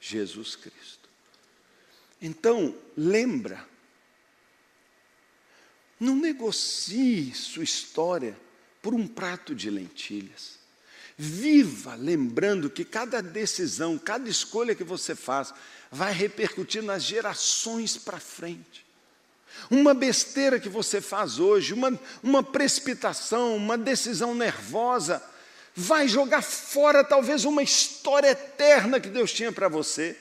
Jesus 0.00 0.54
Cristo. 0.54 1.08
Então, 2.22 2.72
lembra, 2.96 3.66
não 5.98 6.14
negocie 6.14 7.34
sua 7.34 7.64
história 7.64 8.38
por 8.80 8.94
um 8.94 9.08
prato 9.08 9.56
de 9.56 9.68
lentilhas. 9.70 10.56
Viva 11.16 11.96
lembrando 11.96 12.70
que 12.70 12.84
cada 12.84 13.20
decisão, 13.20 13.98
cada 13.98 14.30
escolha 14.30 14.72
que 14.72 14.84
você 14.84 15.16
faz, 15.16 15.52
vai 15.90 16.12
repercutir 16.12 16.80
nas 16.80 17.02
gerações 17.02 17.96
para 17.96 18.20
frente. 18.20 18.86
Uma 19.70 19.94
besteira 19.94 20.60
que 20.60 20.68
você 20.68 21.00
faz 21.00 21.38
hoje, 21.38 21.74
uma, 21.74 21.98
uma 22.22 22.42
precipitação, 22.42 23.56
uma 23.56 23.76
decisão 23.76 24.34
nervosa, 24.34 25.22
vai 25.74 26.08
jogar 26.08 26.42
fora 26.42 27.04
talvez 27.04 27.44
uma 27.44 27.62
história 27.62 28.28
eterna 28.28 29.00
que 29.00 29.08
Deus 29.08 29.32
tinha 29.32 29.52
para 29.52 29.68
você 29.68 30.16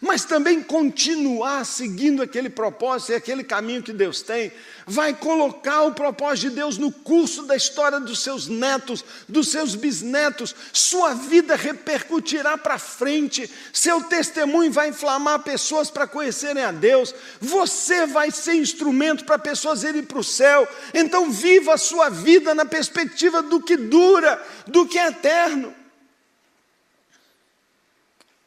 mas 0.00 0.24
também 0.24 0.62
continuar 0.62 1.64
seguindo 1.64 2.22
aquele 2.22 2.48
propósito 2.48 3.12
e 3.12 3.14
aquele 3.14 3.44
caminho 3.44 3.82
que 3.82 3.92
Deus 3.92 4.22
tem, 4.22 4.52
vai 4.86 5.12
colocar 5.14 5.82
o 5.82 5.92
propósito 5.92 6.50
de 6.50 6.56
Deus 6.56 6.78
no 6.78 6.92
curso 6.92 7.42
da 7.42 7.56
história 7.56 7.98
dos 7.98 8.20
seus 8.20 8.46
netos, 8.46 9.04
dos 9.28 9.48
seus 9.48 9.74
bisnetos, 9.74 10.54
sua 10.72 11.14
vida 11.14 11.56
repercutirá 11.56 12.56
para 12.56 12.78
frente, 12.78 13.50
seu 13.72 14.02
testemunho 14.04 14.70
vai 14.70 14.88
inflamar 14.88 15.40
pessoas 15.40 15.90
para 15.90 16.06
conhecerem 16.06 16.62
a 16.62 16.72
Deus, 16.72 17.14
você 17.40 18.06
vai 18.06 18.30
ser 18.30 18.54
instrumento 18.54 19.24
para 19.24 19.38
pessoas 19.38 19.82
irem 19.82 20.02
para 20.02 20.18
o 20.18 20.24
céu, 20.24 20.68
então 20.94 21.30
viva 21.30 21.74
a 21.74 21.78
sua 21.78 22.08
vida 22.08 22.54
na 22.54 22.64
perspectiva 22.64 23.42
do 23.42 23.60
que 23.60 23.76
dura, 23.76 24.42
do 24.66 24.86
que 24.86 24.98
é 24.98 25.08
eterno 25.08 25.75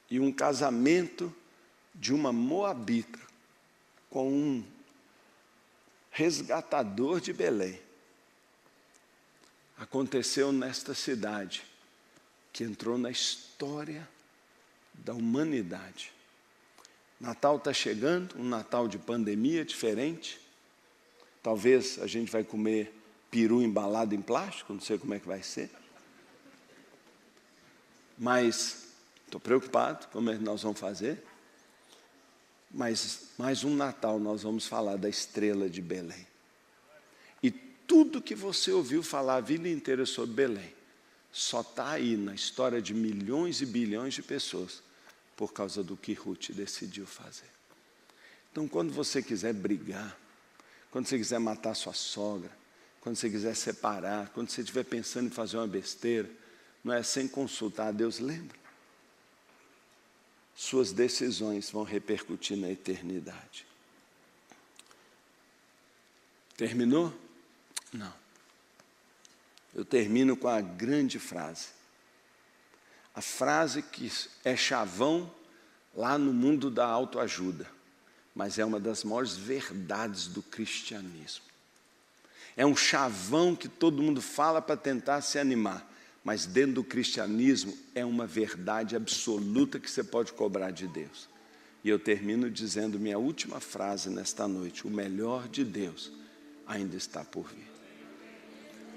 e 0.10 0.20
um 0.20 0.32
casamento 0.32 1.34
de 1.93 2.14
uma 2.14 2.32
moabita 2.32 3.20
com 4.10 4.32
um 4.32 4.64
resgatador 6.10 7.22
de 7.22 7.32
Belém. 7.32 7.80
Aconteceu 9.78 10.51
nesta 10.51 10.93
cidade, 10.93 11.64
que 12.51 12.64
entrou 12.64 12.97
na 12.97 13.12
história 13.12 14.07
da 14.93 15.14
humanidade. 15.14 16.12
Natal 17.20 17.57
está 17.57 17.72
chegando, 17.72 18.38
um 18.38 18.43
Natal 18.43 18.88
de 18.88 18.97
pandemia 18.97 19.64
diferente. 19.64 20.39
Talvez 21.43 21.99
a 21.99 22.07
gente 22.07 22.32
vai 22.32 22.43
comer 22.43 22.93
peru 23.30 23.62
embalado 23.62 24.16
em 24.16 24.22
plástico, 24.22 24.74
não 24.74 24.82
sei 24.82 24.97
como 24.97 25.14
é 25.14 25.20
que 25.20 25.28
vai 25.28 25.43
ser. 25.43 25.70
Mas 28.18 28.88
Estou 29.30 29.39
preocupado 29.39 30.07
como 30.07 30.32
é 30.32 30.36
que 30.36 30.43
nós 30.43 30.63
vamos 30.63 30.80
fazer. 30.80 31.23
Mas 32.71 33.27
mais 33.38 33.63
um 33.63 33.75
Natal 33.75 34.19
nós 34.19 34.41
vamos 34.41 34.65
falar 34.65 34.97
da 34.97 35.07
estrela 35.07 35.69
de 35.69 35.84
Belém. 35.84 36.25
E 37.43 37.51
tudo 37.51 38.23
que 38.23 38.34
você 38.34 38.71
ouviu 38.71 39.03
falar 39.03 39.36
a 39.36 39.39
vida 39.39 39.69
inteira 39.69 40.03
sobre 40.03 40.34
Belém 40.34 40.73
só 41.32 41.61
está 41.61 41.91
aí 41.91 42.17
na 42.17 42.34
história 42.34 42.82
de 42.82 42.91
milhões 42.91 43.61
e 43.61 43.67
bilhões 43.67 44.15
de 44.15 44.23
pessoas 44.23 44.82
por 45.38 45.53
causa 45.53 45.84
do 45.84 45.95
que 45.95 46.13
Ruth 46.13 46.49
decidiu 46.49 47.05
fazer. 47.05 47.51
Então, 48.51 48.67
quando 48.67 48.91
você 48.91 49.21
quiser 49.21 49.53
brigar, 49.53 50.17
quando 50.89 51.05
você 51.05 51.19
quiser 51.19 51.39
matar 51.39 51.75
sua 51.75 51.93
sogra, 51.93 52.51
quando 52.99 53.15
você 53.15 53.30
quiser 53.30 53.55
separar, 53.55 54.30
quando 54.30 54.49
você 54.49 54.61
estiver 54.61 54.86
pensando 54.86 55.27
em 55.27 55.32
fazer 55.32 55.57
uma 55.57 55.67
besteira, 55.67 56.27
não 56.84 56.91
é 56.91 57.03
sem 57.03 57.27
consultar 57.27 57.89
a 57.89 57.91
Deus, 57.91 58.17
lembra? 58.17 58.57
Suas 60.60 60.91
decisões 60.91 61.72
vão 61.72 61.84
repercutir 61.84 62.57
na 62.57 62.70
eternidade. 62.70 63.66
Terminou? 66.57 67.18
Não. 67.93 68.14
Eu 69.74 69.86
termino 69.86 70.36
com 70.36 70.49
a 70.49 70.60
grande 70.60 71.18
frase. 71.18 71.70
A 73.16 73.22
frase 73.22 73.82
que 73.82 74.12
é 74.43 74.53
chavão 74.57 75.34
lá 75.95 76.18
no 76.18 76.34
mundo 76.34 76.70
da 76.70 76.86
autoajuda, 76.86 77.66
mas 78.36 78.60
é 78.60 78.66
uma 78.66 78.82
das 78.82 79.05
maiores 79.05 79.38
verdades 79.38 80.28
do 80.28 80.43
cristianismo. 80.43 81.45
É 82.57 82.66
um 82.66 82.76
chavão 82.76 83.55
que 83.55 83.70
todo 83.70 84.03
mundo 84.03 84.22
fala 84.22 84.62
para 84.62 84.76
tentar 84.76 85.22
se 85.22 85.39
animar 85.39 85.89
mas 86.24 86.45
dentro 86.45 86.76
do 86.76 86.84
cristianismo 86.84 87.78
é 87.95 88.03
uma 88.03 88.28
verdade 88.28 88.95
absoluta 88.95 89.80
que 89.80 89.89
você 89.89 90.03
pode 90.03 90.34
cobrar 90.34 90.72
de 90.72 90.88
Deus. 90.88 91.30
E 91.84 91.89
eu 91.89 91.97
termino 91.97 92.49
dizendo 92.49 92.99
minha 92.99 93.17
última 93.17 93.59
frase 93.59 94.09
nesta 94.09 94.47
noite: 94.47 94.86
o 94.86 94.89
melhor 94.89 95.47
de 95.47 95.63
Deus 95.63 96.11
ainda 96.67 96.95
está 96.95 97.24
por 97.24 97.47
vir. 97.47 97.70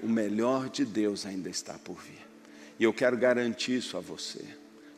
O 0.02 0.08
melhor 0.08 0.68
de 0.68 0.84
Deus 0.84 1.24
ainda 1.24 1.48
está 1.48 1.78
por 1.78 2.00
vir. 2.02 2.26
E 2.78 2.82
eu 2.82 2.92
quero 2.92 3.16
garantir 3.16 3.76
isso 3.76 3.96
a 3.96 4.00
você. 4.00 4.44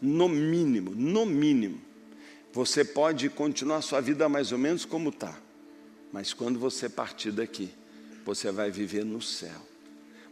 No 0.00 0.28
mínimo, 0.28 0.94
no 0.94 1.26
mínimo, 1.26 1.80
você 2.52 2.84
pode 2.84 3.28
continuar 3.28 3.82
sua 3.82 4.00
vida 4.00 4.28
mais 4.28 4.50
ou 4.50 4.58
menos 4.58 4.84
como 4.84 5.10
está, 5.10 5.38
mas 6.12 6.32
quando 6.32 6.58
você 6.58 6.88
partir 6.88 7.32
daqui, 7.32 7.70
você 8.24 8.50
vai 8.50 8.70
viver 8.70 9.04
no 9.04 9.20
céu 9.20 9.73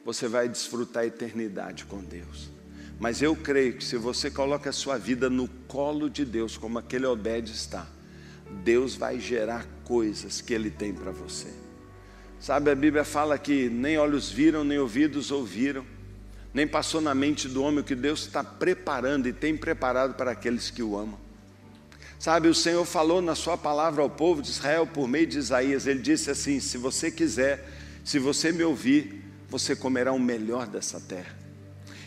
você 0.05 0.27
vai 0.29 0.49
desfrutar 0.49 1.05
a 1.05 1.07
eternidade 1.07 1.85
com 1.85 1.99
Deus. 1.99 2.51
Mas 2.99 3.23
eu 3.23 3.35
creio 3.35 3.75
que 3.75 3.85
se 3.85 3.97
você 3.97 4.31
coloca 4.31 4.71
a 4.71 4.73
sua 4.73 4.97
vida 4.99 5.29
no 5.29 5.49
colo 5.67 6.09
de 6.09 6.25
Deus, 6.25 6.57
como 6.57 6.79
aquele 6.79 7.07
Obed 7.07 7.51
está, 7.51 7.87
Deus 8.63 8.95
vai 8.95 9.19
gerar 9.19 9.67
coisas 9.85 10.41
que 10.41 10.53
Ele 10.53 10.71
tem 10.71 10.93
para 10.93 11.11
você. 11.11 11.49
Sabe, 12.39 12.71
a 12.71 12.75
Bíblia 12.75 13.05
fala 13.05 13.39
que 13.39 13.69
nem 13.69 13.99
olhos 13.99 14.31
viram, 14.31 14.65
nem 14.65 14.79
ouvidos 14.79 15.31
ouviram, 15.31 15.85
nem 16.53 16.67
passou 16.67 17.01
na 17.01 17.15
mente 17.15 17.49
do 17.49 17.63
homem 17.63 17.81
o 17.81 17.85
que 17.85 17.95
Deus 17.95 18.27
está 18.27 18.45
preparando 18.45 19.29
e 19.29 19.33
tem 19.33 19.57
preparado 19.57 20.15
para 20.15 20.33
aqueles 20.33 20.71
que 20.71 20.83
o 20.83 20.99
amam. 20.99 21.19
Sabe, 22.19 22.49
o 22.49 22.55
Senhor 22.55 22.85
falou 22.85 23.21
na 23.21 23.35
Sua 23.35 23.57
palavra 23.57 24.03
ao 24.03 24.11
povo 24.11 24.43
de 24.43 24.51
Israel 24.51 24.87
por 24.87 25.09
meio 25.09 25.27
de 25.27 25.39
Isaías, 25.39 25.87
Ele 25.87 26.01
disse 26.01 26.31
assim: 26.31 26.61
Se 26.61 26.79
você 26.79 27.11
quiser, 27.11 27.69
se 28.05 28.19
você 28.19 28.53
me 28.53 28.63
ouvir, 28.63 29.22
você 29.53 29.77
comerá 29.77 30.15
o 30.15 30.19
melhor 30.19 30.67
dessa 30.67 30.99
terra. 30.99 31.37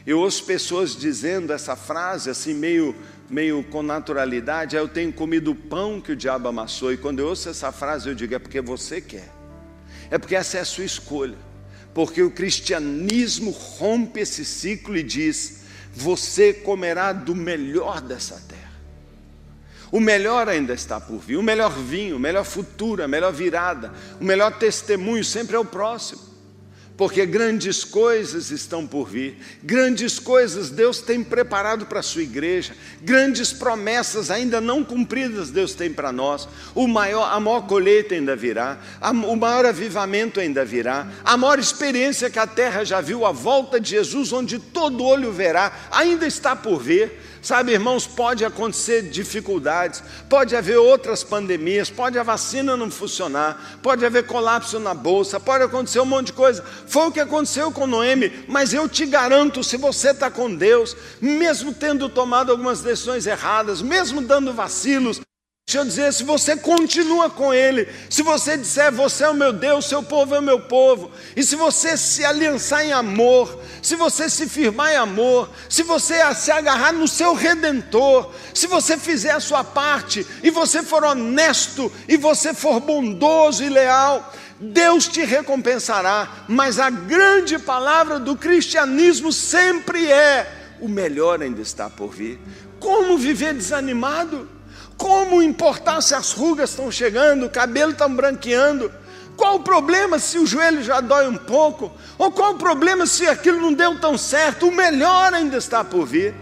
Eu 0.06 0.20
ouço 0.20 0.44
pessoas 0.46 0.96
dizendo 0.96 1.54
essa 1.54 1.76
frase 1.76 2.28
assim, 2.28 2.56
meio, 2.56 2.96
meio 3.30 3.64
com 3.66 3.84
naturalidade: 3.84 4.76
ah, 4.76 4.80
Eu 4.80 4.88
tenho 4.88 5.14
comido 5.14 5.52
o 5.52 5.56
pão 5.56 6.02
que 6.02 6.12
o 6.12 6.16
diabo 6.16 6.48
amassou. 6.48 6.92
E 6.92 6.98
quando 6.98 7.20
eu 7.20 7.28
ouço 7.28 7.48
essa 7.48 7.72
frase, 7.72 8.10
eu 8.10 8.16
digo: 8.16 8.34
É 8.34 8.40
porque 8.40 8.60
você 8.60 9.00
quer, 9.00 9.30
é 10.10 10.18
porque 10.18 10.36
essa 10.36 10.58
é 10.58 10.62
a 10.62 10.66
sua 10.66 10.86
escolha. 10.86 11.38
Porque 11.94 12.22
o 12.22 12.32
cristianismo 12.32 13.52
rompe 13.52 14.22
esse 14.22 14.44
ciclo 14.44 14.98
e 14.98 15.04
diz: 15.04 15.66
Você 15.94 16.52
comerá 16.52 17.14
do 17.14 17.36
melhor 17.36 18.02
dessa 18.02 18.42
terra. 18.48 18.74
O 19.92 20.00
melhor 20.00 20.50
ainda 20.50 20.74
está 20.74 21.00
por 21.00 21.20
vir, 21.20 21.38
o 21.38 21.44
melhor 21.44 21.72
vinho, 21.72 22.16
o 22.16 22.20
melhor 22.20 22.44
futuro, 22.44 23.04
a 23.04 23.08
melhor 23.08 23.32
virada, 23.32 23.94
o 24.20 24.24
melhor 24.24 24.58
testemunho 24.58 25.24
sempre 25.24 25.56
é 25.56 25.60
o 25.60 25.64
próximo 25.64 26.35
porque 26.98 27.26
grandes 27.26 27.84
coisas 27.84 28.52
estão 28.52 28.88
por 28.88 29.10
vir, 29.10 29.38
grandes 29.62 30.18
coisas 30.18 30.70
Deus 30.70 31.02
tem 31.02 31.24
preparado 31.24 31.86
para 31.86 32.00
a 32.00 32.04
sua 32.04 32.24
igreja, 32.24 32.74
grandes 33.02 33.52
promessas 33.52 34.32
ainda 34.32 34.62
não 34.62 34.84
cumpridas 34.84 35.50
Deus 35.50 35.74
tem 35.74 35.92
para 35.92 36.12
nós. 36.12 36.48
O 36.74 36.88
maior, 36.88 37.32
a 37.32 37.40
maior 37.40 37.68
colheita 37.68 38.16
ainda 38.16 38.36
virá, 38.36 38.80
a, 39.02 39.12
o 39.12 39.36
maior 39.36 39.66
avivamento 39.66 40.40
ainda 40.40 40.64
virá, 40.64 41.08
a 41.24 41.36
maior 41.36 41.60
experiência 41.60 42.30
que 42.30 42.40
a 42.40 42.48
terra 42.48 42.84
já 42.86 43.02
viu, 43.02 43.26
a 43.26 43.32
volta 43.32 43.80
de 43.80 43.90
Jesus, 43.90 44.32
onde 44.32 44.58
todo 44.58 45.04
olho 45.04 45.32
verá, 45.32 45.72
ainda 45.92 46.26
está 46.26 46.56
por 46.56 46.82
vir. 46.82 47.12
Sabe, 47.46 47.74
irmãos, 47.74 48.08
pode 48.08 48.44
acontecer 48.44 49.04
dificuldades, 49.04 50.02
pode 50.28 50.56
haver 50.56 50.80
outras 50.80 51.24
pandemias, 51.24 51.92
pode 51.92 52.18
a 52.18 52.24
vacina 52.24 52.76
não 52.76 52.90
funcionar, 52.90 53.78
pode 53.84 54.04
haver 54.04 54.26
colapso 54.26 54.80
na 54.80 54.96
bolsa, 54.96 55.40
pode 55.40 55.64
acontecer 55.64 56.00
um 56.00 56.06
monte 56.06 56.28
de 56.28 56.34
coisa. 56.34 56.66
Foi 56.88 57.06
o 57.06 57.12
que 57.12 57.20
aconteceu 57.20 57.72
com 57.72 57.86
Noemi, 57.86 58.46
mas 58.48 58.74
eu 58.74 58.90
te 58.90 59.06
garanto, 59.06 59.64
se 59.64 59.78
você 59.78 60.10
está 60.10 60.32
com 60.32 60.56
Deus, 60.56 60.98
mesmo 61.22 61.72
tendo 61.72 62.10
tomado 62.10 62.52
algumas 62.52 62.82
decisões 62.82 63.28
erradas, 63.28 63.80
mesmo 63.80 64.22
dando 64.22 64.52
vacilos, 64.52 65.22
Deixa 65.68 65.80
eu 65.80 65.86
dizer, 65.86 66.14
se 66.14 66.24
você 66.24 66.56
continua 66.56 67.28
com 67.28 67.52
Ele, 67.52 67.90
se 68.08 68.22
você 68.22 68.56
disser, 68.56 68.92
você 68.92 69.24
é 69.24 69.30
o 69.30 69.34
meu 69.34 69.52
Deus, 69.52 69.86
seu 69.86 70.04
povo 70.04 70.36
é 70.36 70.40
o 70.40 70.44
meu 70.44 70.60
povo, 70.60 71.12
e 71.36 71.42
se 71.42 71.56
você 71.56 71.98
se 71.98 72.24
aliançar 72.24 72.86
em 72.86 72.94
amor, 72.94 73.60
se 73.82 73.96
você 73.96 74.30
se 74.30 74.48
firmar 74.48 74.94
em 74.94 74.96
amor, 74.98 75.50
se 75.68 75.82
você 75.82 76.20
se 76.36 76.52
agarrar 76.52 76.94
no 76.94 77.08
seu 77.08 77.34
redentor, 77.34 78.32
se 78.54 78.68
você 78.68 78.96
fizer 78.96 79.32
a 79.32 79.40
sua 79.40 79.64
parte, 79.64 80.24
e 80.44 80.52
você 80.52 80.84
for 80.84 81.04
honesto, 81.04 81.92
e 82.08 82.16
você 82.16 82.54
for 82.54 82.80
bondoso 82.80 83.64
e 83.64 83.68
leal, 83.68 84.34
Deus 84.60 85.08
te 85.08 85.26
recompensará, 85.26 86.46
mas 86.48 86.78
a 86.78 86.92
grande 86.92 87.58
palavra 87.58 88.20
do 88.20 88.38
cristianismo 88.38 89.34
sempre 89.34 90.12
é: 90.12 90.48
o 90.80 90.88
melhor 90.88 91.42
ainda 91.42 91.62
está 91.62 91.90
por 91.90 92.14
vir. 92.14 92.40
Como 92.80 93.18
viver 93.18 93.56
desanimado? 93.56 94.55
Como 94.98 95.42
importar 95.42 96.02
se 96.02 96.14
as 96.14 96.32
rugas 96.32 96.70
estão 96.70 96.92
chegando, 96.92 97.46
o 97.46 97.50
cabelo 97.50 97.92
está 97.92 98.08
branqueando? 98.08 98.92
Qual 99.36 99.56
o 99.56 99.60
problema 99.60 100.18
se 100.18 100.38
o 100.38 100.46
joelho 100.46 100.82
já 100.82 101.02
dói 101.02 101.28
um 101.28 101.36
pouco? 101.38 101.92
Ou 102.18 102.32
qual 102.32 102.54
o 102.54 102.58
problema 102.58 103.06
se 103.06 103.28
aquilo 103.28 103.60
não 103.60 103.74
deu 103.74 104.00
tão 104.00 104.18
certo? 104.18 104.68
O 104.68 104.72
melhor 104.72 105.34
ainda 105.34 105.58
está 105.58 105.84
por 105.84 106.06
vir. 106.06 106.34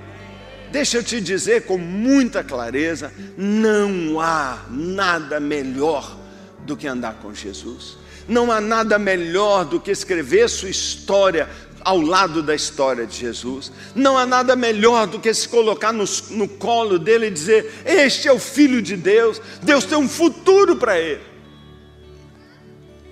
Deixa 0.72 0.97
eu 0.97 1.04
te 1.04 1.20
dizer 1.20 1.66
com 1.66 1.78
muita 1.78 2.43
clareza: 2.43 3.12
não 3.38 4.20
há 4.20 4.60
nada 4.70 5.39
melhor 5.39 6.18
do 6.60 6.78
que 6.78 6.88
andar 6.88 7.16
com 7.16 7.34
Jesus. 7.34 7.97
Não 8.28 8.51
há 8.51 8.62
nada 8.62 8.97
melhor 8.97 9.66
do 9.66 9.80
que 9.80 9.91
escrever 9.91 10.49
sua 10.49 10.70
história 10.70 11.49
ao 11.84 12.00
lado 12.00 12.42
da 12.42 12.56
história 12.56 13.06
de 13.06 13.18
Jesus. 13.18 13.72
Não 13.94 14.18
há 14.18 14.26
nada 14.26 14.56
melhor 14.56 15.08
do 15.08 15.20
que 15.20 15.34
se 15.34 15.48
colocar 15.48 15.92
no, 15.92 16.06
no 16.32 16.48
colo 16.48 16.98
dele 16.98 17.28
e 17.28 17.32
dizer: 17.32 17.84
Este 17.86 18.28
é 18.28 18.32
o 18.32 18.40
Filho 18.40 18.82
de 18.82 18.96
Deus, 18.96 19.42
Deus 19.62 19.86
tem 19.86 19.98
um 19.98 20.08
futuro 20.08 20.76
para 20.76 21.00
ele. 21.00 21.22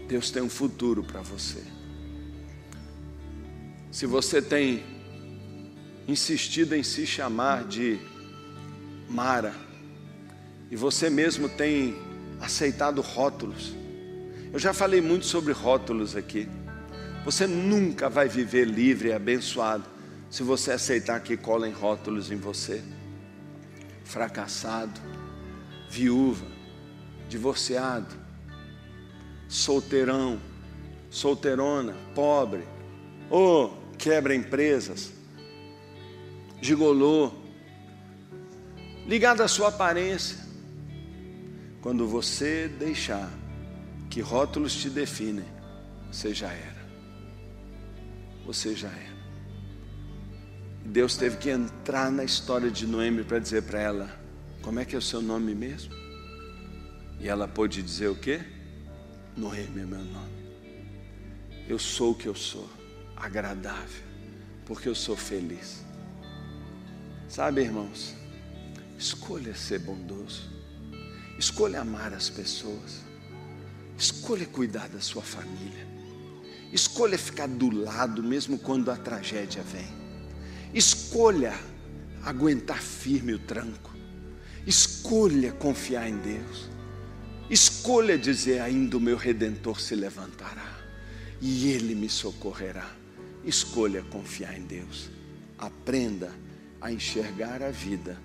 Deus 0.08 0.30
tem 0.30 0.42
um 0.42 0.50
futuro 0.50 1.04
para 1.04 1.22
você. 1.22 1.64
Se 3.92 4.06
você 4.06 4.42
tem 4.42 4.84
insistido 6.08 6.76
em 6.76 6.84
se 6.84 7.06
chamar 7.06 7.66
de 7.66 8.00
Mara, 9.10 9.54
e 10.70 10.76
você 10.76 11.10
mesmo 11.10 11.50
tem 11.50 11.96
aceitado 12.40 13.02
rótulos, 13.02 13.74
eu 14.52 14.60
já 14.60 14.74
falei 14.74 15.00
muito 15.00 15.26
sobre 15.26 15.54
rótulos 15.54 16.16
aqui. 16.16 16.48
Você 17.24 17.46
nunca 17.46 18.10
vai 18.10 18.28
viver 18.28 18.66
livre 18.66 19.10
e 19.10 19.14
abençoado 19.14 19.86
se 20.30 20.42
você 20.42 20.72
aceitar 20.72 21.20
que 21.20 21.38
colem 21.38 21.72
rótulos 21.72 22.32
em 22.32 22.36
você. 22.36 22.84
Fracassado, 24.04 25.00
viúva, 25.90 26.46
divorciado, 27.30 28.16
solteirão, 29.48 30.42
solteirona, 31.12 31.96
pobre, 32.16 32.64
ou 33.30 33.78
quebra 33.98 34.34
empresas, 34.34 35.12
gigolô, 36.60 37.32
ligado 39.06 39.42
à 39.42 39.48
sua 39.48 39.68
aparência. 39.68 40.38
Quando 41.82 42.08
você 42.08 42.68
deixar 42.68 43.32
que 44.10 44.22
rótulos 44.22 44.76
te 44.76 44.90
definem, 44.90 45.46
você 46.12 46.34
já 46.34 46.52
era. 46.52 46.81
Você 48.52 48.76
já 48.76 48.90
era. 48.90 49.22
Deus 50.84 51.16
teve 51.16 51.38
que 51.38 51.50
entrar 51.50 52.12
na 52.12 52.22
história 52.22 52.70
de 52.70 52.86
Noemi 52.86 53.24
para 53.24 53.40
dizer 53.40 53.64
para 53.64 53.80
ela: 53.80 54.20
Como 54.62 54.78
é 54.78 54.84
que 54.84 54.94
é 54.94 54.98
o 55.00 55.02
seu 55.02 55.22
nome 55.22 55.56
mesmo? 55.56 55.94
E 57.18 57.30
ela 57.30 57.48
pôde 57.48 57.82
dizer 57.82 58.10
o 58.10 58.16
quê? 58.16 58.42
Noemi 59.38 59.80
é 59.80 59.86
meu 59.86 60.04
nome. 60.04 60.44
Eu 61.66 61.80
sou 61.80 62.12
o 62.12 62.16
que 62.16 62.28
eu 62.28 62.36
sou, 62.36 62.70
agradável, 63.16 64.04
porque 64.66 64.90
eu 64.90 64.96
sou 64.96 65.16
feliz. 65.16 65.86
Sabe, 67.30 67.62
irmãos, 67.62 68.14
escolha 69.00 69.56
ser 69.56 69.80
bondoso, 69.80 70.52
escolha 71.40 71.80
amar 71.80 72.14
as 72.14 72.30
pessoas. 72.30 73.00
Escolha 73.98 74.46
cuidar 74.46 74.90
da 74.90 75.00
sua 75.00 75.22
família. 75.22 75.91
Escolha 76.72 77.18
ficar 77.18 77.48
do 77.48 77.70
lado 77.70 78.24
mesmo 78.24 78.58
quando 78.58 78.90
a 78.90 78.96
tragédia 78.96 79.62
vem. 79.62 79.88
Escolha 80.74 81.54
aguentar 82.24 82.82
firme 82.82 83.34
o 83.34 83.40
tranco. 83.40 83.92
Escolha 84.66 85.52
confiar 85.52 86.08
em 86.08 86.18
Deus. 86.18 86.70
Escolha 87.50 88.18
dizer: 88.18 88.62
ainda 88.62 88.98
o 88.98 89.02
meu 89.02 89.18
redentor 89.18 89.82
se 89.82 89.96
levantará 89.96 90.80
e 91.42 91.70
ele 91.72 91.96
me 91.96 92.08
socorrerá. 92.08 92.90
Escolha 93.44 94.04
confiar 94.04 94.58
em 94.58 94.64
Deus. 94.64 95.10
Aprenda 95.58 96.32
a 96.80 96.92
enxergar 96.92 97.62
a 97.62 97.72
vida 97.72 98.18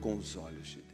com 0.00 0.16
os 0.16 0.36
olhos 0.36 0.68
de 0.68 0.85